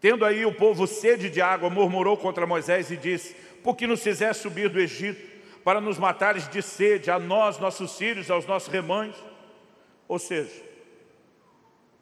Tendo 0.00 0.24
aí 0.24 0.44
o 0.44 0.54
povo 0.54 0.86
sede 0.86 1.30
de 1.30 1.40
água, 1.40 1.70
murmurou 1.70 2.16
contra 2.16 2.46
Moisés 2.46 2.90
e 2.90 2.96
disse, 2.96 3.34
por 3.64 3.74
que 3.74 3.86
nos 3.86 4.02
fizeste 4.02 4.42
subir 4.42 4.68
do 4.68 4.78
Egito, 4.78 5.34
para 5.64 5.80
nos 5.80 5.98
matares 5.98 6.46
de 6.48 6.62
sede, 6.62 7.10
a 7.10 7.18
nós, 7.18 7.58
nossos 7.58 7.96
filhos, 7.96 8.30
aos 8.30 8.46
nossos 8.46 8.68
rebanhos? 8.68 9.16
Ou 10.06 10.18
seja, 10.18 10.62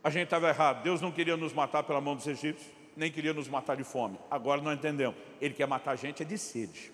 a 0.02 0.10
gente 0.10 0.24
estava 0.24 0.48
errado, 0.48 0.82
Deus 0.82 1.00
não 1.00 1.10
queria 1.10 1.36
nos 1.36 1.54
matar 1.54 1.84
pela 1.84 2.00
mão 2.00 2.14
dos 2.14 2.26
egípcios, 2.26 2.70
nem 2.96 3.10
queria 3.10 3.32
nos 3.32 3.48
matar 3.48 3.76
de 3.76 3.84
fome. 3.84 4.18
Agora 4.30 4.60
não 4.60 4.72
entendemos, 4.72 5.16
Ele 5.40 5.54
quer 5.54 5.66
matar 5.66 5.92
a 5.92 5.96
gente 5.96 6.22
é 6.22 6.26
de 6.26 6.36
sede. 6.36 6.92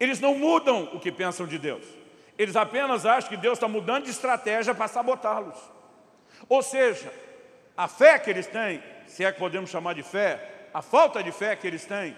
Eles 0.00 0.18
não 0.18 0.34
mudam 0.34 0.90
o 0.92 0.98
que 0.98 1.12
pensam 1.12 1.46
de 1.46 1.58
Deus. 1.58 1.84
Eles 2.36 2.56
apenas 2.56 3.06
acham 3.06 3.30
que 3.30 3.36
Deus 3.36 3.54
está 3.54 3.68
mudando 3.68 4.04
de 4.04 4.10
estratégia 4.10 4.74
para 4.74 4.88
sabotá-los. 4.88 5.56
Ou 6.48 6.62
seja, 6.62 7.12
a 7.76 7.88
fé 7.88 8.18
que 8.18 8.30
eles 8.30 8.46
têm, 8.46 8.82
se 9.06 9.24
é 9.24 9.32
que 9.32 9.38
podemos 9.38 9.70
chamar 9.70 9.94
de 9.94 10.02
fé, 10.02 10.68
a 10.72 10.82
falta 10.82 11.22
de 11.22 11.32
fé 11.32 11.54
que 11.56 11.66
eles 11.66 11.84
têm, 11.84 12.16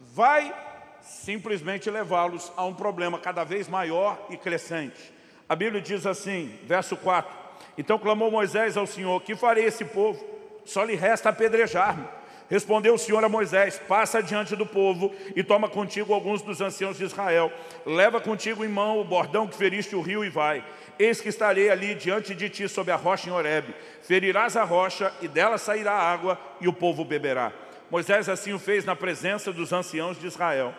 vai 0.00 0.54
simplesmente 1.00 1.90
levá-los 1.90 2.52
a 2.56 2.64
um 2.64 2.74
problema 2.74 3.18
cada 3.18 3.44
vez 3.44 3.68
maior 3.68 4.26
e 4.30 4.36
crescente. 4.36 5.12
A 5.48 5.54
Bíblia 5.54 5.80
diz 5.80 6.06
assim, 6.06 6.58
verso 6.64 6.96
4, 6.96 7.32
Então 7.78 7.98
clamou 7.98 8.30
Moisés 8.30 8.76
ao 8.76 8.86
Senhor, 8.86 9.20
que 9.22 9.36
farei 9.36 9.64
esse 9.64 9.84
povo? 9.84 10.24
Só 10.64 10.82
lhe 10.82 10.96
resta 10.96 11.28
apedrejar-me. 11.28 12.06
Respondeu 12.48 12.94
o 12.94 12.98
Senhor 12.98 13.24
a 13.24 13.28
Moisés, 13.28 13.80
passa 13.88 14.22
diante 14.22 14.54
do 14.54 14.64
povo 14.64 15.12
e 15.34 15.42
toma 15.42 15.68
contigo 15.68 16.14
alguns 16.14 16.42
dos 16.42 16.60
anciãos 16.60 16.96
de 16.96 17.04
Israel. 17.04 17.52
Leva 17.84 18.20
contigo 18.20 18.64
em 18.64 18.68
mão 18.68 19.00
o 19.00 19.04
bordão 19.04 19.48
que 19.48 19.56
feriste 19.56 19.96
o 19.96 20.00
rio 20.00 20.24
e 20.24 20.30
vai. 20.30 20.64
Eis 20.96 21.20
que 21.20 21.28
estarei 21.28 21.68
ali 21.70 21.94
diante 21.96 22.34
de 22.34 22.48
ti 22.48 22.68
sob 22.68 22.90
a 22.92 22.96
rocha 22.96 23.28
em 23.28 23.32
Horebe. 23.32 23.74
Ferirás 24.02 24.56
a 24.56 24.62
rocha 24.62 25.12
e 25.20 25.26
dela 25.26 25.58
sairá 25.58 25.92
água 25.92 26.38
e 26.60 26.68
o 26.68 26.72
povo 26.72 27.04
beberá. 27.04 27.52
Moisés 27.90 28.28
assim 28.28 28.52
o 28.52 28.58
fez 28.58 28.84
na 28.84 28.94
presença 28.94 29.52
dos 29.52 29.72
anciãos 29.72 30.18
de 30.18 30.26
Israel. 30.28 30.72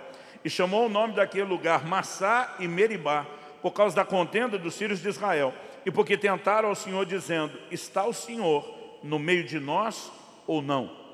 E 0.46 0.50
chamou 0.50 0.86
o 0.86 0.90
nome 0.90 1.16
daquele 1.16 1.44
lugar 1.44 1.86
Massá 1.86 2.56
e 2.60 2.68
Meribá, 2.68 3.26
por 3.62 3.72
causa 3.72 3.96
da 3.96 4.06
contenda 4.06 4.58
dos 4.58 4.78
filhos 4.78 5.02
de 5.02 5.10
Israel. 5.10 5.54
E 5.86 5.92
porque 5.92 6.18
tentaram 6.18 6.70
ao 6.70 6.76
Senhor 6.76 7.06
dizendo, 7.06 7.58
está 7.70 8.06
o 8.06 8.14
Senhor 8.14 8.66
no 9.04 9.20
meio 9.20 9.44
de 9.44 9.60
nós 9.60 10.12
ou 10.46 10.62
não? 10.62 11.07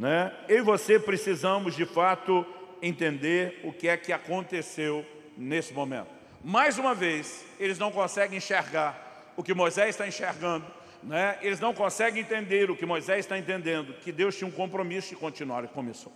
Né? 0.00 0.32
Eu 0.48 0.60
e 0.60 0.62
você 0.62 0.98
precisamos, 0.98 1.76
de 1.76 1.84
fato, 1.84 2.46
entender 2.80 3.60
o 3.62 3.70
que 3.70 3.86
é 3.86 3.98
que 3.98 4.14
aconteceu 4.14 5.04
nesse 5.36 5.74
momento. 5.74 6.08
Mais 6.42 6.78
uma 6.78 6.94
vez, 6.94 7.44
eles 7.58 7.78
não 7.78 7.92
conseguem 7.92 8.38
enxergar 8.38 9.34
o 9.36 9.42
que 9.42 9.52
Moisés 9.52 9.90
está 9.90 10.08
enxergando, 10.08 10.64
né? 11.02 11.36
eles 11.42 11.60
não 11.60 11.74
conseguem 11.74 12.22
entender 12.22 12.70
o 12.70 12.76
que 12.76 12.86
Moisés 12.86 13.26
está 13.26 13.36
entendendo, 13.36 13.92
que 13.92 14.10
Deus 14.10 14.34
tinha 14.34 14.48
um 14.48 14.50
compromisso 14.50 15.10
de 15.10 15.16
continuar 15.16 15.64
e 15.64 15.68
começou. 15.68 16.14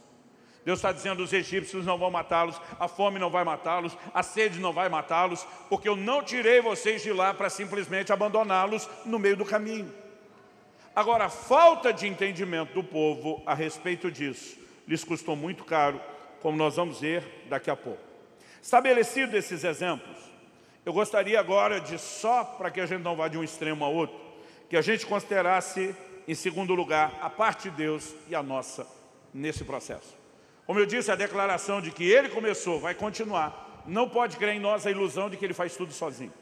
Deus 0.64 0.78
está 0.78 0.90
dizendo, 0.90 1.22
os 1.22 1.34
egípcios 1.34 1.84
não 1.84 1.98
vão 1.98 2.10
matá-los, 2.10 2.58
a 2.80 2.88
fome 2.88 3.18
não 3.18 3.28
vai 3.28 3.44
matá-los, 3.44 3.98
a 4.14 4.22
sede 4.22 4.60
não 4.60 4.72
vai 4.72 4.88
matá-los, 4.88 5.46
porque 5.68 5.86
eu 5.86 5.94
não 5.94 6.22
tirei 6.22 6.62
vocês 6.62 7.02
de 7.02 7.12
lá 7.12 7.34
para 7.34 7.50
simplesmente 7.50 8.14
abandoná-los 8.14 8.88
no 9.04 9.18
meio 9.18 9.36
do 9.36 9.44
caminho. 9.44 9.92
Agora, 10.94 11.24
a 11.24 11.28
falta 11.28 11.92
de 11.92 12.06
entendimento 12.06 12.72
do 12.72 12.84
povo 12.84 13.42
a 13.44 13.52
respeito 13.52 14.10
disso 14.10 14.56
lhes 14.86 15.02
custou 15.02 15.34
muito 15.34 15.64
caro, 15.64 16.00
como 16.40 16.56
nós 16.56 16.76
vamos 16.76 17.00
ver 17.00 17.24
daqui 17.48 17.68
a 17.68 17.74
pouco. 17.74 18.02
Estabelecido 18.62 19.36
esses 19.36 19.64
exemplos, 19.64 20.16
eu 20.86 20.92
gostaria 20.92 21.40
agora 21.40 21.80
de, 21.80 21.98
só 21.98 22.44
para 22.44 22.70
que 22.70 22.80
a 22.80 22.86
gente 22.86 23.02
não 23.02 23.16
vá 23.16 23.26
de 23.26 23.36
um 23.36 23.42
extremo 23.42 23.84
a 23.84 23.88
outro, 23.88 24.16
que 24.68 24.76
a 24.76 24.82
gente 24.82 25.04
considerasse, 25.04 25.94
em 26.28 26.34
segundo 26.34 26.74
lugar, 26.74 27.18
a 27.20 27.28
parte 27.28 27.70
de 27.70 27.76
Deus 27.76 28.14
e 28.28 28.34
a 28.34 28.42
nossa 28.42 28.86
nesse 29.32 29.64
processo. 29.64 30.16
Como 30.66 30.78
eu 30.78 30.86
disse, 30.86 31.10
a 31.10 31.16
declaração 31.16 31.80
de 31.80 31.90
que 31.90 32.04
Ele 32.04 32.28
começou, 32.28 32.78
vai 32.78 32.94
continuar, 32.94 33.82
não 33.86 34.08
pode 34.08 34.36
criar 34.36 34.54
em 34.54 34.60
nós 34.60 34.86
a 34.86 34.90
ilusão 34.90 35.28
de 35.28 35.36
que 35.36 35.44
Ele 35.44 35.54
faz 35.54 35.76
tudo 35.76 35.92
sozinho. 35.92 36.32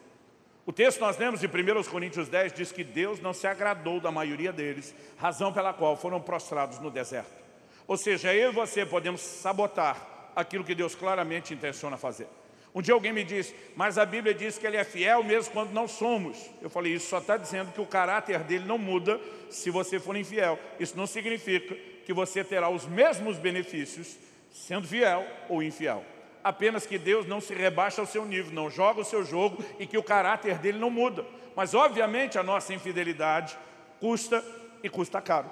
O 0.64 0.72
texto 0.72 1.00
nós 1.00 1.18
lemos 1.18 1.40
de 1.40 1.46
1 1.46 1.90
Coríntios 1.90 2.28
10 2.28 2.52
diz 2.52 2.70
que 2.70 2.84
Deus 2.84 3.18
não 3.18 3.32
se 3.32 3.48
agradou 3.48 3.98
da 3.98 4.12
maioria 4.12 4.52
deles, 4.52 4.94
razão 5.16 5.52
pela 5.52 5.72
qual 5.72 5.96
foram 5.96 6.20
prostrados 6.20 6.78
no 6.78 6.88
deserto. 6.88 7.42
Ou 7.86 7.96
seja, 7.96 8.32
eu 8.32 8.50
e 8.50 8.54
você 8.54 8.86
podemos 8.86 9.20
sabotar 9.20 10.30
aquilo 10.36 10.62
que 10.62 10.74
Deus 10.74 10.94
claramente 10.94 11.52
intenciona 11.52 11.96
fazer. 11.96 12.28
Um 12.72 12.80
dia 12.80 12.94
alguém 12.94 13.12
me 13.12 13.24
disse, 13.24 13.54
mas 13.74 13.98
a 13.98 14.06
Bíblia 14.06 14.32
diz 14.32 14.56
que 14.56 14.64
Ele 14.64 14.76
é 14.76 14.84
fiel 14.84 15.24
mesmo 15.24 15.52
quando 15.52 15.72
não 15.72 15.88
somos. 15.88 16.38
Eu 16.62 16.70
falei, 16.70 16.94
isso 16.94 17.08
só 17.08 17.18
está 17.18 17.36
dizendo 17.36 17.72
que 17.72 17.80
o 17.80 17.86
caráter 17.86 18.38
dele 18.44 18.64
não 18.64 18.78
muda 18.78 19.20
se 19.50 19.68
você 19.68 19.98
for 19.98 20.16
infiel. 20.16 20.58
Isso 20.78 20.96
não 20.96 21.08
significa 21.08 21.74
que 22.06 22.12
você 22.12 22.44
terá 22.44 22.68
os 22.68 22.86
mesmos 22.86 23.36
benefícios 23.36 24.16
sendo 24.52 24.86
fiel 24.86 25.26
ou 25.48 25.60
infiel 25.60 26.04
apenas 26.42 26.86
que 26.86 26.98
Deus 26.98 27.26
não 27.26 27.40
se 27.40 27.54
rebaixa 27.54 28.00
ao 28.00 28.06
seu 28.06 28.24
nível, 28.24 28.52
não 28.52 28.70
joga 28.70 29.00
o 29.00 29.04
seu 29.04 29.24
jogo 29.24 29.64
e 29.78 29.86
que 29.86 29.98
o 29.98 30.02
caráter 30.02 30.58
dele 30.58 30.78
não 30.78 30.90
muda. 30.90 31.24
Mas, 31.54 31.74
obviamente, 31.74 32.38
a 32.38 32.42
nossa 32.42 32.72
infidelidade 32.72 33.56
custa 34.00 34.44
e 34.82 34.88
custa 34.88 35.20
caro. 35.20 35.50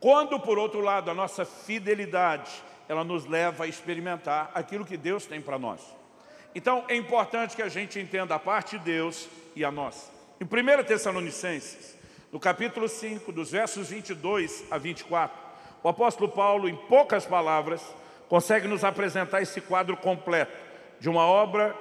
Quando, 0.00 0.38
por 0.38 0.58
outro 0.58 0.80
lado, 0.80 1.10
a 1.10 1.14
nossa 1.14 1.44
fidelidade, 1.44 2.50
ela 2.88 3.04
nos 3.04 3.26
leva 3.26 3.64
a 3.64 3.66
experimentar 3.66 4.50
aquilo 4.54 4.84
que 4.84 4.96
Deus 4.96 5.24
tem 5.24 5.40
para 5.40 5.58
nós. 5.58 5.80
Então, 6.54 6.84
é 6.88 6.94
importante 6.94 7.56
que 7.56 7.62
a 7.62 7.68
gente 7.68 7.98
entenda 7.98 8.34
a 8.34 8.38
parte 8.38 8.78
de 8.78 8.84
Deus 8.84 9.28
e 9.56 9.64
a 9.64 9.70
nossa. 9.70 10.10
Em 10.40 10.44
1 10.44 10.84
Tessalonicenses, 10.84 11.96
no 12.30 12.38
capítulo 12.38 12.88
5, 12.88 13.32
dos 13.32 13.50
versos 13.50 13.88
22 13.88 14.64
a 14.70 14.76
24, 14.76 15.36
o 15.82 15.88
apóstolo 15.88 16.30
Paulo, 16.30 16.68
em 16.68 16.76
poucas 16.76 17.24
palavras, 17.24 17.82
consegue 18.28 18.66
nos 18.66 18.84
apresentar 18.84 19.42
esse 19.42 19.60
quadro 19.60 19.96
completo 19.96 20.52
de 20.98 21.08
uma 21.08 21.26
obra 21.26 21.76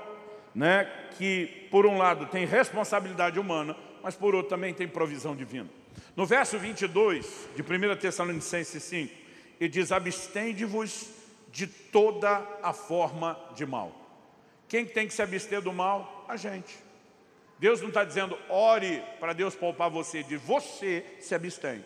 né, 0.53 0.89
que, 1.17 1.67
por 1.71 1.85
um 1.85 1.97
lado, 1.97 2.25
tem 2.27 2.45
responsabilidade 2.45 3.39
humana, 3.39 3.75
mas 4.01 4.15
por 4.15 4.35
outro 4.35 4.49
também 4.49 4.73
tem 4.73 4.87
provisão 4.87 5.35
divina. 5.35 5.69
No 6.15 6.25
verso 6.25 6.57
22 6.59 7.49
de 7.55 7.61
1 7.61 7.95
Tessalonicenses 7.95 8.83
5, 8.83 9.13
ele 9.59 9.69
diz, 9.69 9.91
abstende-vos 9.91 11.09
de 11.51 11.67
toda 11.67 12.45
a 12.61 12.73
forma 12.73 13.39
de 13.55 13.65
mal. 13.65 13.91
Quem 14.67 14.85
tem 14.85 15.07
que 15.07 15.13
se 15.13 15.21
abster 15.21 15.61
do 15.61 15.71
mal? 15.71 16.25
A 16.27 16.35
gente. 16.35 16.75
Deus 17.59 17.79
não 17.79 17.89
está 17.89 18.03
dizendo, 18.03 18.37
ore 18.49 19.01
para 19.19 19.33
Deus 19.33 19.55
poupar 19.55 19.89
você, 19.89 20.23
de 20.23 20.35
você 20.35 21.05
se 21.19 21.33
abstém. 21.33 21.85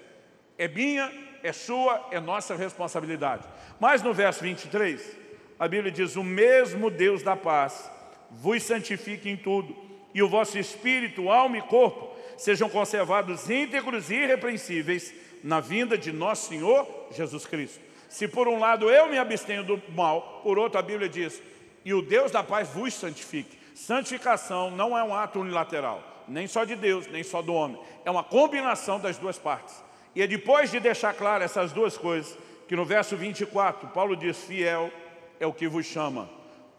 É 0.57 0.67
minha 0.67 1.11
é 1.47 1.53
sua, 1.53 2.07
é 2.11 2.19
nossa 2.19 2.55
responsabilidade. 2.55 3.43
Mas 3.79 4.01
no 4.01 4.13
verso 4.13 4.41
23, 4.43 5.15
a 5.57 5.67
Bíblia 5.67 5.91
diz, 5.91 6.15
o 6.15 6.23
mesmo 6.23 6.89
Deus 6.89 7.23
da 7.23 7.35
paz 7.35 7.89
vos 8.29 8.61
santifique 8.63 9.29
em 9.29 9.37
tudo, 9.37 9.75
e 10.13 10.21
o 10.21 10.27
vosso 10.27 10.57
espírito, 10.57 11.29
alma 11.29 11.57
e 11.57 11.61
corpo 11.61 12.15
sejam 12.37 12.69
conservados 12.69 13.49
íntegros 13.49 14.11
e 14.11 14.15
irrepreensíveis 14.15 15.13
na 15.43 15.59
vinda 15.59 15.97
de 15.97 16.11
nosso 16.11 16.49
Senhor 16.49 16.87
Jesus 17.11 17.45
Cristo. 17.45 17.79
Se 18.09 18.27
por 18.27 18.47
um 18.47 18.59
lado 18.59 18.89
eu 18.89 19.07
me 19.09 19.17
abstenho 19.17 19.63
do 19.63 19.81
mal, 19.89 20.41
por 20.43 20.57
outro 20.57 20.79
a 20.79 20.81
Bíblia 20.81 21.09
diz, 21.09 21.41
e 21.83 21.93
o 21.93 22.01
Deus 22.01 22.31
da 22.31 22.43
paz 22.43 22.69
vos 22.69 22.93
santifique. 22.93 23.57
Santificação 23.73 24.71
não 24.71 24.97
é 24.97 25.03
um 25.03 25.15
ato 25.15 25.39
unilateral, 25.39 26.03
nem 26.27 26.47
só 26.47 26.63
de 26.63 26.75
Deus, 26.75 27.07
nem 27.07 27.23
só 27.23 27.41
do 27.41 27.53
homem. 27.53 27.79
É 28.03 28.11
uma 28.11 28.23
combinação 28.23 28.99
das 28.99 29.17
duas 29.17 29.37
partes. 29.37 29.86
E 30.17 30.21
é 30.23 30.25
depois 30.25 30.71
de 30.71 30.79
deixar 30.79 31.13
claro 31.13 31.43
essas 31.43 31.71
duas 31.71 31.95
coisas, 31.95 32.35
que 32.67 32.75
no 32.75 32.83
verso 32.83 33.15
24, 33.15 33.89
Paulo 33.89 34.15
diz, 34.15 34.35
fiel 34.45 34.91
é 35.39 35.45
o 35.45 35.53
que 35.53 35.67
vos 35.67 35.85
chama, 35.85 36.27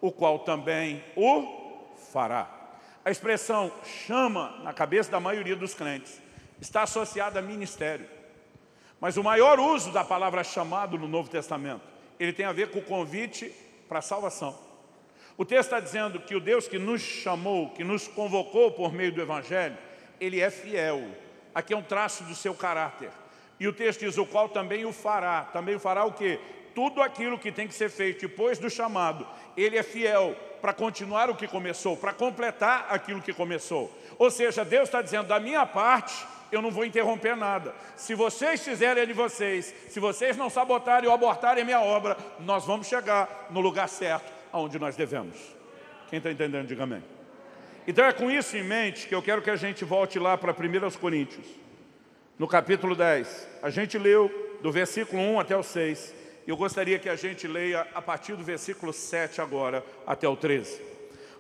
o 0.00 0.10
qual 0.10 0.40
também 0.40 1.04
o 1.14 1.94
fará. 2.12 2.50
A 3.04 3.12
expressão 3.12 3.70
chama, 3.84 4.58
na 4.64 4.72
cabeça 4.72 5.12
da 5.12 5.20
maioria 5.20 5.54
dos 5.54 5.72
crentes, 5.72 6.20
está 6.60 6.82
associada 6.82 7.38
a 7.38 7.42
ministério. 7.42 8.08
Mas 9.00 9.16
o 9.16 9.22
maior 9.22 9.60
uso 9.60 9.92
da 9.92 10.02
palavra 10.02 10.42
chamado 10.42 10.98
no 10.98 11.06
Novo 11.06 11.30
Testamento, 11.30 11.82
ele 12.18 12.32
tem 12.32 12.44
a 12.44 12.50
ver 12.50 12.72
com 12.72 12.80
o 12.80 12.84
convite 12.84 13.54
para 13.88 14.00
a 14.00 14.02
salvação. 14.02 14.58
O 15.36 15.44
texto 15.44 15.66
está 15.66 15.78
dizendo 15.78 16.18
que 16.18 16.34
o 16.34 16.40
Deus 16.40 16.66
que 16.66 16.76
nos 16.76 17.02
chamou, 17.02 17.70
que 17.70 17.84
nos 17.84 18.08
convocou 18.08 18.72
por 18.72 18.92
meio 18.92 19.12
do 19.12 19.22
Evangelho, 19.22 19.78
Ele 20.20 20.40
é 20.40 20.50
fiel. 20.50 21.06
Aqui 21.54 21.72
é 21.72 21.76
um 21.76 21.82
traço 21.84 22.24
do 22.24 22.34
seu 22.34 22.52
caráter. 22.52 23.12
E 23.60 23.66
o 23.66 23.72
texto 23.72 24.00
diz, 24.00 24.16
o 24.16 24.26
qual 24.26 24.48
também 24.48 24.84
o 24.84 24.92
fará. 24.92 25.42
Também 25.52 25.74
o 25.74 25.80
fará 25.80 26.04
o 26.04 26.12
quê? 26.12 26.38
Tudo 26.74 27.02
aquilo 27.02 27.38
que 27.38 27.50
tem 27.50 27.66
que 27.66 27.74
ser 27.74 27.90
feito 27.90 28.28
depois 28.28 28.58
do 28.58 28.70
chamado. 28.70 29.26
Ele 29.56 29.76
é 29.76 29.82
fiel 29.82 30.36
para 30.60 30.72
continuar 30.72 31.30
o 31.30 31.34
que 31.34 31.48
começou, 31.48 31.96
para 31.96 32.12
completar 32.12 32.86
aquilo 32.90 33.22
que 33.22 33.32
começou. 33.32 33.92
Ou 34.18 34.30
seja, 34.30 34.64
Deus 34.64 34.88
está 34.88 35.02
dizendo, 35.02 35.26
da 35.28 35.40
minha 35.40 35.66
parte, 35.66 36.14
eu 36.50 36.62
não 36.62 36.70
vou 36.70 36.84
interromper 36.84 37.36
nada. 37.36 37.74
Se 37.96 38.14
vocês 38.14 38.62
fizerem 38.62 39.06
de 39.06 39.12
vocês, 39.12 39.74
se 39.88 40.00
vocês 40.00 40.36
não 40.36 40.48
sabotarem 40.48 41.08
ou 41.08 41.14
abortarem 41.14 41.62
a 41.62 41.66
minha 41.66 41.80
obra, 41.80 42.16
nós 42.40 42.64
vamos 42.64 42.86
chegar 42.86 43.48
no 43.50 43.60
lugar 43.60 43.88
certo 43.88 44.32
aonde 44.52 44.78
nós 44.78 44.96
devemos. 44.96 45.36
Quem 46.08 46.18
está 46.18 46.30
entendendo, 46.30 46.66
diga 46.66 46.84
amém. 46.84 47.02
Então 47.86 48.04
é 48.04 48.12
com 48.12 48.30
isso 48.30 48.56
em 48.56 48.62
mente 48.62 49.06
que 49.06 49.14
eu 49.14 49.22
quero 49.22 49.42
que 49.42 49.50
a 49.50 49.56
gente 49.56 49.84
volte 49.84 50.18
lá 50.18 50.36
para 50.36 50.52
1 50.52 50.90
Coríntios, 50.98 51.46
no 52.38 52.46
capítulo 52.46 52.94
10. 52.94 53.48
A 53.62 53.68
gente 53.68 53.98
leu 53.98 54.30
do 54.62 54.70
versículo 54.70 55.20
1 55.20 55.40
até 55.40 55.56
o 55.56 55.62
6. 55.62 56.14
Eu 56.46 56.56
gostaria 56.56 56.98
que 56.98 57.08
a 57.08 57.16
gente 57.16 57.48
leia 57.48 57.86
a 57.94 58.00
partir 58.00 58.34
do 58.36 58.44
versículo 58.44 58.92
7 58.92 59.40
agora 59.40 59.84
até 60.06 60.28
o 60.28 60.36
13. 60.36 60.80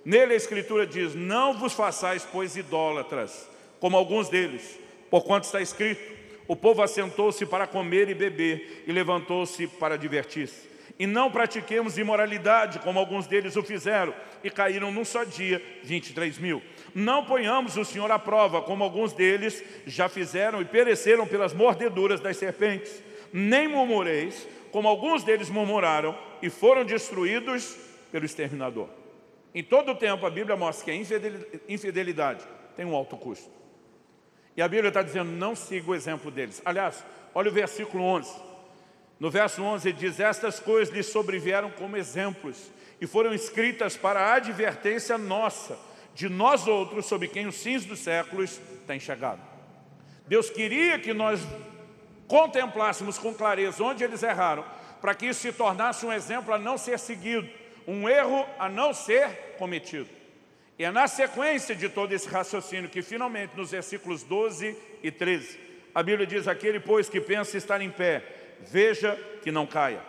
Nele 0.04 0.34
a 0.34 0.36
Escritura 0.36 0.86
diz, 0.86 1.14
não 1.14 1.54
vos 1.54 1.72
façais, 1.72 2.26
pois, 2.30 2.56
idólatras, 2.56 3.48
como 3.80 3.96
alguns 3.96 4.28
deles, 4.28 4.78
porquanto 5.10 5.46
está 5.46 5.60
escrito, 5.60 6.18
o 6.46 6.56
povo 6.56 6.82
assentou-se 6.82 7.44
para 7.46 7.66
comer 7.66 8.08
e 8.08 8.14
beber 8.14 8.84
e 8.86 8.92
levantou-se 8.92 9.66
para 9.66 9.96
divertir-se. 9.96 10.68
E 10.98 11.06
não 11.06 11.30
pratiquemos 11.30 11.96
imoralidade, 11.96 12.80
como 12.80 12.98
alguns 12.98 13.26
deles 13.26 13.54
o 13.54 13.62
fizeram, 13.62 14.14
e 14.42 14.50
caíram 14.50 14.90
num 14.90 15.04
só 15.04 15.24
dia 15.24 15.62
23 15.84 16.38
mil. 16.38 16.62
Não 16.94 17.24
ponhamos 17.24 17.76
o 17.76 17.84
Senhor 17.84 18.10
à 18.10 18.18
prova, 18.18 18.62
como 18.62 18.84
alguns 18.84 19.12
deles 19.12 19.62
já 19.86 20.08
fizeram 20.08 20.60
e 20.60 20.64
pereceram 20.64 21.26
pelas 21.26 21.52
mordeduras 21.52 22.20
das 22.20 22.36
serpentes. 22.36 23.02
Nem 23.32 23.68
murmureis, 23.68 24.46
como 24.72 24.88
alguns 24.88 25.22
deles 25.22 25.50
murmuraram 25.50 26.16
e 26.42 26.48
foram 26.50 26.84
destruídos 26.84 27.76
pelo 28.10 28.24
exterminador. 28.24 28.88
Em 29.54 29.62
todo 29.62 29.92
o 29.92 29.94
tempo 29.94 30.26
a 30.26 30.30
Bíblia 30.30 30.56
mostra 30.56 30.84
que 30.84 30.90
a 30.90 31.72
infidelidade 31.72 32.44
tem 32.76 32.84
um 32.84 32.94
alto 32.94 33.16
custo. 33.16 33.50
E 34.56 34.62
a 34.62 34.68
Bíblia 34.68 34.88
está 34.88 35.02
dizendo, 35.02 35.30
não 35.30 35.54
siga 35.54 35.90
o 35.90 35.94
exemplo 35.94 36.30
deles. 36.30 36.60
Aliás, 36.64 37.04
olha 37.34 37.50
o 37.50 37.52
versículo 37.52 38.02
11. 38.02 38.48
No 39.20 39.30
verso 39.30 39.62
11 39.62 39.88
ele 39.88 39.98
diz, 39.98 40.20
estas 40.20 40.60
coisas 40.60 40.94
lhe 40.94 41.02
sobrevieram 41.02 41.70
como 41.70 41.96
exemplos 41.96 42.70
e 43.00 43.06
foram 43.06 43.32
escritas 43.32 43.96
para 43.96 44.20
a 44.20 44.34
advertência 44.34 45.16
nossa, 45.18 45.78
de 46.18 46.28
nós 46.28 46.66
outros, 46.66 47.06
sobre 47.06 47.28
quem 47.28 47.46
os 47.46 47.62
fins 47.62 47.84
dos 47.84 48.00
séculos 48.00 48.60
têm 48.88 48.98
chegado. 48.98 49.40
Deus 50.26 50.50
queria 50.50 50.98
que 50.98 51.14
nós 51.14 51.40
contemplássemos 52.26 53.16
com 53.16 53.32
clareza 53.32 53.84
onde 53.84 54.02
eles 54.02 54.24
erraram, 54.24 54.64
para 55.00 55.14
que 55.14 55.26
isso 55.26 55.42
se 55.42 55.52
tornasse 55.52 56.04
um 56.04 56.12
exemplo 56.12 56.52
a 56.52 56.58
não 56.58 56.76
ser 56.76 56.98
seguido, 56.98 57.48
um 57.86 58.08
erro 58.08 58.44
a 58.58 58.68
não 58.68 58.92
ser 58.92 59.54
cometido. 59.60 60.08
E 60.76 60.82
é 60.82 60.90
na 60.90 61.06
sequência 61.06 61.72
de 61.72 61.88
todo 61.88 62.12
esse 62.12 62.28
raciocínio 62.28 62.90
que 62.90 63.00
finalmente 63.00 63.56
nos 63.56 63.70
versículos 63.70 64.24
12 64.24 64.76
e 65.00 65.12
13, 65.12 65.56
a 65.94 66.02
Bíblia 66.02 66.26
diz, 66.26 66.48
aquele 66.48 66.80
pois 66.80 67.08
que 67.08 67.20
pensa 67.20 67.56
estar 67.56 67.80
em 67.80 67.90
pé, 67.92 68.24
veja 68.68 69.14
que 69.44 69.52
não 69.52 69.68
caia. 69.68 70.02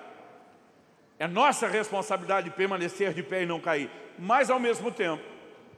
É 1.19 1.28
nossa 1.28 1.67
responsabilidade 1.67 2.50
permanecer 2.50 3.13
de 3.13 3.22
pé 3.22 3.43
e 3.43 3.45
não 3.45 3.60
cair. 3.60 3.91
Mas, 4.17 4.50
ao 4.50 4.60
mesmo 4.60 4.91
tempo, 4.91 5.24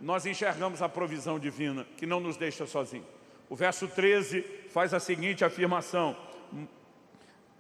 nós 0.02 0.26
enxergamos 0.26 0.82
a 0.82 0.90
provisão 0.90 1.38
divina, 1.38 1.86
que 1.96 2.06
não 2.06 2.20
nos 2.20 2.36
deixa 2.36 2.66
sozinhos. 2.66 3.08
O 3.50 3.56
verso 3.56 3.88
13 3.88 4.44
faz 4.70 4.94
a 4.94 5.00
seguinte 5.00 5.46
afirmação. 5.46 6.16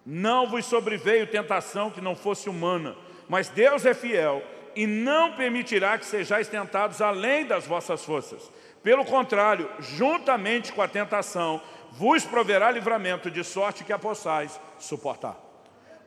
Não 0.05 0.49
vos 0.49 0.65
sobreveio 0.65 1.27
tentação 1.27 1.91
que 1.91 2.01
não 2.01 2.15
fosse 2.15 2.49
humana, 2.49 2.95
mas 3.29 3.49
Deus 3.49 3.85
é 3.85 3.93
fiel 3.93 4.41
e 4.75 4.87
não 4.87 5.33
permitirá 5.33 5.97
que 5.97 6.05
sejais 6.05 6.47
tentados 6.47 7.01
além 7.01 7.45
das 7.45 7.67
vossas 7.67 8.03
forças. 8.03 8.51
Pelo 8.81 9.05
contrário, 9.05 9.69
juntamente 9.79 10.73
com 10.73 10.81
a 10.81 10.87
tentação, 10.87 11.61
vos 11.91 12.23
proverá 12.25 12.71
livramento 12.71 13.29
de 13.29 13.43
sorte 13.43 13.83
que 13.83 13.93
a 13.93 13.99
possais 13.99 14.59
suportar. 14.79 15.50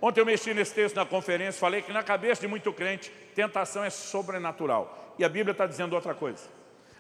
Ontem 0.05 0.21
eu 0.21 0.27
mexi 0.27 0.53
nesse 0.53 0.75
texto 0.75 0.97
na 0.97 1.07
conferência, 1.07 1.59
falei 1.59 1.81
que 1.81 1.91
na 1.91 2.03
cabeça 2.03 2.43
de 2.43 2.47
muito 2.47 2.71
crente, 2.75 3.11
tentação 3.35 3.83
é 3.83 3.89
sobrenatural. 3.89 5.15
E 5.19 5.25
a 5.25 5.29
Bíblia 5.31 5.53
está 5.53 5.67
dizendo 5.67 5.95
outra 5.95 6.15
coisa. 6.15 6.47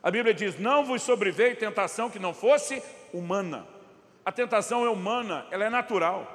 A 0.03 0.11
Bíblia 0.11 0.33
diz, 0.33 0.59
não 0.59 0.87
vos 0.87 1.03
sobreveio 1.03 1.55
tentação 1.55 2.09
que 2.09 2.19
não 2.19 2.33
fosse 2.33 2.83
humana. 3.13 3.67
A 4.25 4.33
tentação 4.33 4.87
é 4.87 4.89
humana, 4.89 5.47
ela 5.51 5.67
é 5.67 5.69
natural. 5.69 6.27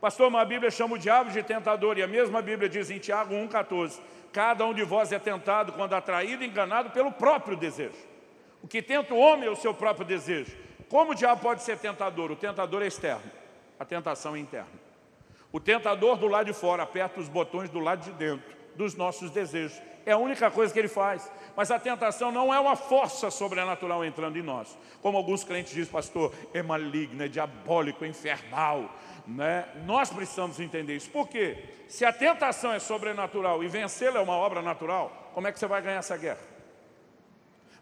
Pastor, 0.00 0.30
mas 0.30 0.42
a 0.42 0.44
Bíblia 0.44 0.70
chama 0.70 0.94
o 0.94 0.98
diabo 0.98 1.32
de 1.32 1.42
tentador, 1.42 1.98
e 1.98 2.04
a 2.04 2.06
mesma 2.06 2.40
Bíblia 2.40 2.68
diz 2.68 2.88
em 2.88 3.00
Tiago 3.00 3.34
1,14, 3.34 3.98
cada 4.32 4.64
um 4.64 4.72
de 4.72 4.84
vós 4.84 5.10
é 5.10 5.18
tentado 5.18 5.72
quando 5.72 5.94
atraído 5.94 6.44
e 6.44 6.46
enganado 6.46 6.90
pelo 6.90 7.10
próprio 7.10 7.56
desejo. 7.56 7.98
O 8.62 8.68
que 8.68 8.80
tenta 8.80 9.12
o 9.12 9.18
homem 9.18 9.48
é 9.48 9.50
o 9.50 9.56
seu 9.56 9.74
próprio 9.74 10.06
desejo. 10.06 10.56
Como 10.88 11.10
o 11.10 11.14
diabo 11.16 11.42
pode 11.42 11.64
ser 11.64 11.78
tentador? 11.78 12.30
O 12.30 12.36
tentador 12.36 12.80
é 12.80 12.86
externo, 12.86 13.28
a 13.76 13.84
tentação 13.84 14.36
é 14.36 14.38
interna. 14.38 14.85
O 15.52 15.60
tentador 15.60 16.16
do 16.16 16.26
lado 16.26 16.46
de 16.46 16.52
fora 16.52 16.82
aperta 16.82 17.20
os 17.20 17.28
botões 17.28 17.70
do 17.70 17.78
lado 17.78 18.04
de 18.04 18.12
dentro, 18.12 18.44
dos 18.74 18.94
nossos 18.94 19.30
desejos. 19.30 19.80
É 20.04 20.12
a 20.12 20.18
única 20.18 20.50
coisa 20.50 20.72
que 20.72 20.78
ele 20.78 20.88
faz. 20.88 21.30
Mas 21.56 21.70
a 21.70 21.78
tentação 21.78 22.30
não 22.30 22.52
é 22.54 22.60
uma 22.60 22.76
força 22.76 23.30
sobrenatural 23.30 24.04
entrando 24.04 24.38
em 24.38 24.42
nós. 24.42 24.76
Como 25.00 25.16
alguns 25.16 25.42
crentes 25.42 25.72
dizem, 25.72 25.90
pastor, 25.90 26.32
é 26.52 26.62
maligno, 26.62 27.24
é 27.24 27.28
diabólico, 27.28 28.04
é 28.04 28.08
infernal. 28.08 28.94
Né? 29.26 29.66
Nós 29.84 30.10
precisamos 30.10 30.60
entender 30.60 30.94
isso. 30.94 31.10
Por 31.10 31.26
quê? 31.26 31.64
Se 31.88 32.04
a 32.04 32.12
tentação 32.12 32.72
é 32.72 32.78
sobrenatural 32.78 33.64
e 33.64 33.68
vencê-la 33.68 34.20
é 34.20 34.22
uma 34.22 34.36
obra 34.36 34.62
natural, 34.62 35.30
como 35.34 35.48
é 35.48 35.52
que 35.52 35.58
você 35.58 35.66
vai 35.66 35.82
ganhar 35.82 35.98
essa 35.98 36.16
guerra? 36.16 36.40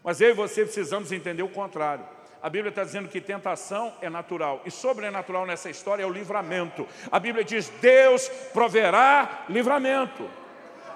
Mas 0.03 0.21
eu 0.21 0.29
e 0.29 0.33
você 0.33 0.63
precisamos 0.63 1.11
entender 1.11 1.43
o 1.43 1.49
contrário. 1.49 2.05
A 2.41 2.49
Bíblia 2.49 2.69
está 2.69 2.83
dizendo 2.83 3.09
que 3.09 3.19
tentação 3.19 3.93
é 4.01 4.09
natural. 4.09 4.61
E 4.65 4.71
sobrenatural 4.71 5.45
nessa 5.45 5.69
história 5.69 6.03
é 6.03 6.05
o 6.05 6.11
livramento. 6.11 6.87
A 7.11 7.19
Bíblia 7.19 7.43
diz, 7.43 7.69
Deus 7.81 8.27
proverá 8.53 9.45
livramento. 9.49 10.29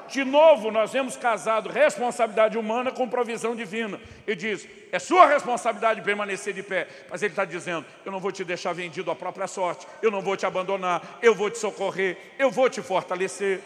De 0.10 0.24
novo, 0.24 0.72
nós 0.72 0.92
vemos 0.92 1.16
casado 1.16 1.70
responsabilidade 1.70 2.58
humana 2.58 2.92
com 2.92 3.08
provisão 3.08 3.56
divina. 3.56 4.00
E 4.26 4.36
diz, 4.36 4.68
é 4.92 4.98
sua 4.98 5.28
responsabilidade 5.28 6.02
permanecer 6.02 6.54
de 6.54 6.64
pé. 6.64 6.88
Mas 7.10 7.22
ele 7.22 7.32
está 7.32 7.46
dizendo, 7.46 7.86
eu 8.04 8.12
não 8.12 8.20
vou 8.20 8.32
te 8.32 8.44
deixar 8.44 8.74
vendido 8.74 9.12
à 9.12 9.16
própria 9.16 9.48
sorte. 9.48 9.88
Eu 10.02 10.10
não 10.10 10.22
vou 10.22 10.36
te 10.36 10.46
abandonar. 10.46 11.20
Eu 11.22 11.36
vou 11.36 11.50
te 11.50 11.60
socorrer. 11.60 12.18
Eu 12.40 12.50
vou 12.50 12.70
te 12.70 12.82
fortalecer. 12.82 13.62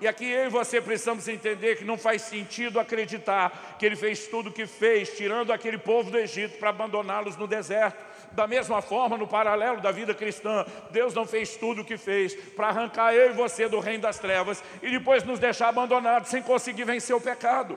E 0.00 0.06
aqui 0.06 0.30
eu 0.30 0.46
e 0.46 0.48
você 0.48 0.80
precisamos 0.80 1.26
entender 1.26 1.76
que 1.76 1.84
não 1.84 1.98
faz 1.98 2.22
sentido 2.22 2.78
acreditar 2.78 3.76
que 3.78 3.84
ele 3.84 3.96
fez 3.96 4.28
tudo 4.28 4.50
o 4.50 4.52
que 4.52 4.64
fez, 4.64 5.16
tirando 5.16 5.52
aquele 5.52 5.76
povo 5.76 6.10
do 6.10 6.18
Egito 6.18 6.58
para 6.58 6.70
abandoná-los 6.70 7.36
no 7.36 7.48
deserto. 7.48 8.06
Da 8.32 8.46
mesma 8.46 8.80
forma, 8.80 9.16
no 9.16 9.26
paralelo 9.26 9.80
da 9.80 9.90
vida 9.90 10.14
cristã, 10.14 10.64
Deus 10.90 11.14
não 11.14 11.26
fez 11.26 11.56
tudo 11.56 11.82
o 11.82 11.84
que 11.84 11.96
fez 11.96 12.34
para 12.52 12.68
arrancar 12.68 13.12
eu 13.12 13.30
e 13.30 13.32
você 13.32 13.68
do 13.68 13.80
reino 13.80 14.02
das 14.02 14.18
trevas 14.18 14.62
e 14.82 14.90
depois 14.90 15.24
nos 15.24 15.40
deixar 15.40 15.68
abandonados 15.68 16.28
sem 16.28 16.42
conseguir 16.42 16.84
vencer 16.84 17.16
o 17.16 17.20
pecado. 17.20 17.76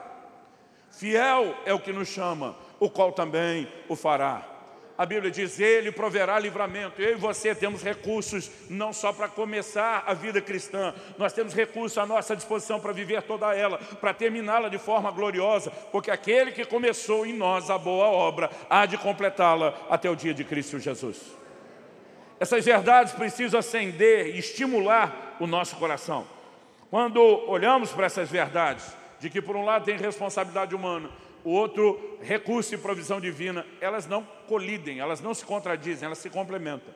Fiel 0.90 1.56
é 1.64 1.74
o 1.74 1.80
que 1.80 1.92
nos 1.92 2.08
chama, 2.08 2.54
o 2.78 2.88
qual 2.88 3.12
também 3.12 3.66
o 3.88 3.96
fará. 3.96 4.51
A 5.02 5.04
Bíblia 5.04 5.32
diz, 5.32 5.58
Ele 5.58 5.90
proverá 5.90 6.38
livramento. 6.38 7.02
Eu 7.02 7.10
e 7.10 7.14
você 7.16 7.56
temos 7.56 7.82
recursos 7.82 8.48
não 8.70 8.92
só 8.92 9.12
para 9.12 9.26
começar 9.26 10.04
a 10.06 10.14
vida 10.14 10.40
cristã, 10.40 10.94
nós 11.18 11.32
temos 11.32 11.54
recursos 11.54 11.98
à 11.98 12.06
nossa 12.06 12.36
disposição 12.36 12.78
para 12.78 12.92
viver 12.92 13.20
toda 13.22 13.52
ela, 13.52 13.78
para 13.78 14.14
terminá-la 14.14 14.68
de 14.68 14.78
forma 14.78 15.10
gloriosa, 15.10 15.72
porque 15.90 16.08
aquele 16.08 16.52
que 16.52 16.64
começou 16.64 17.26
em 17.26 17.32
nós 17.32 17.68
a 17.68 17.76
boa 17.76 18.06
obra, 18.06 18.48
há 18.70 18.86
de 18.86 18.96
completá-la 18.96 19.76
até 19.90 20.08
o 20.08 20.14
dia 20.14 20.32
de 20.32 20.44
Cristo 20.44 20.78
Jesus. 20.78 21.20
Essas 22.38 22.64
verdades 22.64 23.12
precisam 23.12 23.58
acender 23.58 24.36
e 24.36 24.38
estimular 24.38 25.36
o 25.40 25.48
nosso 25.48 25.74
coração. 25.78 26.24
Quando 26.92 27.20
olhamos 27.48 27.90
para 27.90 28.06
essas 28.06 28.30
verdades, 28.30 28.84
de 29.18 29.28
que 29.28 29.42
por 29.42 29.56
um 29.56 29.64
lado 29.64 29.84
tem 29.84 29.96
responsabilidade 29.96 30.76
humana, 30.76 31.10
o 31.44 31.50
outro 31.50 32.18
recurso 32.22 32.74
e 32.74 32.78
provisão 32.78 33.20
divina, 33.20 33.66
elas 33.80 34.06
não 34.06 34.24
colidem, 34.46 35.00
elas 35.00 35.20
não 35.20 35.34
se 35.34 35.44
contradizem, 35.44 36.06
elas 36.06 36.18
se 36.18 36.30
complementam. 36.30 36.94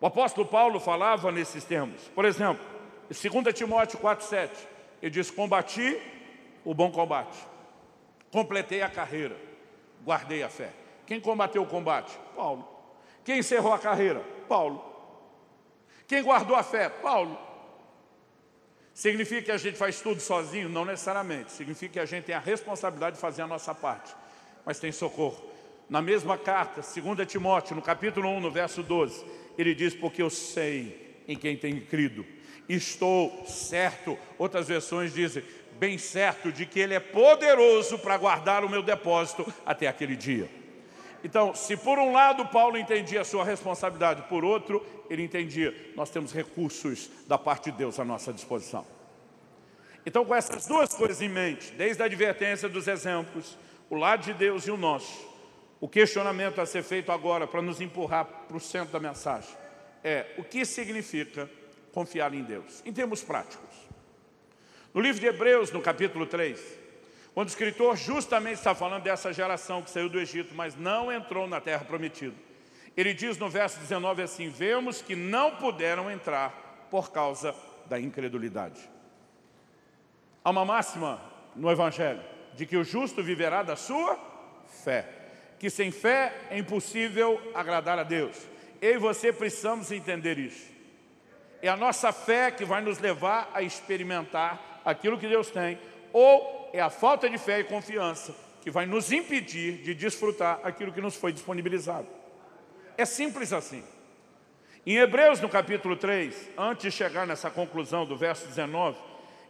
O 0.00 0.06
apóstolo 0.06 0.46
Paulo 0.46 0.78
falava 0.78 1.32
nesses 1.32 1.64
termos. 1.64 2.02
Por 2.14 2.24
exemplo, 2.24 2.64
em 3.10 3.42
2 3.42 3.54
Timóteo 3.54 3.98
4,7, 3.98 4.50
ele 5.02 5.10
diz, 5.10 5.30
combati 5.30 6.00
o 6.64 6.72
bom 6.72 6.90
combate, 6.90 7.36
completei 8.30 8.82
a 8.82 8.88
carreira, 8.88 9.36
guardei 10.04 10.42
a 10.42 10.48
fé. 10.48 10.70
Quem 11.06 11.20
combateu 11.20 11.62
o 11.62 11.66
combate? 11.66 12.16
Paulo. 12.36 12.68
Quem 13.24 13.38
encerrou 13.38 13.72
a 13.72 13.78
carreira? 13.78 14.22
Paulo. 14.48 14.84
Quem 16.06 16.22
guardou 16.22 16.54
a 16.54 16.62
fé? 16.62 16.88
Paulo. 16.88 17.47
Significa 18.98 19.42
que 19.42 19.52
a 19.52 19.56
gente 19.56 19.78
faz 19.78 20.00
tudo 20.00 20.20
sozinho? 20.20 20.68
Não 20.68 20.84
necessariamente. 20.84 21.52
Significa 21.52 21.92
que 21.92 22.00
a 22.00 22.04
gente 22.04 22.24
tem 22.24 22.34
a 22.34 22.40
responsabilidade 22.40 23.14
de 23.14 23.22
fazer 23.22 23.42
a 23.42 23.46
nossa 23.46 23.72
parte. 23.72 24.12
Mas 24.66 24.80
tem 24.80 24.90
socorro. 24.90 25.40
Na 25.88 26.02
mesma 26.02 26.36
carta, 26.36 26.80
2 26.82 27.28
Timóteo, 27.28 27.76
no 27.76 27.80
capítulo 27.80 28.28
1, 28.28 28.40
no 28.40 28.50
verso 28.50 28.82
12, 28.82 29.24
ele 29.56 29.72
diz, 29.72 29.94
porque 29.94 30.20
eu 30.20 30.28
sei 30.28 31.22
em 31.28 31.36
quem 31.36 31.56
tenho 31.56 31.80
crido. 31.82 32.26
Estou 32.68 33.46
certo. 33.46 34.18
Outras 34.36 34.66
versões 34.66 35.14
dizem, 35.14 35.44
bem 35.78 35.96
certo 35.96 36.50
de 36.50 36.66
que 36.66 36.80
Ele 36.80 36.94
é 36.94 36.98
poderoso 36.98 38.00
para 38.00 38.16
guardar 38.16 38.64
o 38.64 38.68
meu 38.68 38.82
depósito 38.82 39.46
até 39.64 39.86
aquele 39.86 40.16
dia. 40.16 40.50
Então, 41.24 41.54
se 41.54 41.76
por 41.76 41.98
um 41.98 42.12
lado 42.12 42.46
Paulo 42.46 42.76
entendia 42.76 43.22
a 43.22 43.24
sua 43.24 43.44
responsabilidade, 43.44 44.22
por 44.28 44.44
outro, 44.44 44.84
ele 45.10 45.22
entendia, 45.22 45.74
nós 45.96 46.10
temos 46.10 46.32
recursos 46.32 47.10
da 47.26 47.36
parte 47.36 47.70
de 47.70 47.78
Deus 47.78 47.98
à 47.98 48.04
nossa 48.04 48.32
disposição. 48.32 48.86
Então, 50.06 50.24
com 50.24 50.34
essas 50.34 50.66
duas 50.66 50.94
coisas 50.94 51.20
em 51.20 51.28
mente, 51.28 51.72
desde 51.72 52.02
a 52.02 52.06
advertência 52.06 52.68
dos 52.68 52.86
exemplos, 52.86 53.58
o 53.90 53.96
lado 53.96 54.24
de 54.24 54.32
Deus 54.32 54.66
e 54.66 54.70
o 54.70 54.76
nosso, 54.76 55.28
o 55.80 55.88
questionamento 55.88 56.60
a 56.60 56.66
ser 56.66 56.82
feito 56.82 57.12
agora 57.12 57.46
para 57.46 57.62
nos 57.62 57.80
empurrar 57.80 58.24
para 58.24 58.56
o 58.56 58.60
centro 58.60 58.92
da 58.92 59.00
mensagem 59.00 59.50
é 60.02 60.26
o 60.38 60.44
que 60.44 60.64
significa 60.64 61.50
confiar 61.92 62.32
em 62.32 62.42
Deus, 62.42 62.82
em 62.84 62.92
termos 62.92 63.22
práticos. 63.22 63.68
No 64.94 65.00
livro 65.00 65.20
de 65.20 65.26
Hebreus, 65.26 65.70
no 65.70 65.80
capítulo 65.80 66.26
3, 66.26 66.77
quando 67.38 67.50
o 67.50 67.52
escritor 67.52 67.96
justamente 67.96 68.56
está 68.56 68.74
falando 68.74 69.04
dessa 69.04 69.32
geração 69.32 69.80
que 69.80 69.90
saiu 69.90 70.08
do 70.08 70.18
Egito, 70.18 70.56
mas 70.56 70.74
não 70.74 71.12
entrou 71.12 71.46
na 71.46 71.60
terra 71.60 71.84
prometida. 71.84 72.34
Ele 72.96 73.14
diz 73.14 73.38
no 73.38 73.48
verso 73.48 73.78
19 73.78 74.22
assim, 74.22 74.48
vemos 74.48 75.00
que 75.00 75.14
não 75.14 75.54
puderam 75.54 76.10
entrar 76.10 76.88
por 76.90 77.12
causa 77.12 77.54
da 77.86 78.00
incredulidade. 78.00 78.80
Há 80.42 80.50
uma 80.50 80.64
máxima 80.64 81.22
no 81.54 81.70
Evangelho, 81.70 82.20
de 82.56 82.66
que 82.66 82.76
o 82.76 82.82
justo 82.82 83.22
viverá 83.22 83.62
da 83.62 83.76
sua 83.76 84.18
fé. 84.82 85.08
Que 85.60 85.70
sem 85.70 85.92
fé 85.92 86.34
é 86.50 86.58
impossível 86.58 87.40
agradar 87.54 88.00
a 88.00 88.02
Deus. 88.02 88.36
Eu 88.82 88.94
e 88.94 88.98
você 88.98 89.32
precisamos 89.32 89.92
entender 89.92 90.40
isso. 90.40 90.72
É 91.62 91.68
a 91.68 91.76
nossa 91.76 92.10
fé 92.10 92.50
que 92.50 92.64
vai 92.64 92.82
nos 92.82 92.98
levar 92.98 93.48
a 93.54 93.62
experimentar 93.62 94.80
aquilo 94.84 95.16
que 95.16 95.28
Deus 95.28 95.52
tem, 95.52 95.78
ou 96.12 96.57
é 96.72 96.80
a 96.80 96.90
falta 96.90 97.28
de 97.28 97.38
fé 97.38 97.60
e 97.60 97.64
confiança 97.64 98.34
que 98.60 98.70
vai 98.70 98.86
nos 98.86 99.12
impedir 99.12 99.78
de 99.82 99.94
desfrutar 99.94 100.60
aquilo 100.62 100.92
que 100.92 101.00
nos 101.00 101.16
foi 101.16 101.32
disponibilizado. 101.32 102.06
É 102.96 103.04
simples 103.04 103.52
assim. 103.52 103.82
Em 104.84 104.96
Hebreus, 104.96 105.40
no 105.40 105.48
capítulo 105.48 105.96
3, 105.96 106.50
antes 106.56 106.82
de 106.82 106.90
chegar 106.90 107.26
nessa 107.26 107.50
conclusão 107.50 108.06
do 108.06 108.16
verso 108.16 108.46
19, 108.46 108.98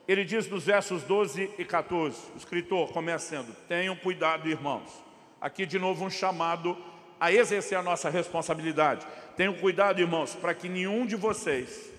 ele 0.07 0.25
diz 0.25 0.49
nos 0.49 0.65
versos 0.65 1.03
12 1.03 1.51
e 1.59 1.65
14, 1.65 2.17
o 2.35 2.39
escritor 2.39 2.93
começa 2.93 3.37
sendo, 3.37 3.55
tenham 3.69 3.95
cuidado, 3.95 4.49
irmãos. 4.49 4.91
Aqui 5.41 5.67
de 5.67 5.79
novo 5.79 6.05
um 6.05 6.11
chamado 6.11 6.77
a 7.21 7.33
exercer 7.33 7.77
a 7.77 7.83
nossa 7.83 8.09
responsabilidade. 8.09 9.07
Tenham 9.37 9.55
cuidado, 9.55 10.01
irmãos, 10.01 10.35
para 10.35 10.55
que 10.55 10.69
nenhum 10.69 11.05
de 11.05 11.15
vocês, 11.15 11.93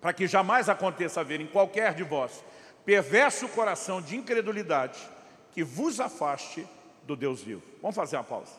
para 0.00 0.12
que 0.12 0.26
jamais 0.26 0.68
aconteça 0.68 1.20
haver 1.20 1.40
em 1.40 1.46
qualquer 1.46 1.94
de 1.94 2.02
vós, 2.02 2.44
perverso 2.90 3.46
coração 3.50 4.02
de 4.02 4.16
incredulidade 4.16 4.98
que 5.52 5.62
vos 5.62 6.00
afaste 6.00 6.66
do 7.04 7.14
Deus 7.14 7.40
vivo. 7.40 7.62
Vamos 7.80 7.94
fazer 7.94 8.16
uma 8.16 8.24
pausa. 8.24 8.50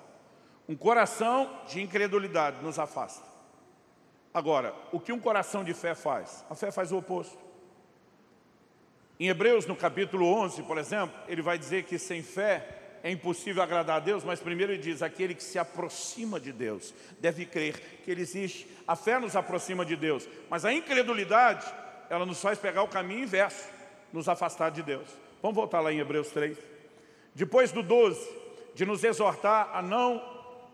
Um 0.69 0.73
coração 0.73 1.59
de 1.67 1.81
incredulidade 1.81 2.63
nos 2.63 2.79
afasta. 2.79 3.27
Agora, 4.33 4.73
o 4.93 5.01
que 5.01 5.11
um 5.11 5.19
coração 5.19 5.65
de 5.65 5.73
fé 5.73 5.93
faz? 5.93 6.45
A 6.49 6.55
fé 6.55 6.71
faz 6.71 6.93
o 6.93 6.97
oposto. 6.97 7.37
Em 9.19 9.27
Hebreus, 9.27 9.65
no 9.65 9.75
capítulo 9.75 10.25
11, 10.25 10.63
por 10.63 10.77
exemplo, 10.77 11.13
ele 11.27 11.41
vai 11.41 11.57
dizer 11.57 11.83
que 11.83 11.99
sem 11.99 12.23
fé 12.23 12.99
é 13.03 13.11
impossível 13.11 13.61
agradar 13.61 13.97
a 13.97 13.99
Deus, 13.99 14.23
mas 14.23 14.39
primeiro 14.39 14.71
ele 14.71 14.81
diz, 14.81 15.01
aquele 15.01 15.35
que 15.35 15.43
se 15.43 15.59
aproxima 15.59 16.39
de 16.39 16.53
Deus 16.53 16.93
deve 17.19 17.45
crer 17.45 17.99
que 18.05 18.09
Ele 18.09 18.21
existe. 18.21 18.65
A 18.87 18.95
fé 18.95 19.19
nos 19.19 19.35
aproxima 19.35 19.83
de 19.83 19.97
Deus, 19.97 20.25
mas 20.49 20.63
a 20.63 20.71
incredulidade, 20.71 21.65
ela 22.09 22.25
nos 22.25 22.41
faz 22.41 22.57
pegar 22.57 22.81
o 22.83 22.87
caminho 22.87 23.23
inverso 23.23 23.80
nos 24.13 24.27
afastar 24.29 24.71
de 24.71 24.81
Deus. 24.81 25.07
Vamos 25.41 25.55
voltar 25.55 25.79
lá 25.79 25.91
em 25.91 25.99
Hebreus 25.99 26.29
3. 26.29 26.57
Depois 27.33 27.71
do 27.71 27.81
12, 27.81 28.29
de 28.75 28.85
nos 28.85 29.03
exortar 29.03 29.69
a 29.73 29.81
não 29.81 30.21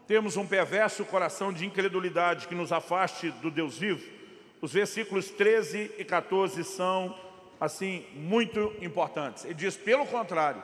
termos 0.07 0.37
um 0.37 0.47
perverso 0.47 1.03
coração 1.05 1.51
de 1.51 1.65
incredulidade 1.65 2.47
que 2.47 2.55
nos 2.55 2.71
afaste 2.71 3.29
do 3.29 3.51
Deus 3.51 3.77
vivo, 3.77 4.03
os 4.61 4.73
versículos 4.73 5.29
13 5.29 5.91
e 5.97 6.03
14 6.03 6.63
são, 6.63 7.15
assim, 7.59 8.05
muito 8.15 8.73
importantes. 8.81 9.45
Ele 9.45 9.53
diz, 9.53 9.75
pelo 9.77 10.05
contrário, 10.05 10.63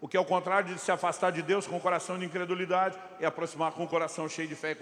o 0.00 0.08
que 0.08 0.16
é 0.16 0.20
o 0.20 0.24
contrário 0.24 0.72
de 0.72 0.80
se 0.80 0.90
afastar 0.90 1.30
de 1.30 1.42
Deus 1.42 1.66
com 1.66 1.76
o 1.76 1.80
coração 1.80 2.18
de 2.18 2.24
incredulidade 2.24 2.96
é 3.18 3.26
aproximar 3.26 3.72
com 3.72 3.84
o 3.84 3.88
coração 3.88 4.28
cheio 4.28 4.48
de 4.48 4.54
fé 4.54 4.76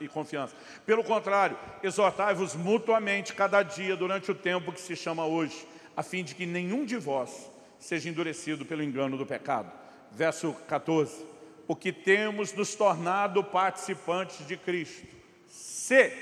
e 0.00 0.08
confiança. 0.08 0.54
Pelo 0.86 1.04
contrário, 1.04 1.58
exortai-vos 1.82 2.54
mutuamente 2.54 3.34
cada 3.34 3.62
dia 3.62 3.96
durante 3.96 4.30
o 4.30 4.34
tempo 4.34 4.72
que 4.72 4.80
se 4.80 4.96
chama 4.96 5.26
hoje, 5.26 5.66
a 5.96 6.02
fim 6.02 6.22
de 6.24 6.34
que 6.34 6.46
nenhum 6.46 6.84
de 6.84 6.96
vós 6.96 7.50
seja 7.78 8.08
endurecido 8.08 8.64
pelo 8.64 8.82
engano 8.82 9.16
do 9.16 9.26
pecado. 9.26 9.70
Verso 10.10 10.54
14. 10.68 11.26
O 11.66 11.76
que 11.76 11.92
temos 11.92 12.52
nos 12.52 12.74
tornado 12.74 13.42
participantes 13.42 14.46
de 14.46 14.56
Cristo. 14.56 15.06
Se, 15.48 16.12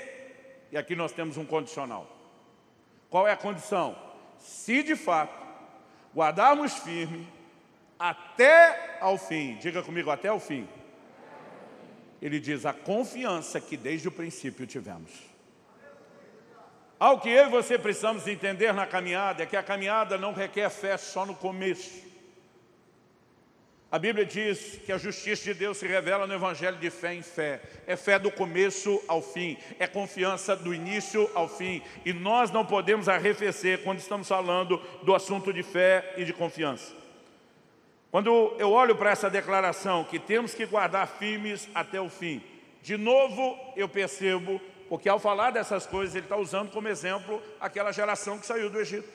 e 0.71 0.77
aqui 0.77 0.95
nós 0.95 1.11
temos 1.11 1.37
um 1.37 1.45
condicional. 1.45 2.07
Qual 3.09 3.27
é 3.27 3.31
a 3.31 3.37
condição? 3.37 3.95
Se 4.39 4.81
de 4.81 4.95
fato 4.95 5.45
guardarmos 6.15 6.73
firme 6.73 7.27
até 7.99 8.97
ao 8.99 9.17
fim, 9.17 9.57
diga 9.57 9.83
comigo, 9.83 10.09
até 10.09 10.31
o 10.31 10.39
fim. 10.39 10.67
Ele 12.21 12.39
diz 12.39 12.65
a 12.65 12.73
confiança 12.73 13.59
que 13.59 13.77
desde 13.77 14.07
o 14.07 14.11
princípio 14.11 14.65
tivemos. 14.65 15.30
Ao 17.01 17.19
que 17.19 17.29
eu 17.29 17.47
e 17.47 17.49
você 17.49 17.79
precisamos 17.79 18.27
entender 18.27 18.71
na 18.75 18.85
caminhada 18.85 19.41
é 19.41 19.45
que 19.47 19.57
a 19.57 19.63
caminhada 19.63 20.19
não 20.19 20.33
requer 20.33 20.69
fé 20.69 20.95
só 20.97 21.25
no 21.25 21.33
começo. 21.33 22.05
A 23.91 23.97
Bíblia 23.97 24.23
diz 24.23 24.79
que 24.85 24.91
a 24.91 24.99
justiça 24.99 25.45
de 25.45 25.55
Deus 25.55 25.77
se 25.77 25.87
revela 25.87 26.27
no 26.27 26.33
Evangelho 26.35 26.77
de 26.77 26.91
fé 26.91 27.15
em 27.15 27.23
fé. 27.23 27.59
É 27.87 27.95
fé 27.95 28.19
do 28.19 28.29
começo 28.29 29.01
ao 29.07 29.19
fim, 29.19 29.57
é 29.79 29.87
confiança 29.87 30.55
do 30.55 30.75
início 30.75 31.27
ao 31.33 31.47
fim. 31.47 31.81
E 32.05 32.13
nós 32.13 32.51
não 32.51 32.63
podemos 32.63 33.09
arrefecer 33.09 33.81
quando 33.81 33.97
estamos 33.97 34.27
falando 34.27 34.79
do 35.01 35.15
assunto 35.15 35.51
de 35.51 35.63
fé 35.63 36.13
e 36.17 36.23
de 36.23 36.33
confiança. 36.33 36.93
Quando 38.11 38.55
eu 38.59 38.69
olho 38.69 38.95
para 38.95 39.09
essa 39.09 39.27
declaração 39.27 40.03
que 40.03 40.19
temos 40.19 40.53
que 40.53 40.67
guardar 40.67 41.07
firmes 41.07 41.67
até 41.73 41.99
o 41.99 42.09
fim, 42.11 42.43
de 42.83 42.95
novo 42.95 43.57
eu 43.75 43.89
percebo 43.89 44.61
porque 44.91 45.07
ao 45.07 45.19
falar 45.19 45.51
dessas 45.51 45.87
coisas, 45.87 46.13
ele 46.15 46.25
está 46.25 46.35
usando 46.35 46.69
como 46.69 46.89
exemplo 46.89 47.41
aquela 47.61 47.93
geração 47.93 48.37
que 48.37 48.45
saiu 48.45 48.69
do 48.69 48.77
Egito. 48.77 49.07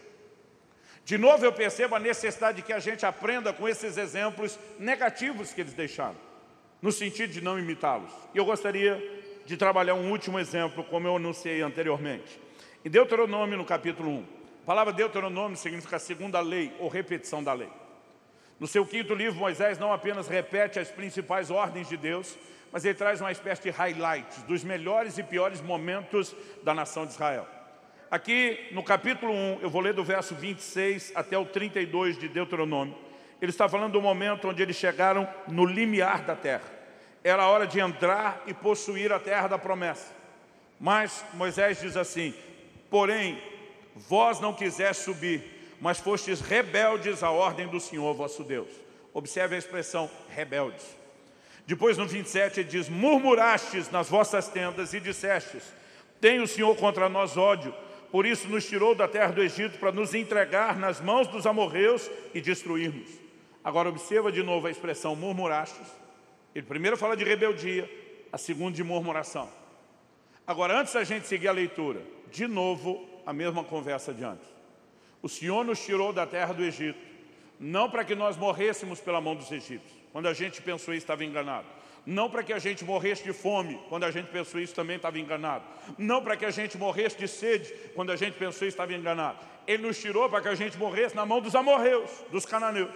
De 1.05 1.19
novo 1.19 1.45
eu 1.45 1.53
percebo 1.53 1.95
a 1.95 1.99
necessidade 2.01 2.57
de 2.57 2.63
que 2.63 2.73
a 2.73 2.79
gente 2.79 3.05
aprenda 3.05 3.53
com 3.53 3.69
esses 3.69 3.99
exemplos 3.99 4.59
negativos 4.79 5.53
que 5.53 5.61
eles 5.61 5.75
deixaram, 5.75 6.17
no 6.81 6.91
sentido 6.91 7.31
de 7.31 7.43
não 7.43 7.59
imitá-los. 7.59 8.11
E 8.33 8.39
eu 8.39 8.47
gostaria 8.47 8.99
de 9.45 9.55
trabalhar 9.59 9.93
um 9.93 10.11
último 10.11 10.39
exemplo, 10.39 10.83
como 10.83 11.09
eu 11.09 11.17
anunciei 11.17 11.61
anteriormente. 11.61 12.41
Em 12.83 12.89
Deuteronômio, 12.89 13.59
no 13.59 13.65
capítulo 13.67 14.09
1, 14.09 14.27
a 14.63 14.65
palavra 14.65 14.95
Deuteronômio 14.95 15.59
significa 15.59 15.99
segunda 15.99 16.41
lei 16.41 16.75
ou 16.79 16.89
repetição 16.89 17.45
da 17.45 17.53
lei. 17.53 17.69
No 18.59 18.67
seu 18.67 18.87
quinto 18.87 19.15
livro, 19.15 19.39
Moisés 19.39 19.79
não 19.79 19.93
apenas 19.93 20.27
repete 20.27 20.79
as 20.79 20.91
principais 20.91 21.51
ordens 21.51 21.87
de 21.87 21.99
Deus, 21.99 22.35
mas 22.73 22.85
ele 22.85 22.95
traz 22.95 23.21
uma 23.21 23.33
espécie 23.33 23.63
de 23.63 23.71
highlights 23.71 24.43
dos 24.43 24.63
melhores 24.65 25.19
e 25.19 25.23
piores 25.23 25.61
momentos 25.61 26.35
da 26.63 26.75
nação 26.75 27.07
de 27.07 27.13
Israel. 27.13 27.47
Aqui 28.11 28.69
no 28.73 28.83
capítulo 28.83 29.33
1, 29.33 29.59
eu 29.63 29.69
vou 29.69 29.81
ler 29.81 29.93
do 29.93 30.05
verso 30.05 30.35
26 30.35 31.13
até 31.15 31.37
o 31.37 31.45
32 31.45 32.19
de 32.19 32.29
Deuteronômio. 32.29 32.97
Ele 33.43 33.51
está 33.51 33.69
falando 33.69 33.93
do 33.93 34.01
momento 34.01 34.49
onde 34.49 34.63
eles 34.63 34.77
chegaram 34.77 35.29
no 35.49 35.65
limiar 35.65 36.23
da 36.23 36.37
terra. 36.37 36.65
Era 37.23 37.43
a 37.43 37.49
hora 37.49 37.67
de 37.67 37.81
entrar 37.81 38.43
e 38.47 38.55
possuir 38.55 39.13
a 39.13 39.19
terra 39.19 39.49
da 39.49 39.59
promessa. 39.59 40.15
Mas 40.79 41.25
Moisés 41.35 41.81
diz 41.81 41.97
assim, 41.97 42.35
porém, 42.89 43.43
vós 43.95 44.41
não 44.41 44.55
quiseste 44.55 45.03
subir, 45.03 45.77
mas 45.81 45.99
fostes 45.99 46.41
rebeldes 46.41 47.23
à 47.23 47.31
ordem 47.31 47.67
do 47.67 47.81
Senhor 47.81 48.15
vosso 48.15 48.45
Deus. 48.45 48.69
Observe 49.13 49.57
a 49.57 49.59
expressão 49.59 50.11
rebeldes. 50.29 50.96
Depois 51.67 51.99
no 51.99 52.07
27 52.07 52.61
ele 52.61 52.69
diz, 52.69 52.89
murmurastes 52.89 53.91
nas 53.91 54.09
vossas 54.09 54.49
tendas 54.49 54.95
e 54.95 55.01
dissestes, 55.01 55.65
tem 56.21 56.41
o 56.41 56.47
Senhor 56.47 56.75
contra 56.77 57.09
nós 57.09 57.37
ódio, 57.37 57.75
por 58.11 58.25
isso 58.25 58.49
nos 58.49 58.65
tirou 58.65 58.95
da 58.95 59.09
terra 59.09 59.33
do 59.33 59.43
Egito 59.43 59.79
para 59.79 59.91
nos 59.91 60.15
entregar 60.15 60.79
nas 60.79 61.01
mãos 61.01 61.27
dos 61.27 61.45
amorreus 61.45 62.09
e 62.33 62.41
destruirmos. 62.41 63.11
Agora 63.65 63.89
observa 63.89 64.31
de 64.31 64.43
novo 64.45 64.69
a 64.69 64.71
expressão 64.71 65.17
murmurastes. 65.17 65.89
Ele 66.55 66.65
primeiro 66.65 66.97
fala 66.97 67.17
de 67.17 67.25
rebeldia, 67.25 67.91
a 68.33 68.39
segunda 68.39 68.77
de 68.77 68.85
murmuração. 68.85 69.51
Agora, 70.47 70.81
antes 70.81 70.95
da 70.95 71.03
gente 71.03 71.27
seguir 71.27 71.49
a 71.49 71.53
leitura, 71.53 72.01
de 72.31 72.47
novo 72.47 73.05
a 73.27 73.33
mesma 73.33 73.65
conversa 73.65 74.15
de 74.15 74.23
antes. 74.23 74.49
O 75.21 75.29
Senhor 75.29 75.65
nos 75.65 75.85
tirou 75.85 76.13
da 76.13 76.25
terra 76.25 76.55
do 76.55 76.63
Egito, 76.63 77.01
não 77.59 77.91
para 77.91 78.05
que 78.05 78.15
nós 78.15 78.37
morrêssemos 78.37 79.01
pela 79.01 79.21
mão 79.21 79.35
dos 79.35 79.51
egípcios. 79.51 79.96
Quando 80.17 80.29
a 80.29 80.33
gente 80.33 80.63
pensou 80.63 80.95
isso, 80.95 81.05
estava 81.05 81.27
enganado. 81.27 81.67
Não 82.07 82.31
para 82.31 82.43
que 82.43 82.51
a 82.51 82.59
gente 82.59 82.83
morresse 82.83 83.23
de 83.23 83.35
fome, 83.35 83.79
quando 83.91 84.05
a 84.05 84.11
gente 84.11 84.29
pensou 84.29 84.59
isso, 84.59 84.75
também 84.75 84.97
estava 84.97 85.19
enganado. 85.19 85.63
Não 85.99 86.23
para 86.23 86.35
que 86.39 86.47
a 86.47 86.51
gente 86.51 86.79
morresse 86.79 87.19
de 87.19 87.29
sede, 87.29 87.71
quando 87.95 88.11
a 88.11 88.17
gente 88.17 88.33
pensou 88.33 88.67
isso, 88.67 88.77
estava 88.77 88.95
enganado. 88.95 89.39
Ele 89.67 89.83
nos 89.87 90.01
tirou 90.01 90.27
para 90.27 90.41
que 90.41 90.49
a 90.49 90.55
gente 90.55 90.79
morresse 90.79 91.15
na 91.15 91.27
mão 91.27 91.39
dos 91.39 91.55
amorreus, 91.55 92.11
dos 92.31 92.47
cananeus. 92.47 92.95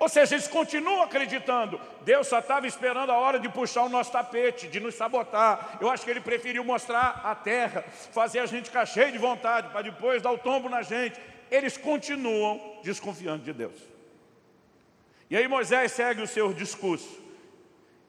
Ou 0.00 0.08
seja, 0.08 0.34
eles 0.34 0.48
continuam 0.48 1.00
acreditando. 1.00 1.80
Deus 2.00 2.26
só 2.26 2.40
estava 2.40 2.66
esperando 2.66 3.10
a 3.10 3.16
hora 3.16 3.38
de 3.38 3.48
puxar 3.48 3.84
o 3.84 3.88
nosso 3.88 4.10
tapete, 4.10 4.66
de 4.66 4.80
nos 4.80 4.96
sabotar. 4.96 5.78
Eu 5.80 5.88
acho 5.88 6.04
que 6.04 6.10
ele 6.10 6.20
preferiu 6.20 6.64
mostrar 6.64 7.20
a 7.22 7.36
terra, 7.36 7.84
fazer 8.10 8.40
a 8.40 8.46
gente 8.46 8.64
ficar 8.64 8.84
cheio 8.84 9.12
de 9.12 9.18
vontade, 9.18 9.68
para 9.68 9.82
depois 9.82 10.20
dar 10.20 10.32
o 10.32 10.38
tombo 10.38 10.68
na 10.68 10.82
gente. 10.82 11.20
Eles 11.48 11.78
continuam 11.78 12.80
desconfiando 12.82 13.44
de 13.44 13.52
Deus. 13.52 13.89
E 15.30 15.36
aí 15.36 15.46
Moisés 15.46 15.92
segue 15.92 16.20
o 16.20 16.26
seu 16.26 16.52
discurso. 16.52 17.20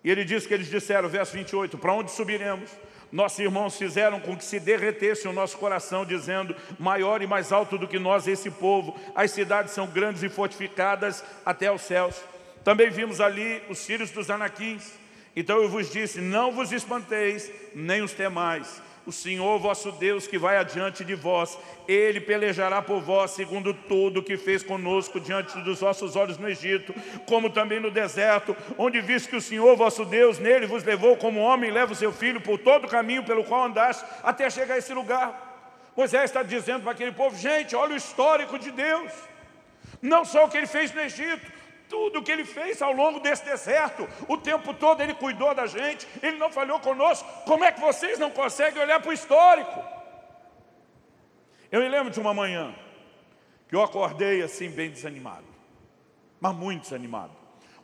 E 0.03 0.09
ele 0.09 0.25
diz 0.25 0.47
que 0.47 0.53
eles 0.53 0.67
disseram, 0.67 1.07
verso 1.07 1.33
28, 1.33 1.77
para 1.77 1.93
onde 1.93 2.09
subiremos? 2.09 2.71
Nossos 3.11 3.37
irmãos 3.39 3.77
fizeram 3.77 4.19
com 4.19 4.35
que 4.35 4.43
se 4.43 4.59
derretesse 4.59 5.27
o 5.27 5.33
nosso 5.33 5.57
coração, 5.57 6.03
dizendo, 6.03 6.55
maior 6.79 7.21
e 7.21 7.27
mais 7.27 7.51
alto 7.51 7.77
do 7.77 7.87
que 7.87 7.99
nós 7.99 8.27
esse 8.27 8.49
povo, 8.49 8.99
as 9.13 9.31
cidades 9.31 9.73
são 9.73 9.85
grandes 9.85 10.23
e 10.23 10.29
fortificadas 10.29 11.23
até 11.45 11.71
os 11.71 11.81
céus. 11.81 12.19
Também 12.63 12.89
vimos 12.89 13.21
ali 13.21 13.61
os 13.69 13.85
filhos 13.85 14.09
dos 14.09 14.29
anaquins. 14.31 14.93
Então 15.35 15.61
eu 15.61 15.69
vos 15.69 15.91
disse, 15.91 16.19
não 16.19 16.51
vos 16.51 16.71
espanteis, 16.71 17.51
nem 17.75 18.01
os 18.01 18.13
temais 18.13 18.81
o 19.05 19.11
Senhor 19.11 19.59
vosso 19.59 19.91
Deus 19.93 20.27
que 20.27 20.37
vai 20.37 20.57
adiante 20.57 21.03
de 21.03 21.15
vós, 21.15 21.57
Ele 21.87 22.21
pelejará 22.21 22.81
por 22.81 23.01
vós, 23.01 23.31
segundo 23.31 23.73
tudo 23.73 24.21
que 24.21 24.37
fez 24.37 24.61
conosco 24.63 25.19
diante 25.19 25.59
dos 25.61 25.79
vossos 25.79 26.15
olhos 26.15 26.37
no 26.37 26.49
Egito, 26.49 26.93
como 27.25 27.49
também 27.49 27.79
no 27.79 27.89
deserto, 27.89 28.55
onde 28.77 29.01
visto 29.01 29.29
que 29.29 29.35
o 29.35 29.41
Senhor 29.41 29.75
vosso 29.75 30.05
Deus 30.05 30.39
nele 30.39 30.67
vos 30.67 30.83
levou 30.83 31.17
como 31.17 31.39
homem, 31.39 31.71
leva 31.71 31.93
o 31.93 31.95
seu 31.95 32.11
filho 32.11 32.41
por 32.41 32.57
todo 32.59 32.85
o 32.85 32.89
caminho 32.89 33.23
pelo 33.23 33.43
qual 33.43 33.65
andaste, 33.65 34.05
até 34.23 34.49
chegar 34.49 34.75
a 34.75 34.77
esse 34.77 34.93
lugar. 34.93 35.49
Moisés 35.95 36.25
está 36.25 36.43
dizendo 36.43 36.83
para 36.83 36.91
aquele 36.91 37.11
povo, 37.11 37.35
gente, 37.35 37.75
olha 37.75 37.93
o 37.93 37.97
histórico 37.97 38.57
de 38.57 38.71
Deus, 38.71 39.11
não 40.01 40.23
só 40.23 40.45
o 40.45 40.49
que 40.49 40.57
ele 40.57 40.67
fez 40.67 40.93
no 40.93 41.01
Egito, 41.01 41.60
tudo 41.91 42.23
que 42.23 42.31
Ele 42.31 42.45
fez 42.45 42.81
ao 42.81 42.93
longo 42.93 43.19
desse 43.19 43.43
deserto, 43.43 44.07
o 44.29 44.37
tempo 44.37 44.73
todo 44.73 45.01
Ele 45.01 45.13
cuidou 45.13 45.53
da 45.53 45.67
gente, 45.67 46.07
Ele 46.23 46.37
não 46.37 46.49
falhou 46.49 46.79
conosco. 46.79 47.27
Como 47.45 47.65
é 47.65 47.71
que 47.71 47.81
vocês 47.81 48.17
não 48.17 48.31
conseguem 48.31 48.81
olhar 48.81 49.01
para 49.01 49.09
o 49.09 49.13
histórico? 49.13 49.83
Eu 51.69 51.81
me 51.81 51.89
lembro 51.89 52.09
de 52.09 52.19
uma 52.19 52.33
manhã 52.33 52.73
que 53.67 53.75
eu 53.75 53.83
acordei 53.83 54.41
assim 54.41 54.69
bem 54.69 54.89
desanimado, 54.89 55.45
mas 56.39 56.55
muito 56.55 56.83
desanimado. 56.83 57.33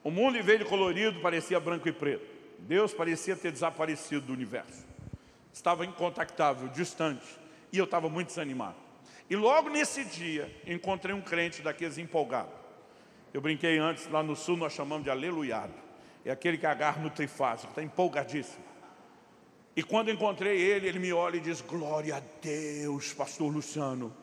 O 0.01 0.09
mundo 0.09 0.37
em 0.37 0.41
vez 0.41 0.59
de 0.59 0.65
colorido 0.65 1.19
parecia 1.19 1.59
branco 1.59 1.89
e 1.89 1.91
preto. 1.91 2.25
Deus 2.59 2.93
parecia 2.93 3.35
ter 3.35 3.51
desaparecido 3.51 4.27
do 4.27 4.33
universo. 4.33 4.85
Estava 5.51 5.85
incontactável, 5.85 6.69
distante, 6.69 7.27
e 7.73 7.77
eu 7.77 7.83
estava 7.83 8.07
muito 8.07 8.27
desanimado. 8.27 8.77
E 9.29 9.35
logo 9.35 9.69
nesse 9.69 10.05
dia 10.05 10.49
encontrei 10.65 11.13
um 11.13 11.21
crente 11.21 11.61
daqueles 11.61 11.97
empolgados. 11.97 12.56
Eu 13.33 13.41
brinquei 13.41 13.77
antes, 13.77 14.09
lá 14.09 14.23
no 14.23 14.35
sul 14.35 14.57
nós 14.57 14.73
chamamos 14.73 15.03
de 15.03 15.09
aleluiado. 15.09 15.73
É 16.23 16.31
aquele 16.31 16.57
que 16.57 16.65
agarra 16.65 17.01
no 17.01 17.09
trifásico, 17.09 17.69
está 17.69 17.83
empolgadíssimo. 17.83 18.63
E 19.75 19.83
quando 19.83 20.09
encontrei 20.09 20.59
ele, 20.59 20.87
ele 20.87 20.99
me 20.99 21.13
olha 21.13 21.37
e 21.37 21.39
diz, 21.39 21.61
glória 21.61 22.17
a 22.17 22.21
Deus, 22.41 23.13
pastor 23.13 23.53
Luciano. 23.53 24.13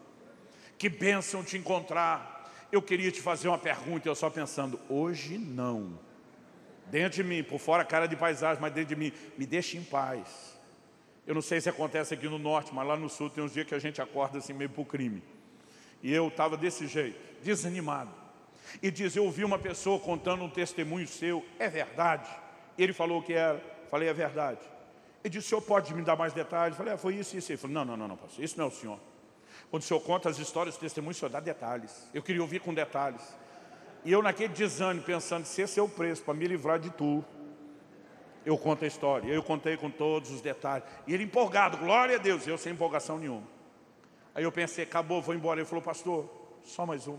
Que 0.77 0.89
bênção 0.89 1.45
te 1.45 1.57
encontrar. 1.57 2.51
Eu 2.73 2.83
queria 2.83 3.11
te 3.13 3.21
fazer 3.21 3.49
uma 3.49 3.59
pergunta, 3.59 4.09
eu 4.09 4.15
só 4.15 4.29
pensando, 4.29 4.81
hoje 4.89 5.39
não. 5.39 5.99
Dentro 6.91 7.23
de 7.23 7.25
mim, 7.25 7.43
por 7.43 7.61
fora 7.61 7.85
cara 7.85 8.07
de 8.07 8.17
paisagem, 8.17 8.61
mas 8.61 8.73
dentro 8.73 8.95
de 8.95 8.97
mim, 8.97 9.13
me 9.39 9.47
deixe 9.47 9.79
em 9.79 9.85
paz. 9.85 10.59
Eu 11.27 11.35
não 11.35 11.43
sei 11.43 11.61
se 11.61 11.69
acontece 11.69 12.13
aqui 12.13 12.29
no 12.29 12.39
norte, 12.39 12.75
mas 12.75 12.87
lá 12.87 12.97
no 12.97 13.09
sul 13.09 13.31
tem 13.31 13.43
uns 13.43 13.53
dias 13.53 13.67
que 13.67 13.75
a 13.75 13.79
gente 13.79 14.03
acorda 14.03 14.39
assim 14.39 14.53
meio 14.53 14.69
para 14.69 14.83
o 14.83 14.85
crime. 14.85 15.23
E 16.03 16.13
eu 16.13 16.29
estava 16.29 16.57
desse 16.57 16.87
jeito, 16.87 17.19
desanimado 17.43 18.24
e 18.83 18.91
diz, 18.91 19.15
eu 19.17 19.25
ouvi 19.25 19.45
uma 19.45 19.59
pessoa 19.59 19.99
contando 19.99 20.45
um 20.45 20.51
testemunho 20.51 21.07
seu, 21.07 21.45
é 21.59 21.69
verdade? 21.69 22.29
Ele 22.77 22.93
falou 22.93 23.23
que 23.23 23.33
era, 23.33 23.61
falei, 23.91 24.09
é 24.09 24.13
verdade. 24.13 24.61
Ele 25.23 25.33
disse, 25.33 25.47
o 25.47 25.49
senhor 25.49 25.63
pode 25.63 25.95
me 25.95 26.03
dar 26.03 26.17
mais 26.17 26.33
detalhes? 26.33 26.77
Falei, 26.77 26.93
ah, 26.95 26.99
foi 26.99 27.15
isso 27.15 27.37
isso. 27.37 27.51
Ele 27.51 27.57
falou, 27.57 27.75
não, 27.75 27.85
não, 27.85 27.97
não, 27.97 28.09
não, 28.09 28.17
pastor, 28.17 28.45
isso 28.45 28.59
não 28.59 28.67
é 28.67 28.69
o 28.69 28.71
senhor. 28.71 28.99
Quando 29.71 29.83
o 29.83 29.87
senhor 29.87 30.01
conta 30.01 30.29
as 30.29 30.39
histórias, 30.39 30.75
os 30.75 30.81
testemunhos, 30.81 31.17
o 31.17 31.21
senhor 31.21 31.31
dá 31.31 31.41
detalhes. 31.41 32.09
Eu 32.13 32.23
queria 32.23 32.43
ouvir 32.43 32.61
com 32.61 32.75
detalhes. 32.75 33.23
E 34.05 34.13
eu 34.13 34.23
naquele 34.23 34.53
desânimo, 34.53 35.05
pensando, 35.05 35.47
se 35.47 35.63
esse 35.63 35.81
é 35.81 35.83
o 35.83 35.89
preço 35.89 36.23
para 36.23 36.35
me 36.35 36.47
livrar 36.47 36.79
de 36.79 36.91
tu, 36.91 37.25
eu 38.45 38.59
conto 38.59 38.85
a 38.85 38.87
história. 38.87 39.27
Eu 39.33 39.43
contei 39.43 39.77
com 39.77 39.91
todos 39.91 40.31
os 40.31 40.41
detalhes. 40.43 40.87
E 41.07 41.15
ele 41.15 41.25
empolgado, 41.25 41.79
glória 41.79 42.17
a 42.17 42.19
Deus, 42.19 42.47
eu 42.47 42.59
sem 42.59 42.73
empolgação 42.73 43.19
nenhuma. 43.19 43.47
Aí 44.35 44.45
eu 44.45 44.53
pensei, 44.53 44.85
acabou, 44.85 45.23
vou 45.23 45.35
embora. 45.35 45.61
Ele 45.61 45.67
falou, 45.67 45.83
pastor, 45.83 46.29
só 46.63 46.85
mais 46.85 47.09
um. 47.09 47.19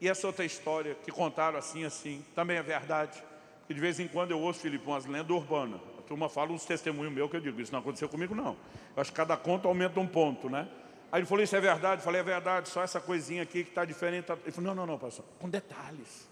E 0.00 0.08
essa 0.08 0.26
outra 0.26 0.44
história 0.44 0.96
que 1.02 1.10
contaram 1.10 1.58
assim, 1.58 1.84
assim, 1.84 2.24
também 2.34 2.56
é 2.56 2.62
verdade. 2.62 3.22
E 3.68 3.74
de 3.74 3.80
vez 3.80 3.98
em 3.98 4.06
quando 4.06 4.30
eu 4.30 4.40
ouço, 4.40 4.60
Felipe, 4.60 4.86
umas 4.86 5.06
lendas 5.06 5.30
urbanas. 5.30 5.80
A 5.98 6.02
turma 6.02 6.28
fala 6.28 6.52
uns 6.52 6.64
testemunhos 6.64 7.12
meus 7.12 7.30
que 7.30 7.36
eu 7.36 7.40
digo, 7.40 7.60
isso 7.60 7.72
não 7.72 7.80
aconteceu 7.80 8.08
comigo 8.08 8.34
não. 8.34 8.56
Eu 8.96 9.00
acho 9.00 9.10
que 9.10 9.16
cada 9.16 9.36
conto 9.36 9.66
aumenta 9.66 9.98
um 9.98 10.06
ponto, 10.06 10.48
né? 10.48 10.68
Aí 11.10 11.20
ele 11.20 11.26
falou, 11.26 11.42
isso 11.42 11.56
é 11.56 11.60
verdade? 11.60 12.00
Eu 12.00 12.04
falei, 12.04 12.20
é 12.20 12.24
verdade, 12.24 12.68
só 12.68 12.82
essa 12.82 13.00
coisinha 13.00 13.42
aqui 13.42 13.64
que 13.64 13.70
está 13.70 13.84
diferente. 13.84 14.30
Ele 14.30 14.52
falou, 14.52 14.74
não, 14.74 14.86
não, 14.86 14.92
não, 14.92 14.98
pastor, 14.98 15.24
com 15.38 15.48
detalhes. 15.48 16.28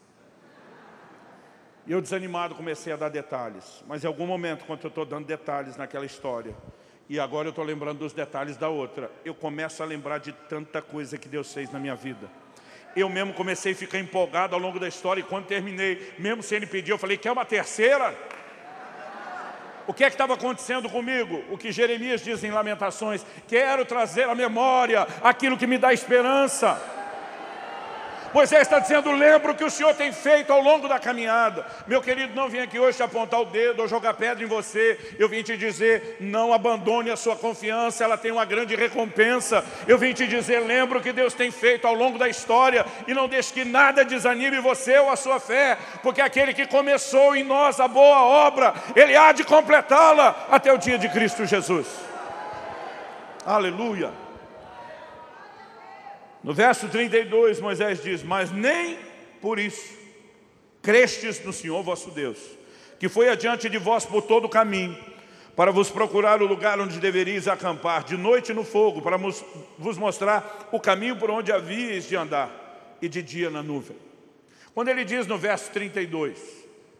E 1.86 1.92
eu 1.92 2.00
desanimado 2.00 2.54
comecei 2.54 2.92
a 2.92 2.96
dar 2.96 3.08
detalhes. 3.08 3.82
Mas 3.86 4.04
em 4.04 4.06
algum 4.06 4.26
momento, 4.26 4.64
quando 4.64 4.82
eu 4.84 4.88
estou 4.88 5.04
dando 5.04 5.26
detalhes 5.26 5.76
naquela 5.76 6.06
história, 6.06 6.54
e 7.08 7.18
agora 7.18 7.48
eu 7.48 7.50
estou 7.50 7.64
lembrando 7.64 7.98
dos 7.98 8.12
detalhes 8.12 8.56
da 8.56 8.68
outra, 8.68 9.10
eu 9.24 9.34
começo 9.34 9.82
a 9.82 9.86
lembrar 9.86 10.18
de 10.18 10.32
tanta 10.32 10.80
coisa 10.80 11.18
que 11.18 11.28
Deus 11.28 11.52
fez 11.52 11.70
na 11.70 11.78
minha 11.78 11.94
vida 11.94 12.28
eu 12.96 13.08
mesmo 13.08 13.32
comecei 13.34 13.72
a 13.72 13.76
ficar 13.76 13.98
empolgado 13.98 14.54
ao 14.54 14.60
longo 14.60 14.80
da 14.80 14.88
história 14.88 15.20
e 15.20 15.24
quando 15.24 15.46
terminei, 15.46 16.14
mesmo 16.18 16.42
sem 16.42 16.56
ele 16.56 16.66
pedir, 16.66 16.90
eu 16.90 16.98
falei, 16.98 17.16
quer 17.16 17.30
uma 17.30 17.44
terceira? 17.44 18.14
O 19.86 19.94
que 19.94 20.02
é 20.02 20.08
que 20.08 20.14
estava 20.14 20.34
acontecendo 20.34 20.88
comigo? 20.88 21.44
O 21.50 21.56
que 21.56 21.70
Jeremias 21.70 22.20
diz 22.20 22.42
em 22.42 22.50
Lamentações, 22.50 23.24
quero 23.46 23.84
trazer 23.84 24.28
à 24.28 24.34
memória 24.34 25.06
aquilo 25.22 25.56
que 25.56 25.66
me 25.66 25.78
dá 25.78 25.92
esperança. 25.92 26.95
Moisés 28.36 28.60
está 28.60 28.78
dizendo, 28.78 29.10
lembra 29.12 29.52
o 29.52 29.54
que 29.54 29.64
o 29.64 29.70
Senhor 29.70 29.94
tem 29.94 30.12
feito 30.12 30.52
ao 30.52 30.60
longo 30.60 30.86
da 30.86 30.98
caminhada. 30.98 31.64
Meu 31.86 32.02
querido, 32.02 32.34
não 32.34 32.50
vim 32.50 32.58
aqui 32.58 32.78
hoje 32.78 32.98
te 32.98 33.02
apontar 33.02 33.40
o 33.40 33.46
dedo 33.46 33.80
ou 33.80 33.88
jogar 33.88 34.12
pedra 34.12 34.44
em 34.44 34.46
você. 34.46 35.16
Eu 35.18 35.26
vim 35.26 35.42
te 35.42 35.56
dizer, 35.56 36.18
não 36.20 36.52
abandone 36.52 37.10
a 37.10 37.16
sua 37.16 37.34
confiança, 37.34 38.04
ela 38.04 38.18
tem 38.18 38.30
uma 38.30 38.44
grande 38.44 38.76
recompensa. 38.76 39.64
Eu 39.88 39.96
vim 39.96 40.12
te 40.12 40.26
dizer, 40.26 40.60
lembra 40.60 40.98
o 40.98 41.00
que 41.00 41.14
Deus 41.14 41.32
tem 41.32 41.50
feito 41.50 41.86
ao 41.86 41.94
longo 41.94 42.18
da 42.18 42.28
história 42.28 42.84
e 43.08 43.14
não 43.14 43.26
deixe 43.26 43.54
que 43.54 43.64
nada 43.64 44.04
desanime 44.04 44.60
você 44.60 44.98
ou 44.98 45.08
a 45.08 45.16
sua 45.16 45.40
fé, 45.40 45.78
porque 46.02 46.20
aquele 46.20 46.52
que 46.52 46.66
começou 46.66 47.34
em 47.34 47.42
nós 47.42 47.80
a 47.80 47.88
boa 47.88 48.20
obra, 48.20 48.74
Ele 48.94 49.16
há 49.16 49.32
de 49.32 49.44
completá-la 49.44 50.46
até 50.50 50.70
o 50.70 50.76
dia 50.76 50.98
de 50.98 51.08
Cristo 51.08 51.46
Jesus. 51.46 51.86
Aleluia. 53.46 54.25
No 56.46 56.54
verso 56.54 56.88
32, 56.88 57.60
Moisés 57.60 58.00
diz, 58.00 58.22
mas 58.22 58.52
nem 58.52 58.96
por 59.42 59.58
isso 59.58 59.96
crestes 60.80 61.44
no 61.44 61.52
Senhor 61.52 61.82
vosso 61.82 62.12
Deus, 62.12 62.38
que 63.00 63.08
foi 63.08 63.28
adiante 63.28 63.68
de 63.68 63.78
vós 63.78 64.06
por 64.06 64.22
todo 64.22 64.44
o 64.44 64.48
caminho, 64.48 64.96
para 65.56 65.72
vos 65.72 65.90
procurar 65.90 66.40
o 66.40 66.46
lugar 66.46 66.78
onde 66.78 67.00
deveríeis 67.00 67.48
acampar, 67.48 68.04
de 68.04 68.16
noite 68.16 68.52
no 68.52 68.62
fogo, 68.62 69.02
para 69.02 69.16
vos 69.16 69.98
mostrar 69.98 70.68
o 70.70 70.78
caminho 70.78 71.16
por 71.16 71.32
onde 71.32 71.50
havíeis 71.50 72.06
de 72.06 72.14
andar, 72.14 72.96
e 73.02 73.08
de 73.08 73.22
dia 73.22 73.50
na 73.50 73.60
nuvem. 73.60 73.96
Quando 74.72 74.86
ele 74.86 75.04
diz 75.04 75.26
no 75.26 75.36
verso 75.36 75.72
32, 75.72 76.38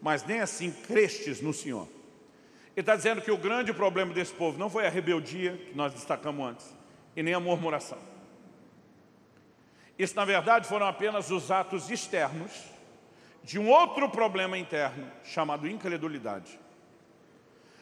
mas 0.01 0.25
nem 0.25 0.41
assim 0.41 0.71
crestes 0.71 1.39
no 1.39 1.53
Senhor, 1.53 1.87
ele 2.75 2.81
está 2.81 2.97
dizendo 2.97 3.21
que 3.21 3.31
o 3.31 3.37
grande 3.37 3.71
problema 3.71 4.13
desse 4.13 4.33
povo 4.33 4.59
não 4.59 4.69
foi 4.69 4.85
a 4.85 4.89
rebeldia, 4.89 5.57
que 5.69 5.77
nós 5.77 5.93
destacamos 5.93 6.45
antes, 6.45 6.75
e 7.15 7.23
nem 7.23 7.33
a 7.33 7.39
murmuração. 7.39 8.16
Isso, 9.97 10.15
na 10.15 10.25
verdade, 10.25 10.67
foram 10.67 10.85
apenas 10.85 11.31
os 11.31 11.49
atos 11.49 11.89
externos 11.89 12.51
de 13.43 13.57
um 13.57 13.69
outro 13.69 14.09
problema 14.09 14.57
interno 14.57 15.09
chamado 15.23 15.67
incredulidade. 15.67 16.59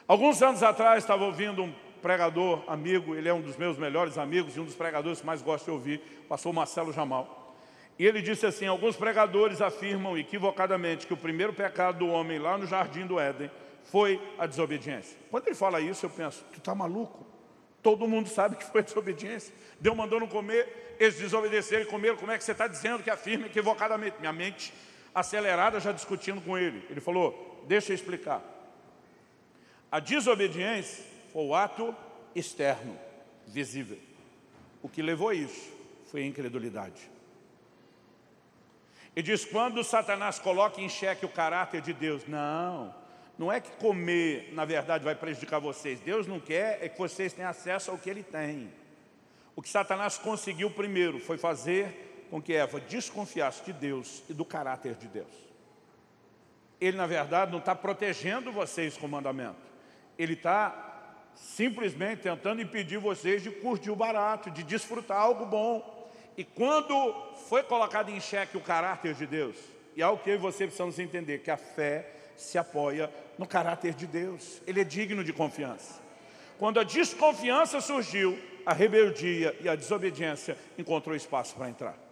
Alguns 0.07 0.41
anos 0.41 0.61
atrás 0.61 1.03
estava 1.03 1.25
ouvindo 1.25 1.63
um 1.63 1.73
pregador 2.01 2.63
amigo, 2.67 3.15
ele 3.15 3.27
é 3.27 3.33
um 3.33 3.41
dos 3.41 3.57
meus 3.57 3.77
melhores 3.77 4.17
amigos 4.17 4.55
e 4.55 4.59
um 4.59 4.65
dos 4.65 4.75
pregadores 4.75 5.21
que 5.21 5.25
mais 5.25 5.41
gosto 5.41 5.65
de 5.65 5.71
ouvir, 5.71 5.99
pastor 6.29 6.53
Marcelo 6.53 6.93
Jamal. 6.93 7.55
E 7.97 8.05
ele 8.05 8.21
disse 8.21 8.45
assim, 8.45 8.67
alguns 8.67 8.95
pregadores 8.95 9.61
afirmam 9.61 10.15
equivocadamente 10.15 11.07
que 11.07 11.13
o 11.13 11.17
primeiro 11.17 11.53
pecado 11.53 11.99
do 11.99 12.07
homem 12.07 12.37
lá 12.37 12.57
no 12.57 12.67
jardim 12.67 13.07
do 13.07 13.19
Éden 13.19 13.49
foi 13.85 14.21
a 14.37 14.45
desobediência. 14.45 15.17
Quando 15.31 15.47
ele 15.47 15.55
fala 15.55 15.81
isso, 15.81 16.05
eu 16.05 16.09
penso, 16.09 16.45
tu 16.51 16.59
está 16.59 16.75
maluco? 16.75 17.24
Todo 17.85 18.07
mundo 18.07 18.27
sabe 18.27 18.55
que 18.55 18.63
foi 18.63 18.81
desobediência. 18.81 19.53
Deus 19.79 19.95
mandou 19.95 20.19
não 20.19 20.25
comer, 20.27 20.95
eles 20.99 21.19
desobedeceram 21.19 21.83
e 21.83 21.85
comeram. 21.85 22.17
Como 22.17 22.31
é 22.31 22.37
que 22.39 22.43
você 22.43 22.51
está 22.51 22.65
dizendo 22.65 23.03
que 23.03 23.11
afirma 23.11 23.45
equivocadamente? 23.45 24.17
Minha 24.19 24.33
mente 24.33 24.73
acelerada 25.13 25.79
já 25.79 25.91
discutindo 25.91 26.41
com 26.41 26.57
ele. 26.57 26.83
Ele 26.89 26.99
falou, 26.99 27.63
deixa 27.67 27.91
eu 27.91 27.95
explicar. 27.95 28.41
A 29.91 29.99
desobediência 29.99 31.05
foi 31.31 31.45
o 31.45 31.53
ato 31.53 31.95
externo, 32.33 32.97
visível. 33.45 33.99
O 34.81 34.89
que 34.89 35.03
levou 35.03 35.29
a 35.29 35.35
isso 35.35 35.71
foi 36.09 36.23
a 36.23 36.25
incredulidade. 36.25 37.07
E 39.15 39.21
diz, 39.21 39.45
quando 39.45 39.83
Satanás 39.83 40.39
coloca 40.39 40.81
em 40.81 40.89
xeque 40.89 41.23
o 41.23 41.29
caráter 41.29 41.81
de 41.81 41.93
Deus, 41.93 42.27
não, 42.27 42.95
não 43.37 43.51
é 43.51 43.59
que 43.59 43.71
comer, 43.71 44.49
na 44.53 44.63
verdade, 44.63 45.03
vai 45.03 45.15
prejudicar 45.15 45.59
vocês. 45.59 45.99
Deus 45.99 46.25
não 46.25 46.39
quer 46.39 46.79
é 46.81 46.87
que 46.87 46.97
vocês 46.97 47.33
tenham 47.33 47.49
acesso 47.49 47.91
ao 47.91 47.97
que 47.97 48.09
Ele 48.09 48.23
tem. 48.23 48.71
O 49.55 49.61
que 49.61 49.69
Satanás 49.69 50.17
conseguiu 50.17 50.69
primeiro 50.71 51.19
foi 51.19 51.37
fazer 51.37 52.27
com 52.29 52.41
que 52.41 52.53
Eva 52.53 52.79
desconfiasse 52.79 53.63
de 53.63 53.73
Deus 53.73 54.23
e 54.29 54.33
do 54.33 54.45
caráter 54.45 54.95
de 54.95 55.07
Deus. 55.07 55.45
Ele, 56.79 56.97
na 56.97 57.07
verdade, 57.07 57.51
não 57.51 57.59
está 57.59 57.75
protegendo 57.75 58.51
vocês 58.51 58.97
com 58.97 59.05
o 59.05 59.09
mandamento. 59.09 59.57
Ele 60.17 60.33
está 60.33 60.85
simplesmente 61.35 62.23
tentando 62.23 62.61
impedir 62.61 62.97
vocês 62.97 63.43
de 63.43 63.51
curtir 63.51 63.91
o 63.91 63.95
barato, 63.95 64.49
de 64.49 64.63
desfrutar 64.63 65.19
algo 65.19 65.45
bom. 65.45 66.09
E 66.37 66.43
quando 66.43 67.13
foi 67.47 67.63
colocado 67.63 68.09
em 68.09 68.19
xeque 68.19 68.57
o 68.57 68.61
caráter 68.61 69.13
de 69.13 69.25
Deus, 69.25 69.55
e 69.95 70.01
é 70.01 70.05
algo 70.05 70.21
que 70.21 70.29
eu 70.29 70.35
e 70.35 70.37
você 70.37 70.65
precisamos 70.65 70.99
entender, 70.99 71.39
que 71.39 71.51
a 71.51 71.57
fé 71.57 72.11
se 72.35 72.57
apoia 72.57 73.09
no 73.37 73.47
caráter 73.47 73.93
de 73.93 74.07
Deus. 74.07 74.61
Ele 74.65 74.81
é 74.81 74.83
digno 74.83 75.23
de 75.23 75.33
confiança. 75.33 76.01
Quando 76.57 76.79
a 76.79 76.83
desconfiança 76.83 77.81
surgiu, 77.81 78.39
a 78.65 78.73
rebeldia 78.73 79.55
e 79.61 79.69
a 79.69 79.75
desobediência 79.75 80.57
encontrou 80.77 81.15
espaço 81.15 81.55
para 81.55 81.69
entrar. 81.69 82.05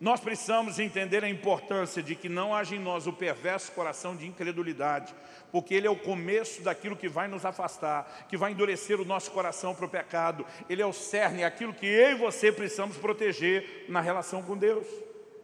Nós 0.00 0.18
precisamos 0.18 0.80
entender 0.80 1.22
a 1.22 1.28
importância 1.28 2.02
de 2.02 2.16
que 2.16 2.28
não 2.28 2.52
haja 2.52 2.74
em 2.74 2.78
nós 2.80 3.06
o 3.06 3.12
perverso 3.12 3.70
coração 3.70 4.16
de 4.16 4.26
incredulidade, 4.26 5.14
porque 5.52 5.74
ele 5.74 5.86
é 5.86 5.90
o 5.90 5.94
começo 5.94 6.60
daquilo 6.60 6.96
que 6.96 7.08
vai 7.08 7.28
nos 7.28 7.44
afastar, 7.44 8.26
que 8.28 8.36
vai 8.36 8.50
endurecer 8.50 9.00
o 9.00 9.04
nosso 9.04 9.30
coração 9.30 9.76
para 9.76 9.86
o 9.86 9.88
pecado. 9.88 10.44
Ele 10.68 10.82
é 10.82 10.86
o 10.86 10.92
cerne, 10.92 11.42
é 11.42 11.44
aquilo 11.44 11.72
que 11.72 11.86
eu 11.86 12.10
e 12.10 12.14
você 12.16 12.50
precisamos 12.50 12.96
proteger 12.96 13.84
na 13.88 14.00
relação 14.00 14.42
com 14.42 14.56
Deus. 14.56 14.88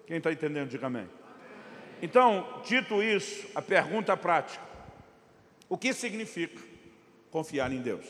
Quem 0.09 0.17
está 0.17 0.33
entendendo, 0.33 0.71
diga 0.71 0.89
amém. 0.89 1.09
Então, 2.01 2.63
dito 2.65 3.03
isso, 3.03 3.49
a 3.55 3.63
pergunta 3.63 4.17
prática. 4.17 4.65
O 5.69 5.77
que 5.77 5.93
significa 5.93 6.63
confiar 7.31 7.73
em 7.73 7.81
Deus? 7.81 8.07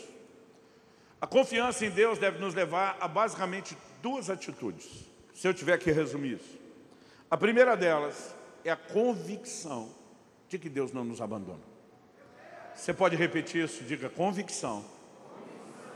A 1.20 1.26
confiança 1.26 1.84
em 1.84 1.90
Deus 1.90 2.18
deve 2.18 2.38
nos 2.38 2.54
levar 2.54 2.96
a 3.00 3.08
basicamente 3.08 3.76
duas 4.00 4.30
atitudes 4.30 5.08
se 5.34 5.46
eu 5.48 5.54
tiver 5.54 5.78
que 5.78 5.90
resumir 5.90 6.34
isso. 6.34 6.58
A 7.30 7.36
primeira 7.36 7.76
delas 7.76 8.34
é 8.64 8.70
a 8.70 8.76
convicção 8.76 9.94
de 10.48 10.58
que 10.58 10.68
Deus 10.68 10.92
não 10.92 11.04
nos 11.04 11.20
abandona. 11.20 11.62
Você 12.74 12.94
pode 12.94 13.16
repetir 13.16 13.64
isso? 13.64 13.82
Diga 13.84 14.08
convicção 14.08 14.84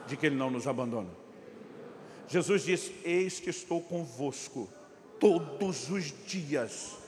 de 0.07 0.17
que 0.17 0.27
Ele 0.27 0.37
não 0.37 0.51
nos 0.51 0.67
abandona. 0.67 1.11
Jesus 2.29 2.65
disse, 2.65 2.95
eis 3.05 3.39
que 3.39 3.51
estou 3.51 3.81
convosco 3.81 4.69
todos 5.21 5.91
os 5.91 6.13
dias, 6.27 6.99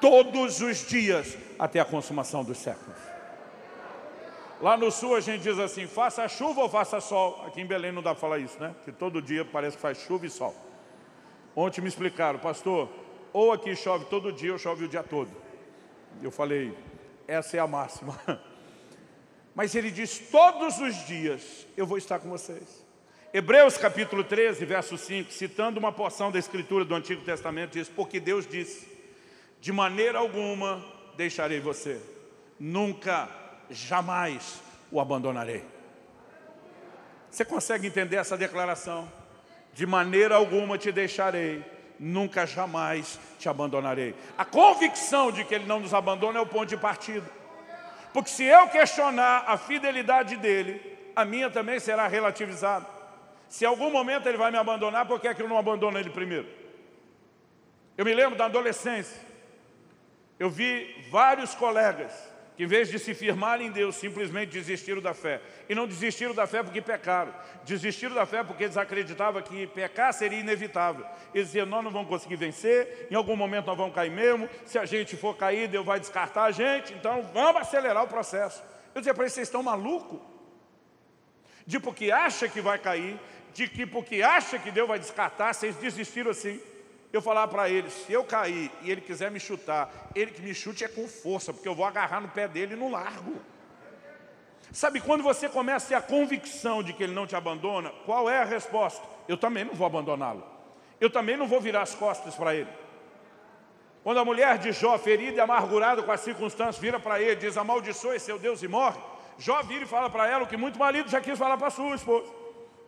todos 0.00 0.60
os 0.60 0.86
dias, 0.86 1.36
até 1.58 1.80
a 1.80 1.84
consumação 1.84 2.44
dos 2.44 2.58
séculos. 2.58 2.96
Lá 4.60 4.76
no 4.76 4.90
sul 4.90 5.14
a 5.14 5.20
gente 5.20 5.42
diz 5.42 5.58
assim, 5.58 5.86
faça 5.86 6.26
chuva 6.28 6.62
ou 6.62 6.68
faça 6.68 7.00
sol. 7.00 7.44
Aqui 7.46 7.60
em 7.60 7.66
Belém 7.66 7.92
não 7.92 8.02
dá 8.02 8.10
para 8.10 8.20
falar 8.20 8.38
isso, 8.38 8.58
né? 8.58 8.74
Que 8.84 8.90
todo 8.90 9.22
dia 9.22 9.44
parece 9.44 9.76
que 9.76 9.82
faz 9.82 9.98
chuva 9.98 10.26
e 10.26 10.30
sol. 10.30 10.54
Ontem 11.54 11.80
me 11.80 11.88
explicaram, 11.88 12.38
pastor, 12.38 12.88
ou 13.32 13.52
aqui 13.52 13.76
chove 13.76 14.06
todo 14.06 14.32
dia 14.32 14.52
ou 14.52 14.58
chove 14.58 14.84
o 14.84 14.88
dia 14.88 15.02
todo. 15.02 15.30
Eu 16.20 16.30
falei, 16.30 16.76
essa 17.26 17.56
é 17.56 17.60
a 17.60 17.66
máxima. 17.66 18.18
Mas 19.54 19.74
ele 19.74 19.90
diz, 19.90 20.18
todos 20.18 20.78
os 20.78 21.06
dias 21.06 21.66
eu 21.76 21.86
vou 21.86 21.98
estar 21.98 22.18
com 22.18 22.28
vocês. 22.28 22.84
Hebreus 23.32 23.76
capítulo 23.76 24.24
13, 24.24 24.64
verso 24.64 24.96
5, 24.96 25.30
citando 25.30 25.78
uma 25.78 25.92
porção 25.92 26.32
da 26.32 26.38
escritura 26.38 26.84
do 26.84 26.94
Antigo 26.94 27.22
Testamento, 27.22 27.72
diz, 27.72 27.88
porque 27.88 28.18
Deus 28.18 28.46
disse, 28.46 28.97
de 29.60 29.72
maneira 29.72 30.18
alguma 30.18 30.84
deixarei 31.16 31.60
você, 31.60 32.00
nunca, 32.58 33.28
jamais 33.70 34.60
o 34.90 35.00
abandonarei. 35.00 35.64
Você 37.30 37.44
consegue 37.44 37.86
entender 37.86 38.16
essa 38.16 38.36
declaração? 38.36 39.08
de 39.78 39.86
maneira 39.86 40.34
alguma 40.34 40.76
te 40.76 40.90
deixarei, 40.90 41.64
nunca 42.00 42.44
jamais 42.44 43.16
te 43.38 43.48
abandonarei. 43.48 44.12
A 44.36 44.44
convicção 44.44 45.30
de 45.30 45.44
que 45.44 45.54
Ele 45.54 45.66
não 45.66 45.78
nos 45.78 45.94
abandona 45.94 46.40
é 46.40 46.42
o 46.42 46.46
ponto 46.46 46.66
de 46.66 46.76
partida. 46.76 47.30
Porque 48.12 48.28
se 48.28 48.42
eu 48.42 48.66
questionar 48.70 49.44
a 49.46 49.56
fidelidade 49.56 50.36
dEle, 50.36 50.80
a 51.14 51.24
minha 51.24 51.48
também 51.48 51.78
será 51.78 52.08
relativizada. 52.08 52.86
Se 53.48 53.64
em 53.64 53.68
algum 53.68 53.88
momento 53.88 54.28
Ele 54.28 54.36
vai 54.36 54.50
me 54.50 54.58
abandonar, 54.58 55.06
por 55.06 55.20
que, 55.20 55.28
é 55.28 55.34
que 55.34 55.42
eu 55.42 55.48
não 55.48 55.56
abandono 55.56 55.96
Ele 55.96 56.10
primeiro? 56.10 56.48
Eu 57.96 58.04
me 58.04 58.12
lembro 58.12 58.36
da 58.36 58.46
adolescência, 58.46 59.20
eu 60.38 60.48
vi 60.48 61.06
vários 61.10 61.54
colegas 61.54 62.12
que 62.58 62.64
em 62.64 62.66
vez 62.66 62.88
de 62.88 62.98
se 62.98 63.14
firmar 63.14 63.60
em 63.60 63.70
Deus, 63.70 63.94
simplesmente 63.94 64.50
desistiram 64.50 65.00
da 65.00 65.14
fé. 65.14 65.40
E 65.68 65.76
não 65.76 65.86
desistiram 65.86 66.34
da 66.34 66.44
fé 66.44 66.60
porque 66.60 66.82
pecaram. 66.82 67.32
Desistiram 67.64 68.16
da 68.16 68.26
fé 68.26 68.42
porque 68.42 68.64
eles 68.64 68.76
acreditavam 68.76 69.40
que 69.40 69.68
pecar 69.68 70.12
seria 70.12 70.40
inevitável. 70.40 71.06
Eles 71.32 71.46
diziam, 71.46 71.66
nós 71.66 71.84
não 71.84 71.92
vamos 71.92 72.08
conseguir 72.08 72.34
vencer, 72.34 73.06
em 73.12 73.14
algum 73.14 73.36
momento 73.36 73.66
nós 73.66 73.76
vamos 73.76 73.94
cair 73.94 74.10
mesmo, 74.10 74.48
se 74.66 74.76
a 74.76 74.84
gente 74.84 75.16
for 75.16 75.36
cair, 75.36 75.68
Deus 75.68 75.86
vai 75.86 76.00
descartar 76.00 76.46
a 76.46 76.50
gente, 76.50 76.92
então 76.94 77.22
vamos 77.32 77.62
acelerar 77.62 78.02
o 78.02 78.08
processo. 78.08 78.60
Eu 78.92 79.00
dizia 79.00 79.14
para 79.14 79.22
eles, 79.22 79.34
vocês 79.34 79.46
estão 79.46 79.62
malucos? 79.62 80.18
De 81.64 81.78
porque 81.78 82.10
acha 82.10 82.48
que 82.48 82.60
vai 82.60 82.80
cair, 82.80 83.20
de 83.54 83.68
que 83.68 83.86
porque 83.86 84.20
acha 84.20 84.58
que 84.58 84.72
Deus 84.72 84.88
vai 84.88 84.98
descartar, 84.98 85.54
vocês 85.54 85.76
desistiram 85.76 86.32
assim 86.32 86.60
eu 87.12 87.22
falar 87.22 87.48
para 87.48 87.70
ele, 87.70 87.88
se 87.90 88.12
eu 88.12 88.22
cair 88.22 88.70
e 88.82 88.90
ele 88.90 89.00
quiser 89.00 89.30
me 89.30 89.40
chutar, 89.40 90.10
ele 90.14 90.30
que 90.30 90.42
me 90.42 90.54
chute 90.54 90.84
é 90.84 90.88
com 90.88 91.08
força, 91.08 91.52
porque 91.52 91.68
eu 91.68 91.74
vou 91.74 91.86
agarrar 91.86 92.20
no 92.20 92.28
pé 92.28 92.46
dele 92.46 92.74
e 92.74 92.76
não 92.76 92.90
largo. 92.90 93.36
Sabe, 94.70 95.00
quando 95.00 95.22
você 95.22 95.48
começa 95.48 95.86
a 95.86 95.88
ter 95.88 95.94
a 95.94 96.02
convicção 96.02 96.82
de 96.82 96.92
que 96.92 97.02
ele 97.02 97.14
não 97.14 97.26
te 97.26 97.34
abandona, 97.34 97.90
qual 98.04 98.28
é 98.28 98.40
a 98.40 98.44
resposta? 98.44 99.02
Eu 99.26 99.38
também 99.38 99.64
não 99.64 99.74
vou 99.74 99.86
abandoná-lo. 99.86 100.44
Eu 101.00 101.08
também 101.08 101.36
não 101.36 101.48
vou 101.48 101.60
virar 101.60 101.82
as 101.82 101.94
costas 101.94 102.34
para 102.34 102.54
ele. 102.54 102.68
Quando 104.04 104.18
a 104.18 104.24
mulher 104.24 104.58
de 104.58 104.70
Jó, 104.72 104.98
ferida 104.98 105.38
e 105.38 105.40
amargurada 105.40 106.02
com 106.02 106.12
as 106.12 106.20
circunstâncias, 106.20 106.78
vira 106.78 107.00
para 107.00 107.20
ele, 107.20 107.36
diz, 107.36 107.56
amaldiçoe 107.56 108.20
seu 108.20 108.38
Deus 108.38 108.62
e 108.62 108.68
morre, 108.68 108.98
Jó 109.38 109.62
vira 109.62 109.84
e 109.84 109.88
fala 109.88 110.10
para 110.10 110.26
ela 110.26 110.44
o 110.44 110.46
que 110.46 110.56
muito 110.56 110.78
marido 110.78 111.08
já 111.08 111.20
quis 111.20 111.38
falar 111.38 111.56
para 111.56 111.70
sua 111.70 111.94
esposa. 111.94 112.30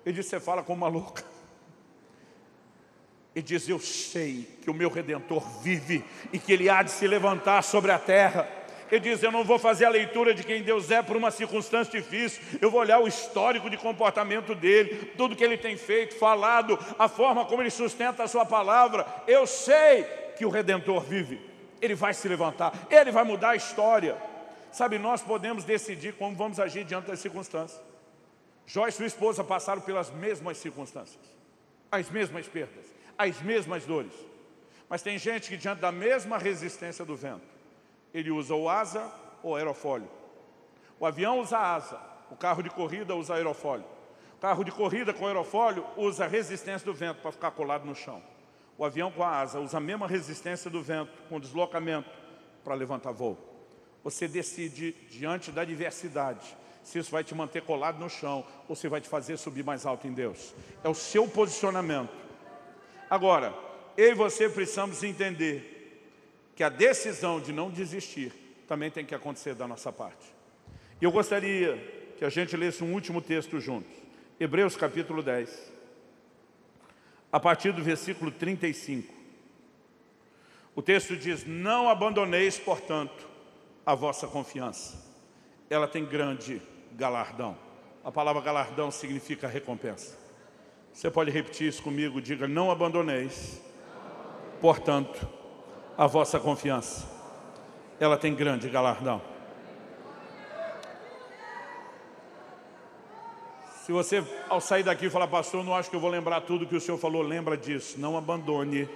Ele 0.04 0.14
diz, 0.14 0.26
você 0.26 0.38
fala 0.38 0.62
como 0.62 0.84
uma 0.84 0.88
louca 0.88 1.24
e 3.40 3.42
diz, 3.42 3.66
eu 3.68 3.78
sei 3.78 4.46
que 4.60 4.70
o 4.70 4.74
meu 4.74 4.90
Redentor 4.90 5.42
vive 5.62 6.04
e 6.30 6.38
que 6.38 6.52
Ele 6.52 6.68
há 6.68 6.82
de 6.82 6.90
se 6.90 7.08
levantar 7.08 7.62
sobre 7.62 7.90
a 7.90 7.98
terra. 7.98 8.46
Ele 8.90 9.00
diz, 9.00 9.22
eu 9.22 9.32
não 9.32 9.44
vou 9.44 9.58
fazer 9.58 9.86
a 9.86 9.88
leitura 9.88 10.34
de 10.34 10.44
quem 10.44 10.62
Deus 10.62 10.90
é 10.90 11.00
por 11.00 11.16
uma 11.16 11.30
circunstância 11.30 11.98
difícil, 11.98 12.42
eu 12.60 12.70
vou 12.70 12.80
olhar 12.80 12.98
o 12.98 13.08
histórico 13.08 13.70
de 13.70 13.78
comportamento 13.78 14.54
dele, 14.54 15.12
tudo 15.16 15.34
que 15.34 15.42
ele 15.42 15.56
tem 15.56 15.76
feito, 15.76 16.16
falado, 16.16 16.78
a 16.98 17.08
forma 17.08 17.46
como 17.46 17.62
ele 17.62 17.70
sustenta 17.70 18.24
a 18.24 18.28
sua 18.28 18.44
palavra. 18.44 19.06
Eu 19.26 19.46
sei 19.46 20.04
que 20.36 20.44
o 20.44 20.50
Redentor 20.50 21.00
vive, 21.00 21.40
ele 21.80 21.94
vai 21.94 22.12
se 22.12 22.28
levantar, 22.28 22.74
ele 22.90 23.10
vai 23.10 23.24
mudar 23.24 23.50
a 23.50 23.56
história. 23.56 24.16
Sabe, 24.70 24.98
nós 24.98 25.22
podemos 25.22 25.64
decidir 25.64 26.12
como 26.14 26.36
vamos 26.36 26.60
agir 26.60 26.84
diante 26.84 27.06
das 27.06 27.20
circunstâncias. 27.20 27.80
Jó 28.66 28.86
e 28.86 28.92
sua 28.92 29.06
esposa 29.06 29.42
passaram 29.42 29.80
pelas 29.80 30.10
mesmas 30.10 30.58
circunstâncias, 30.58 31.24
as 31.90 32.10
mesmas 32.10 32.46
perdas 32.46 32.99
as 33.28 33.42
mesmas 33.42 33.84
dores. 33.84 34.12
Mas 34.88 35.02
tem 35.02 35.18
gente 35.18 35.48
que 35.48 35.56
diante 35.56 35.80
da 35.80 35.92
mesma 35.92 36.38
resistência 36.38 37.04
do 37.04 37.14
vento, 37.14 37.46
ele 38.14 38.30
usa 38.30 38.54
o 38.54 38.68
asa 38.68 39.12
ou 39.42 39.54
aerofólio. 39.54 40.08
O 40.98 41.04
avião 41.04 41.38
usa 41.38 41.58
asa, 41.58 42.00
o 42.30 42.36
carro 42.36 42.62
de 42.62 42.70
corrida 42.70 43.14
usa 43.14 43.34
aerofólio. 43.34 43.84
O 44.36 44.40
carro 44.40 44.64
de 44.64 44.72
corrida 44.72 45.12
com 45.12 45.26
aerofólio 45.26 45.84
usa 45.96 46.26
resistência 46.26 46.84
do 46.84 46.94
vento 46.94 47.20
para 47.20 47.30
ficar 47.30 47.50
colado 47.50 47.84
no 47.84 47.94
chão. 47.94 48.22
O 48.78 48.84
avião 48.84 49.10
com 49.10 49.22
a 49.22 49.40
asa 49.40 49.60
usa 49.60 49.76
a 49.76 49.80
mesma 49.80 50.08
resistência 50.08 50.70
do 50.70 50.82
vento, 50.82 51.12
com 51.28 51.38
deslocamento, 51.38 52.08
para 52.64 52.74
levantar 52.74 53.12
voo. 53.12 53.36
Você 54.02 54.26
decide 54.26 54.92
diante 55.10 55.52
da 55.52 55.60
adversidade 55.60 56.56
se 56.82 56.98
isso 56.98 57.10
vai 57.10 57.22
te 57.22 57.34
manter 57.34 57.62
colado 57.62 57.98
no 57.98 58.08
chão 58.08 58.46
ou 58.66 58.74
se 58.74 58.88
vai 58.88 59.02
te 59.02 59.08
fazer 59.10 59.36
subir 59.36 59.62
mais 59.62 59.84
alto 59.84 60.06
em 60.06 60.12
Deus. 60.12 60.54
É 60.82 60.88
o 60.88 60.94
seu 60.94 61.28
posicionamento. 61.28 62.29
Agora, 63.10 63.52
eu 63.96 64.12
e 64.12 64.14
você 64.14 64.48
precisamos 64.48 65.02
entender 65.02 65.98
que 66.54 66.62
a 66.62 66.68
decisão 66.68 67.40
de 67.40 67.52
não 67.52 67.68
desistir 67.68 68.32
também 68.68 68.88
tem 68.88 69.04
que 69.04 69.16
acontecer 69.16 69.52
da 69.52 69.66
nossa 69.66 69.92
parte. 69.92 70.32
E 71.00 71.04
eu 71.04 71.10
gostaria 71.10 71.76
que 72.16 72.24
a 72.24 72.28
gente 72.28 72.56
lesse 72.56 72.84
um 72.84 72.94
último 72.94 73.20
texto 73.20 73.58
juntos. 73.58 73.92
Hebreus 74.38 74.76
capítulo 74.76 75.24
10, 75.24 75.72
a 77.32 77.40
partir 77.40 77.72
do 77.72 77.82
versículo 77.82 78.30
35. 78.30 79.12
O 80.76 80.80
texto 80.80 81.16
diz, 81.16 81.44
não 81.44 81.88
abandoneis, 81.88 82.58
portanto, 82.58 83.28
a 83.84 83.94
vossa 83.94 84.28
confiança. 84.28 85.02
Ela 85.68 85.88
tem 85.88 86.04
grande 86.04 86.62
galardão. 86.92 87.58
A 88.04 88.12
palavra 88.12 88.40
galardão 88.40 88.90
significa 88.90 89.48
recompensa. 89.48 90.19
Você 90.92 91.10
pode 91.10 91.30
repetir 91.30 91.68
isso 91.68 91.82
comigo, 91.82 92.20
diga, 92.20 92.46
não 92.46 92.70
abandoneis, 92.70 93.60
portanto, 94.60 95.26
a 95.96 96.06
vossa 96.06 96.38
confiança. 96.38 97.06
Ela 97.98 98.16
tem 98.16 98.34
grande 98.34 98.68
galardão. 98.68 99.22
Se 103.84 103.92
você, 103.92 104.24
ao 104.48 104.60
sair 104.60 104.82
daqui, 104.82 105.10
falar, 105.10 105.26
pastor, 105.26 105.64
não 105.64 105.74
acho 105.74 105.90
que 105.90 105.96
eu 105.96 106.00
vou 106.00 106.10
lembrar 106.10 106.42
tudo 106.42 106.66
que 106.66 106.76
o 106.76 106.80
senhor 106.80 106.98
falou, 106.98 107.22
lembra 107.22 107.56
disso. 107.56 107.98
Não 107.98 108.16
abandone, 108.16 108.88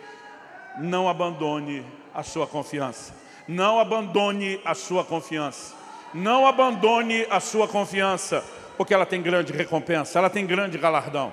não 0.78 1.08
abandone 1.08 1.84
a 2.14 2.22
sua 2.22 2.46
confiança. 2.46 3.14
Não 3.48 3.80
abandone 3.80 4.60
a 4.64 4.74
sua 4.74 5.04
confiança. 5.04 5.74
Não 6.14 6.46
abandone 6.46 7.26
a 7.28 7.40
sua 7.40 7.66
confiança, 7.66 8.44
porque 8.76 8.94
ela 8.94 9.04
tem 9.04 9.20
grande 9.20 9.52
recompensa, 9.52 10.18
ela 10.18 10.30
tem 10.30 10.46
grande 10.46 10.78
galardão. 10.78 11.32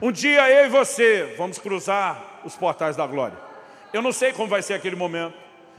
Um 0.00 0.12
dia 0.12 0.50
eu 0.50 0.66
e 0.66 0.68
você 0.68 1.34
vamos 1.38 1.58
cruzar 1.58 2.42
os 2.44 2.54
portais 2.54 2.96
da 2.96 3.06
glória. 3.06 3.38
Eu 3.94 4.02
não 4.02 4.12
sei 4.12 4.30
como 4.30 4.46
vai 4.46 4.60
ser 4.60 4.74
aquele 4.74 4.94
momento. 4.94 5.34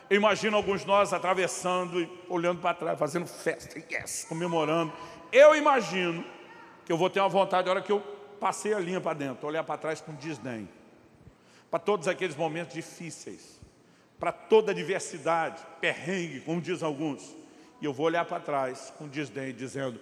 Eu 0.09 0.18
imagino 0.18 0.57
alguns 0.57 0.82
de 0.82 0.88
nós 0.88 1.13
atravessando 1.13 2.09
olhando 2.28 2.59
para 2.59 2.74
trás, 2.74 2.97
fazendo 2.97 3.28
festa, 3.28 3.78
yes, 3.78 4.26
comemorando. 4.28 4.91
Eu 5.32 5.55
imagino 5.55 6.26
que 6.84 6.91
eu 6.91 6.97
vou 6.97 7.11
ter 7.11 7.20
uma 7.20 7.30
vontade, 7.30 7.68
a 7.68 7.72
hora 7.72 7.82
que 7.82 7.91
eu 7.91 7.99
passei 8.39 8.74
a 8.74 8.80
linha 8.80 8.99
para 8.99 9.13
dentro, 9.13 9.47
olhar 9.47 9.63
para 9.63 9.78
trás 9.78 10.01
com 10.01 10.15
desdém. 10.15 10.68
Para 11.70 11.80
todos 11.80 12.07
aqueles 12.07 12.36
momentos 12.36 12.74
difíceis, 12.74 13.59
para 14.18 14.32
toda 14.32 14.72
a 14.72 14.74
diversidade, 14.74 15.61
perrengue, 15.80 16.39
como 16.39 16.59
diz 16.59 16.82
alguns. 16.82 17.36
E 17.80 17.86
eu 17.86 17.93
vou 17.93 18.07
olhar 18.07 18.26
para 18.26 18.39
trás 18.39 18.91
com 18.97 19.07
desdém, 19.07 19.53
dizendo, 19.53 19.99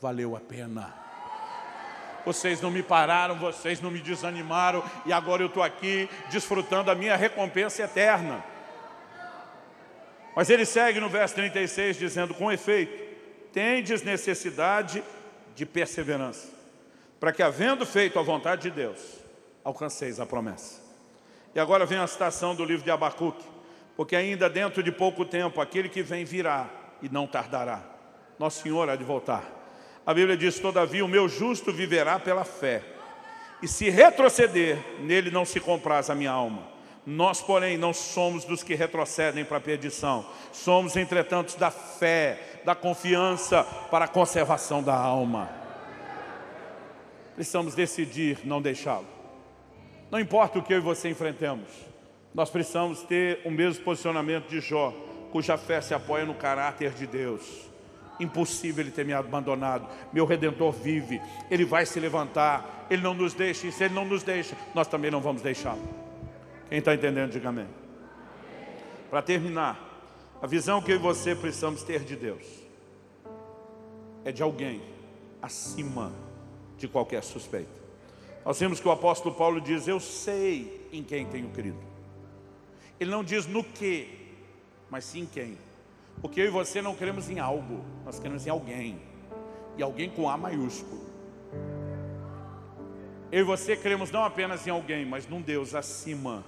valeu 0.00 0.34
a 0.34 0.40
pena. 0.40 1.09
Vocês 2.24 2.60
não 2.60 2.70
me 2.70 2.82
pararam, 2.82 3.38
vocês 3.38 3.80
não 3.80 3.90
me 3.90 4.00
desanimaram, 4.00 4.84
e 5.06 5.12
agora 5.12 5.42
eu 5.42 5.46
estou 5.46 5.62
aqui 5.62 6.08
desfrutando 6.30 6.90
a 6.90 6.94
minha 6.94 7.16
recompensa 7.16 7.82
eterna. 7.82 8.44
Mas 10.34 10.48
ele 10.50 10.64
segue 10.64 11.00
no 11.00 11.08
verso 11.08 11.34
36, 11.34 11.98
dizendo, 11.98 12.34
com 12.34 12.52
efeito, 12.52 13.10
tendes 13.52 14.02
necessidade 14.02 15.02
de 15.54 15.66
perseverança, 15.66 16.48
para 17.18 17.32
que, 17.32 17.42
havendo 17.42 17.84
feito 17.84 18.18
a 18.18 18.22
vontade 18.22 18.62
de 18.62 18.70
Deus, 18.70 19.00
alcanceis 19.64 20.20
a 20.20 20.26
promessa. 20.26 20.80
E 21.54 21.60
agora 21.60 21.84
vem 21.84 21.98
a 21.98 22.06
citação 22.06 22.54
do 22.54 22.64
livro 22.64 22.84
de 22.84 22.90
Abacuque, 22.90 23.44
porque 23.96 24.14
ainda 24.14 24.48
dentro 24.48 24.82
de 24.82 24.92
pouco 24.92 25.24
tempo, 25.24 25.60
aquele 25.60 25.88
que 25.88 26.02
vem 26.02 26.24
virá, 26.24 26.68
e 27.02 27.08
não 27.08 27.26
tardará. 27.26 27.82
Nosso 28.38 28.62
Senhor 28.62 28.88
há 28.88 28.96
de 28.96 29.04
voltar. 29.04 29.59
A 30.04 30.14
Bíblia 30.14 30.36
diz, 30.36 30.58
todavia, 30.58 31.04
o 31.04 31.08
meu 31.08 31.28
justo 31.28 31.72
viverá 31.72 32.18
pela 32.18 32.44
fé. 32.44 32.82
E 33.62 33.68
se 33.68 33.90
retroceder, 33.90 34.78
nele 35.00 35.30
não 35.30 35.44
se 35.44 35.60
compraz 35.60 36.08
a 36.08 36.14
minha 36.14 36.30
alma. 36.30 36.62
Nós, 37.06 37.40
porém, 37.42 37.76
não 37.76 37.92
somos 37.92 38.44
dos 38.44 38.62
que 38.62 38.74
retrocedem 38.74 39.44
para 39.44 39.58
a 39.58 39.60
perdição. 39.60 40.24
Somos, 40.52 40.96
entretanto, 40.96 41.58
da 41.58 41.70
fé, 41.70 42.60
da 42.64 42.74
confiança 42.74 43.64
para 43.90 44.06
a 44.06 44.08
conservação 44.08 44.82
da 44.82 44.94
alma. 44.94 45.50
Precisamos 47.34 47.74
decidir 47.74 48.38
não 48.44 48.60
deixá-lo. 48.60 49.06
Não 50.10 50.18
importa 50.18 50.58
o 50.58 50.62
que 50.62 50.74
eu 50.74 50.78
e 50.78 50.82
você 50.82 51.08
enfrentemos, 51.08 51.68
nós 52.34 52.50
precisamos 52.50 53.02
ter 53.02 53.40
o 53.44 53.50
mesmo 53.50 53.84
posicionamento 53.84 54.48
de 54.48 54.60
Jó 54.60 54.92
cuja 55.30 55.56
fé 55.56 55.80
se 55.80 55.94
apoia 55.94 56.24
no 56.24 56.34
caráter 56.34 56.90
de 56.90 57.06
Deus. 57.06 57.69
Impossível 58.20 58.84
Ele 58.84 58.90
ter 58.90 59.04
me 59.04 59.12
abandonado. 59.12 59.88
Meu 60.12 60.24
Redentor 60.24 60.72
vive. 60.72 61.20
Ele 61.50 61.64
vai 61.64 61.84
se 61.84 61.98
levantar. 61.98 62.86
Ele 62.88 63.02
não 63.02 63.14
nos 63.14 63.34
deixa. 63.34 63.66
E 63.66 63.72
se 63.72 63.84
Ele 63.84 63.94
não 63.94 64.04
nos 64.04 64.22
deixa, 64.22 64.56
nós 64.74 64.86
também 64.86 65.10
não 65.10 65.20
vamos 65.20 65.42
deixá-lo. 65.42 65.82
Quem 66.68 66.78
está 66.78 66.94
entendendo, 66.94 67.32
diga 67.32 67.48
amém. 67.48 67.66
Para 69.10 69.22
terminar, 69.22 69.90
a 70.40 70.46
visão 70.46 70.80
que 70.80 70.92
eu 70.92 70.96
e 70.96 70.98
você 70.98 71.34
precisamos 71.34 71.82
ter 71.82 72.04
de 72.04 72.14
Deus 72.14 72.46
é 74.24 74.30
de 74.30 74.42
alguém 74.42 74.80
acima 75.42 76.12
de 76.78 76.86
qualquer 76.86 77.22
suspeita. 77.22 77.80
Nós 78.44 78.58
vemos 78.58 78.80
que 78.80 78.88
o 78.88 78.90
apóstolo 78.90 79.34
Paulo 79.34 79.60
diz, 79.60 79.86
eu 79.86 80.00
sei 80.00 80.88
em 80.92 81.02
quem 81.02 81.26
tenho 81.26 81.48
crido. 81.50 81.78
Ele 82.98 83.10
não 83.10 83.24
diz 83.24 83.46
no 83.46 83.62
que, 83.64 84.08
mas 84.88 85.04
sim 85.04 85.28
quem. 85.30 85.58
Porque 86.20 86.40
eu 86.40 86.46
e 86.46 86.50
você 86.50 86.82
não 86.82 86.94
queremos 86.94 87.30
em 87.30 87.38
algo, 87.38 87.84
nós 88.04 88.18
queremos 88.18 88.46
em 88.46 88.50
alguém. 88.50 89.00
E 89.76 89.82
alguém 89.82 90.10
com 90.10 90.28
A 90.28 90.36
maiúsculo. 90.36 91.00
Eu 93.32 93.40
e 93.40 93.44
você 93.44 93.76
queremos 93.76 94.10
não 94.10 94.24
apenas 94.24 94.66
em 94.66 94.70
alguém, 94.70 95.06
mas 95.06 95.28
num 95.28 95.40
Deus 95.40 95.74
acima 95.74 96.44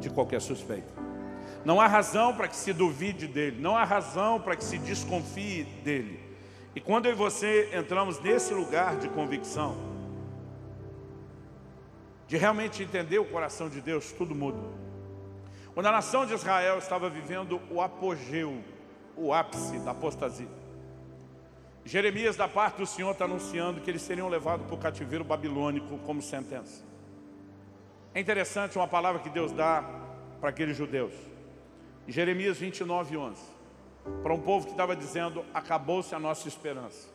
de 0.00 0.10
qualquer 0.10 0.40
suspeita. 0.40 0.92
Não 1.64 1.80
há 1.80 1.86
razão 1.86 2.34
para 2.34 2.48
que 2.48 2.56
se 2.56 2.72
duvide 2.72 3.26
dele, 3.26 3.60
não 3.60 3.76
há 3.76 3.84
razão 3.84 4.40
para 4.40 4.56
que 4.56 4.64
se 4.64 4.78
desconfie 4.78 5.64
dele. 5.84 6.20
E 6.74 6.80
quando 6.80 7.06
eu 7.06 7.12
e 7.12 7.14
você 7.14 7.70
entramos 7.72 8.20
nesse 8.20 8.52
lugar 8.52 8.96
de 8.96 9.08
convicção, 9.08 9.76
de 12.28 12.36
realmente 12.36 12.82
entender 12.82 13.18
o 13.18 13.24
coração 13.24 13.68
de 13.68 13.80
Deus, 13.80 14.12
tudo 14.12 14.34
muda. 14.34 14.58
Quando 15.74 15.86
a 15.86 15.92
nação 15.92 16.26
de 16.26 16.34
Israel 16.34 16.78
estava 16.78 17.08
vivendo 17.08 17.60
o 17.70 17.80
apogeu, 17.80 18.62
o 19.16 19.32
ápice 19.32 19.78
da 19.78 19.92
apostasia. 19.92 20.48
Jeremias, 21.84 22.36
da 22.36 22.48
parte 22.48 22.78
do 22.78 22.86
Senhor, 22.86 23.12
está 23.12 23.26
anunciando 23.26 23.80
que 23.80 23.88
eles 23.88 24.02
seriam 24.02 24.28
levados 24.28 24.66
para 24.66 24.74
o 24.74 24.78
cativeiro 24.78 25.22
babilônico 25.22 25.98
como 25.98 26.20
sentença. 26.20 26.84
É 28.12 28.20
interessante 28.20 28.76
uma 28.76 28.88
palavra 28.88 29.20
que 29.20 29.30
Deus 29.30 29.52
dá 29.52 29.84
para 30.40 30.50
aqueles 30.50 30.76
judeus. 30.76 31.12
Jeremias 32.08 32.58
29, 32.58 33.16
11. 33.16 33.40
Para 34.22 34.34
um 34.34 34.40
povo 34.40 34.66
que 34.66 34.72
estava 34.72 34.96
dizendo, 34.96 35.44
acabou-se 35.54 36.14
a 36.14 36.18
nossa 36.18 36.48
esperança. 36.48 37.08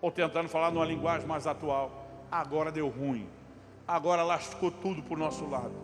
Ou 0.00 0.10
tentando 0.10 0.48
falar 0.48 0.70
numa 0.70 0.84
linguagem 0.84 1.26
mais 1.26 1.46
atual, 1.46 2.06
agora 2.30 2.70
deu 2.70 2.88
ruim. 2.88 3.26
Agora 3.86 4.22
lascou 4.22 4.70
tudo 4.70 5.02
para 5.02 5.14
o 5.14 5.18
nosso 5.18 5.48
lado. 5.48 5.74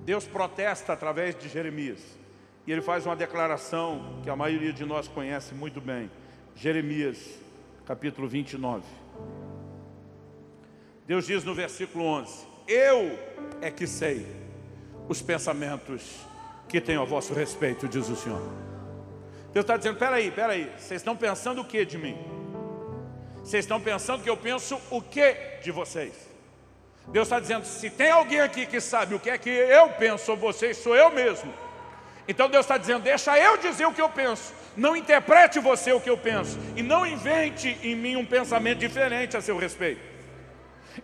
Deus 0.00 0.26
protesta 0.26 0.92
através 0.92 1.34
de 1.34 1.48
Jeremias. 1.48 2.17
E 2.68 2.72
ele 2.72 2.82
faz 2.82 3.06
uma 3.06 3.16
declaração 3.16 4.20
que 4.22 4.28
a 4.28 4.36
maioria 4.36 4.74
de 4.74 4.84
nós 4.84 5.08
conhece 5.08 5.54
muito 5.54 5.80
bem. 5.80 6.10
Jeremias, 6.54 7.16
capítulo 7.86 8.28
29. 8.28 8.84
Deus 11.06 11.26
diz 11.26 11.44
no 11.44 11.54
versículo 11.54 12.04
11, 12.04 12.46
Eu 12.66 13.18
é 13.62 13.70
que 13.70 13.86
sei 13.86 14.26
os 15.08 15.22
pensamentos 15.22 16.18
que 16.68 16.78
tenho 16.78 17.00
a 17.00 17.06
vosso 17.06 17.32
respeito, 17.32 17.88
diz 17.88 18.06
o 18.10 18.14
Senhor. 18.14 18.46
Deus 19.54 19.64
está 19.64 19.78
dizendo, 19.78 19.98
peraí, 19.98 20.30
peraí, 20.30 20.70
vocês 20.76 21.00
estão 21.00 21.16
pensando 21.16 21.62
o 21.62 21.64
que 21.64 21.86
de 21.86 21.96
mim? 21.96 22.18
Vocês 23.36 23.64
estão 23.64 23.80
pensando 23.80 24.22
que 24.22 24.28
eu 24.28 24.36
penso 24.36 24.78
o 24.90 25.00
que 25.00 25.32
de 25.62 25.72
vocês? 25.72 26.12
Deus 27.06 27.28
está 27.28 27.40
dizendo, 27.40 27.64
se 27.64 27.88
tem 27.88 28.10
alguém 28.10 28.40
aqui 28.40 28.66
que 28.66 28.78
sabe 28.78 29.14
o 29.14 29.18
que 29.18 29.30
é 29.30 29.38
que 29.38 29.48
eu 29.48 29.88
penso 29.88 30.26
sobre 30.26 30.44
vocês, 30.44 30.76
sou 30.76 30.94
eu 30.94 31.10
mesmo. 31.10 31.50
Então 32.28 32.50
Deus 32.50 32.66
está 32.66 32.76
dizendo, 32.76 33.02
deixa 33.02 33.38
eu 33.38 33.56
dizer 33.56 33.86
o 33.86 33.92
que 33.92 34.02
eu 34.02 34.10
penso. 34.10 34.52
Não 34.76 34.94
interprete 34.94 35.58
você 35.58 35.92
o 35.92 36.00
que 36.00 36.10
eu 36.10 36.18
penso. 36.18 36.58
E 36.76 36.82
não 36.82 37.06
invente 37.06 37.78
em 37.82 37.96
mim 37.96 38.16
um 38.16 38.24
pensamento 38.24 38.80
diferente 38.80 39.34
a 39.34 39.40
seu 39.40 39.56
respeito. 39.56 40.02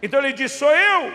Então 0.02 0.20
ele 0.20 0.34
diz, 0.34 0.52
sou 0.52 0.70
eu 0.70 1.14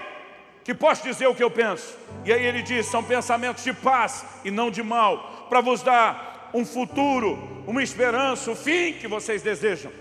que 0.64 0.74
posso 0.74 1.04
dizer 1.04 1.28
o 1.28 1.36
que 1.36 1.44
eu 1.44 1.52
penso. 1.52 1.96
E 2.26 2.34
aí 2.34 2.44
ele 2.44 2.64
diz, 2.64 2.88
são 2.88 3.04
pensamentos 3.04 3.64
de 3.64 3.72
paz 3.72 4.26
e 4.44 4.50
não 4.50 4.72
de 4.72 4.82
mal. 4.82 5.46
Para 5.48 5.62
vos 5.62 5.84
dar 5.84 6.50
um 6.54 6.66
futuro, 6.66 7.64
uma 7.68 7.84
esperança, 7.84 8.50
o 8.50 8.56
fim 8.56 8.94
que 8.94 9.08
vocês 9.08 9.44
desejam. 9.44 9.92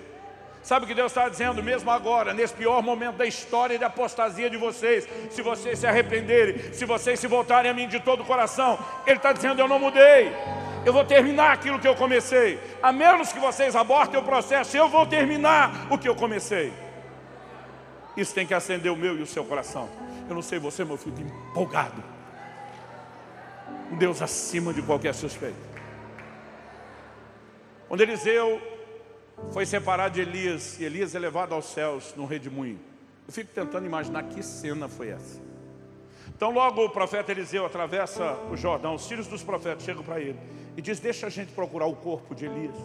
Sabe 0.69 0.85
o 0.85 0.87
que 0.87 0.95
Deus 0.95 1.11
está 1.11 1.27
dizendo 1.31 1.63
mesmo 1.63 1.91
agora, 1.91 2.35
nesse 2.35 2.53
pior 2.53 2.83
momento 2.83 3.17
da 3.17 3.25
história 3.25 3.79
de 3.79 3.85
apostasia 3.85 4.51
de 4.51 4.59
vocês? 4.59 5.09
Se 5.31 5.41
vocês 5.41 5.79
se 5.79 5.87
arrependerem, 5.87 6.75
se 6.75 6.85
vocês 6.85 7.19
se 7.19 7.27
voltarem 7.27 7.71
a 7.71 7.73
mim 7.73 7.89
de 7.89 7.99
todo 7.99 8.23
o 8.23 8.27
coração, 8.27 8.79
Ele 9.07 9.17
está 9.17 9.33
dizendo, 9.33 9.63
eu 9.63 9.67
não 9.67 9.79
mudei. 9.79 10.31
eu 10.85 10.93
vou 10.93 11.07
terminar 11.07 11.53
aquilo 11.53 11.79
que 11.79 11.89
eu 11.89 11.95
comecei. 11.95 12.61
A 12.83 12.93
menos 12.93 13.33
que 13.33 13.39
vocês 13.39 13.75
abortem 13.75 14.21
o 14.21 14.23
processo, 14.23 14.77
eu 14.77 14.91
vou 14.91 15.07
terminar 15.07 15.87
o 15.91 15.97
que 15.97 16.07
eu 16.07 16.15
comecei. 16.15 16.71
Isso 18.15 18.35
tem 18.35 18.47
que 18.47 18.53
acender 18.53 18.93
o 18.93 18.97
meu 18.97 19.17
e 19.17 19.23
o 19.23 19.27
seu 19.27 19.47
coração. 19.47 19.89
Eu 20.29 20.35
não 20.35 20.43
sei 20.43 20.59
você, 20.59 20.85
mas 20.85 20.91
eu 20.91 20.99
fico 20.99 21.19
empolgado. 21.19 22.05
Um 23.91 23.97
Deus 23.97 24.21
acima 24.21 24.75
de 24.75 24.83
qualquer 24.83 25.15
suspeito. 25.15 25.57
Quando 27.89 28.03
Eliseu 28.03 28.77
foi 29.53 29.65
separado 29.65 30.15
de 30.15 30.21
Elias, 30.21 30.79
e 30.79 30.85
Elias 30.85 31.15
é 31.15 31.19
levado 31.19 31.55
aos 31.55 31.67
céus 31.67 32.15
num 32.17 32.27
redemoinho. 32.27 32.79
Eu 33.27 33.33
fico 33.33 33.53
tentando 33.53 33.87
imaginar 33.87 34.23
que 34.25 34.43
cena 34.43 34.89
foi 34.89 35.09
essa. 35.09 35.41
Então 36.35 36.51
logo 36.51 36.85
o 36.85 36.91
profeta 36.91 37.33
Eliseu 37.33 37.67
atravessa 37.67 38.35
o 38.51 38.57
Jordão, 38.57 38.95
os 38.95 39.07
filhos 39.07 39.27
dos 39.27 39.43
profetas 39.43 39.85
chegam 39.85 40.05
para 40.05 40.21
ele 40.21 40.39
e 40.77 40.81
diz, 40.81 41.01
deixa 41.01 41.27
a 41.27 41.31
gente 41.31 41.53
procurar 41.53 41.87
o 41.87 41.97
corpo 41.97 42.35
de 42.35 42.45
Elias. 42.45 42.77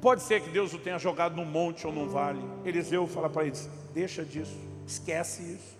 Pode 0.00 0.22
ser 0.22 0.40
que 0.40 0.48
Deus 0.48 0.72
o 0.72 0.78
tenha 0.78 0.98
jogado 0.98 1.36
num 1.36 1.44
monte 1.44 1.86
ou 1.86 1.92
num 1.92 2.08
vale. 2.08 2.40
Eliseu 2.64 3.06
fala 3.06 3.28
para 3.28 3.44
eles, 3.44 3.68
deixa 3.92 4.24
disso, 4.24 4.56
esquece 4.86 5.42
isso. 5.42 5.76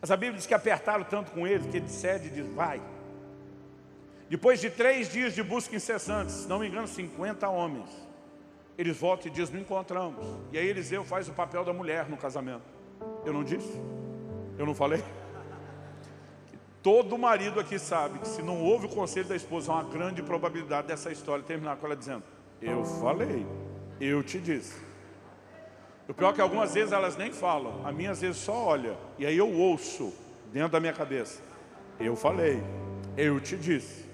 Mas 0.00 0.10
a 0.10 0.16
Bíblia 0.16 0.38
diz 0.38 0.46
que 0.46 0.54
apertaram 0.54 1.04
tanto 1.04 1.32
com 1.32 1.46
ele 1.46 1.68
que 1.68 1.76
ele 1.76 1.88
cede 1.88 2.28
e 2.28 2.30
diz, 2.30 2.46
vai. 2.54 2.80
Depois 4.28 4.60
de 4.60 4.70
três 4.70 5.12
dias 5.12 5.34
de 5.34 5.42
busca 5.42 5.76
incessante, 5.76 6.32
se 6.32 6.48
não 6.48 6.58
me 6.58 6.68
engano, 6.68 6.88
50 6.88 7.48
homens, 7.48 7.88
eles 8.78 8.96
voltam 8.96 9.28
e 9.28 9.30
dizem, 9.30 9.54
não 9.54 9.62
encontramos. 9.62 10.24
E 10.52 10.58
aí 10.58 10.66
Eliseu 10.66 11.04
faz 11.04 11.28
o 11.28 11.32
papel 11.32 11.64
da 11.64 11.72
mulher 11.72 12.08
no 12.08 12.16
casamento. 12.16 12.64
Eu 13.24 13.32
não 13.32 13.42
disse? 13.42 13.80
Eu 14.58 14.66
não 14.66 14.74
falei? 14.74 15.02
Todo 16.82 17.18
marido 17.18 17.58
aqui 17.58 17.78
sabe 17.78 18.18
que 18.18 18.28
se 18.28 18.42
não 18.42 18.62
houve 18.62 18.86
o 18.86 18.88
conselho 18.88 19.26
da 19.26 19.34
esposa, 19.34 19.72
há 19.72 19.76
uma 19.76 19.84
grande 19.84 20.22
probabilidade 20.22 20.86
dessa 20.86 21.10
história 21.10 21.42
terminar 21.42 21.76
com 21.76 21.86
ela 21.86 21.96
dizendo, 21.96 22.22
eu 22.60 22.84
falei, 22.84 23.46
eu 24.00 24.22
te 24.22 24.38
disse. 24.38 24.84
O 26.08 26.14
pior 26.14 26.30
é 26.30 26.34
que 26.34 26.40
algumas 26.40 26.72
vezes 26.74 26.92
elas 26.92 27.16
nem 27.16 27.32
falam, 27.32 27.84
a 27.84 27.90
minha 27.90 28.12
às 28.12 28.20
vezes 28.20 28.36
só 28.36 28.54
olha, 28.54 28.96
e 29.18 29.26
aí 29.26 29.36
eu 29.36 29.52
ouço 29.52 30.12
dentro 30.52 30.70
da 30.70 30.80
minha 30.80 30.92
cabeça, 30.92 31.42
eu 31.98 32.14
falei, 32.14 32.62
eu 33.16 33.40
te 33.40 33.56
disse. 33.56 34.05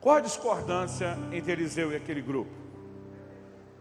Qual 0.00 0.16
a 0.16 0.20
discordância 0.20 1.18
entre 1.32 1.52
Eliseu 1.52 1.90
e 1.92 1.96
aquele 1.96 2.22
grupo? 2.22 2.50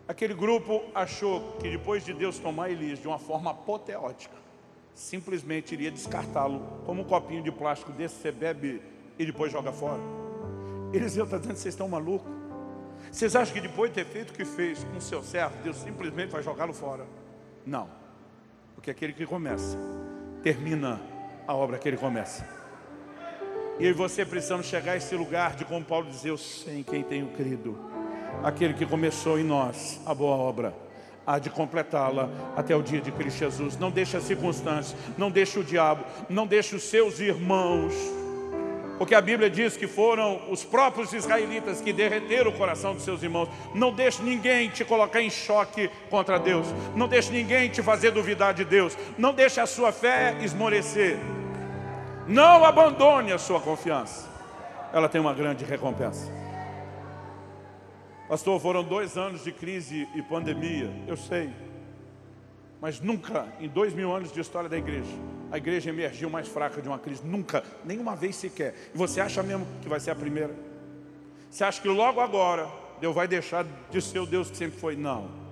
Aquele 0.07 0.33
grupo 0.33 0.81
achou 0.95 1.57
que 1.59 1.69
depois 1.69 2.03
de 2.03 2.13
Deus 2.13 2.39
tomar 2.39 2.71
Elias 2.71 2.99
de 2.99 3.07
uma 3.07 3.19
forma 3.19 3.51
apoteótica, 3.51 4.35
simplesmente 4.95 5.73
iria 5.73 5.91
descartá-lo 5.91 6.59
como 6.85 7.01
um 7.01 7.05
copinho 7.05 7.43
de 7.43 7.51
plástico 7.51 7.91
desse 7.91 8.15
você 8.15 8.31
bebe 8.31 8.81
e 9.19 9.25
depois 9.25 9.51
joga 9.51 9.71
fora. 9.71 10.01
Eliseu 10.91 11.25
está 11.25 11.37
dizendo, 11.37 11.57
vocês 11.57 11.73
estão 11.73 11.87
malucos? 11.87 12.31
Vocês 13.11 13.35
acham 13.35 13.53
que 13.53 13.61
depois 13.61 13.91
de 13.91 13.95
ter 13.95 14.05
feito 14.05 14.31
o 14.31 14.33
que 14.33 14.45
fez 14.45 14.83
com 14.85 14.97
o 14.97 15.01
seu 15.01 15.21
servo, 15.21 15.55
Deus 15.63 15.77
simplesmente 15.77 16.31
vai 16.31 16.41
jogá-lo 16.41 16.73
fora? 16.73 17.05
Não. 17.63 17.87
Porque 18.73 18.89
aquele 18.89 19.13
que 19.13 19.25
começa, 19.25 19.77
termina 20.41 20.99
a 21.45 21.53
obra 21.53 21.77
que 21.77 21.87
ele 21.87 21.97
começa. 21.97 22.56
E 23.79 23.85
eu 23.85 23.91
e 23.91 23.93
você 23.93 24.25
precisamos 24.25 24.65
chegar 24.65 24.93
a 24.93 24.97
esse 24.97 25.15
lugar 25.15 25.55
de 25.55 25.63
como 25.63 25.85
Paulo 25.85 26.07
diz, 26.09 26.25
eu 26.25 26.37
sei 26.37 26.79
em 26.79 26.83
quem 26.83 27.03
tenho 27.03 27.27
crido. 27.27 27.77
Aquele 28.43 28.73
que 28.73 28.85
começou 28.85 29.39
em 29.39 29.43
nós 29.43 29.99
a 30.05 30.13
boa 30.13 30.35
obra 30.35 30.73
há 31.25 31.37
de 31.37 31.49
completá-la 31.49 32.29
até 32.55 32.75
o 32.75 32.81
dia 32.81 33.01
de 33.01 33.11
Cristo 33.11 33.39
Jesus. 33.39 33.77
Não 33.77 33.91
deixe 33.91 34.15
as 34.15 34.23
circunstâncias, 34.23 34.97
não 35.17 35.29
deixe 35.29 35.59
o 35.59 35.63
diabo, 35.63 36.05
não 36.29 36.47
deixe 36.47 36.75
os 36.75 36.83
seus 36.83 37.19
irmãos. 37.19 37.93
Porque 38.97 39.13
a 39.13 39.21
Bíblia 39.21 39.49
diz 39.49 39.77
que 39.77 39.85
foram 39.85 40.49
os 40.49 40.63
próprios 40.63 41.13
israelitas 41.13 41.81
que 41.81 41.93
derreteram 41.93 42.49
o 42.49 42.57
coração 42.57 42.95
dos 42.95 43.03
seus 43.03 43.21
irmãos. 43.21 43.47
Não 43.75 43.93
deixe 43.93 44.23
ninguém 44.23 44.69
te 44.69 44.83
colocar 44.83 45.21
em 45.21 45.29
choque 45.29 45.87
contra 46.09 46.39
Deus. 46.39 46.65
Não 46.95 47.07
deixe 47.07 47.31
ninguém 47.31 47.69
te 47.69 47.83
fazer 47.83 48.09
duvidar 48.09 48.55
de 48.55 48.65
Deus. 48.65 48.97
Não 49.15 49.33
deixe 49.33 49.59
a 49.59 49.67
sua 49.67 49.91
fé 49.91 50.35
esmorecer. 50.41 51.19
Não 52.27 52.65
abandone 52.65 53.31
a 53.31 53.37
sua 53.37 53.61
confiança. 53.61 54.27
Ela 54.91 55.07
tem 55.07 55.21
uma 55.21 55.33
grande 55.33 55.63
recompensa. 55.63 56.29
Pastor, 58.27 58.59
foram 58.59 58.83
dois 58.83 59.17
anos 59.17 59.45
de 59.45 59.51
crise 59.53 60.07
e 60.13 60.21
pandemia, 60.21 60.91
eu 61.07 61.15
sei. 61.15 61.49
Mas 62.81 62.99
nunca, 62.99 63.47
em 63.61 63.69
dois 63.69 63.93
mil 63.93 64.13
anos 64.13 64.31
de 64.33 64.41
história 64.41 64.67
da 64.67 64.77
igreja, 64.77 65.11
a 65.49 65.57
igreja 65.57 65.89
emergiu 65.89 66.29
mais 66.29 66.49
fraca 66.49 66.81
de 66.81 66.89
uma 66.89 66.99
crise. 66.99 67.25
Nunca, 67.25 67.63
nenhuma 67.85 68.15
vez 68.15 68.35
sequer. 68.35 68.75
E 68.93 68.97
você 68.97 69.21
acha 69.21 69.41
mesmo 69.41 69.65
que 69.81 69.87
vai 69.87 69.99
ser 69.99 70.11
a 70.11 70.15
primeira? 70.15 70.53
Você 71.49 71.63
acha 71.63 71.81
que 71.81 71.87
logo 71.87 72.19
agora 72.19 72.67
Deus 72.99 73.15
vai 73.15 73.27
deixar 73.27 73.65
de 73.89 74.01
ser 74.01 74.19
o 74.19 74.25
Deus 74.25 74.51
que 74.51 74.57
sempre 74.57 74.77
foi? 74.77 74.97
Não. 74.97 75.46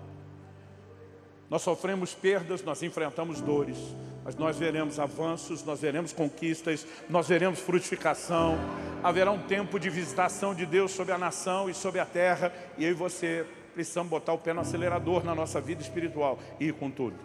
Nós 1.56 1.62
sofremos 1.62 2.14
perdas, 2.14 2.62
nós 2.64 2.84
enfrentamos 2.84 3.39
dores, 3.39 3.78
mas 4.26 4.36
nós 4.36 4.58
veremos 4.58 4.99
avanços, 4.99 5.64
nós 5.64 5.80
veremos 5.80 6.12
conquistas, 6.12 6.86
nós 7.10 7.30
veremos 7.30 7.62
frutificação, 7.62 8.58
haverá 9.01 9.32
um 9.32 9.41
tempo 9.41 9.80
de 9.80 9.89
visitação 9.89 10.53
de 10.53 10.66
Deus 10.66 10.91
sobre 10.91 11.14
a 11.14 11.18
nação 11.18 11.70
e 11.70 11.74
sobre 11.74 12.01
a 12.01 12.06
terra, 12.06 12.53
e 12.78 12.84
eu 12.84 12.91
e 12.91 12.93
você 12.93 13.47
precisamos 13.74 14.10
botar 14.10 14.34
o 14.34 14.38
pé 14.38 14.51
no 14.51 14.60
acelerador 14.60 15.24
na 15.24 15.34
nossa 15.34 15.62
vida 15.62 15.82
espiritual 15.82 16.38
e 16.60 16.66
ir 16.66 16.74
com 16.74 16.91
tudo. 16.91 17.16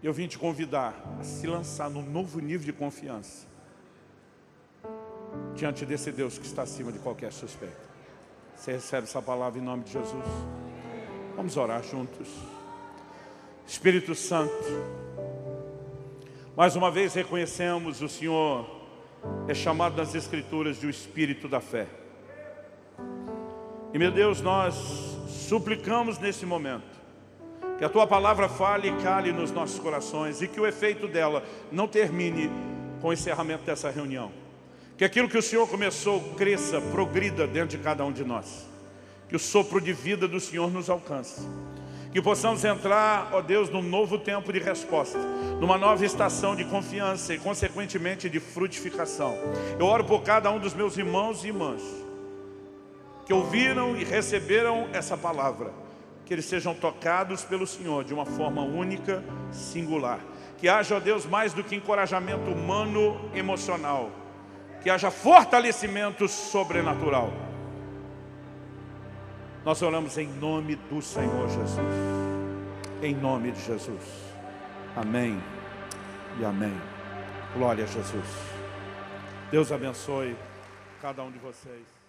Eu 0.00 0.12
vim 0.12 0.28
te 0.28 0.38
convidar 0.38 0.94
a 1.18 1.24
se 1.24 1.48
lançar 1.48 1.90
num 1.90 2.08
novo 2.08 2.38
nível 2.38 2.66
de 2.66 2.72
confiança 2.72 3.48
diante 5.56 5.84
desse 5.84 6.12
Deus 6.12 6.38
que 6.38 6.46
está 6.46 6.62
acima 6.62 6.92
de 6.92 7.00
qualquer 7.00 7.32
suspeita. 7.32 7.90
Você 8.54 8.70
recebe 8.70 9.08
essa 9.08 9.20
palavra 9.20 9.58
em 9.58 9.62
nome 9.64 9.82
de 9.82 9.90
Jesus? 9.90 10.24
Vamos 11.34 11.56
orar 11.56 11.82
juntos. 11.82 12.59
Espírito 13.70 14.16
Santo, 14.16 14.52
mais 16.56 16.74
uma 16.74 16.90
vez 16.90 17.14
reconhecemos 17.14 18.02
o 18.02 18.08
Senhor 18.08 18.68
é 19.46 19.54
chamado 19.54 19.96
nas 19.96 20.12
Escrituras 20.12 20.80
de 20.80 20.88
o 20.88 20.90
Espírito 20.90 21.46
da 21.46 21.60
fé. 21.60 21.86
E 23.94 23.98
meu 23.98 24.10
Deus, 24.10 24.40
nós 24.40 24.74
suplicamos 25.28 26.18
nesse 26.18 26.44
momento 26.44 26.82
que 27.78 27.84
a 27.84 27.88
Tua 27.88 28.08
palavra 28.08 28.48
fale 28.48 28.88
e 28.88 29.02
cale 29.02 29.30
nos 29.30 29.52
nossos 29.52 29.78
corações 29.78 30.42
e 30.42 30.48
que 30.48 30.60
o 30.60 30.66
efeito 30.66 31.06
dela 31.06 31.44
não 31.70 31.86
termine 31.86 32.50
com 33.00 33.10
o 33.10 33.12
encerramento 33.12 33.62
dessa 33.62 33.88
reunião. 33.88 34.32
Que 34.98 35.04
aquilo 35.04 35.28
que 35.28 35.38
o 35.38 35.42
Senhor 35.42 35.68
começou 35.68 36.20
cresça, 36.34 36.80
progrida 36.80 37.46
dentro 37.46 37.78
de 37.78 37.78
cada 37.78 38.04
um 38.04 38.10
de 38.10 38.24
nós. 38.24 38.68
Que 39.28 39.36
o 39.36 39.38
sopro 39.38 39.80
de 39.80 39.92
vida 39.92 40.26
do 40.26 40.40
Senhor 40.40 40.72
nos 40.72 40.90
alcance 40.90 41.46
que 42.12 42.20
possamos 42.20 42.64
entrar, 42.64 43.30
ó 43.32 43.40
Deus, 43.40 43.70
num 43.70 43.82
novo 43.82 44.18
tempo 44.18 44.52
de 44.52 44.58
resposta, 44.58 45.18
numa 45.60 45.78
nova 45.78 46.04
estação 46.04 46.56
de 46.56 46.64
confiança 46.64 47.32
e, 47.32 47.38
consequentemente, 47.38 48.28
de 48.28 48.40
frutificação. 48.40 49.36
Eu 49.78 49.86
oro 49.86 50.04
por 50.04 50.22
cada 50.22 50.50
um 50.50 50.58
dos 50.58 50.74
meus 50.74 50.96
irmãos 50.96 51.44
e 51.44 51.48
irmãs 51.48 51.82
que 53.24 53.32
ouviram 53.32 53.96
e 53.96 54.02
receberam 54.02 54.88
essa 54.92 55.16
palavra, 55.16 55.72
que 56.26 56.34
eles 56.34 56.46
sejam 56.46 56.74
tocados 56.74 57.44
pelo 57.44 57.64
Senhor 57.64 58.02
de 58.02 58.12
uma 58.12 58.26
forma 58.26 58.62
única, 58.62 59.22
singular. 59.52 60.18
Que 60.58 60.68
haja, 60.68 60.96
ó 60.96 61.00
Deus, 61.00 61.26
mais 61.26 61.52
do 61.52 61.62
que 61.62 61.76
encorajamento 61.76 62.50
humano, 62.50 63.30
emocional, 63.32 64.10
que 64.82 64.90
haja 64.90 65.12
fortalecimento 65.12 66.26
sobrenatural 66.26 67.49
nós 69.64 69.82
oramos 69.82 70.16
em 70.16 70.26
nome 70.26 70.76
do 70.76 71.02
Senhor 71.02 71.48
Jesus. 71.48 71.94
Em 73.02 73.14
nome 73.14 73.52
de 73.52 73.60
Jesus. 73.62 74.02
Amém 74.96 75.42
e 76.38 76.44
amém. 76.44 76.74
Glória 77.54 77.84
a 77.84 77.86
Jesus. 77.86 78.26
Deus 79.50 79.70
abençoe 79.72 80.36
cada 81.00 81.22
um 81.22 81.30
de 81.30 81.38
vocês. 81.38 81.99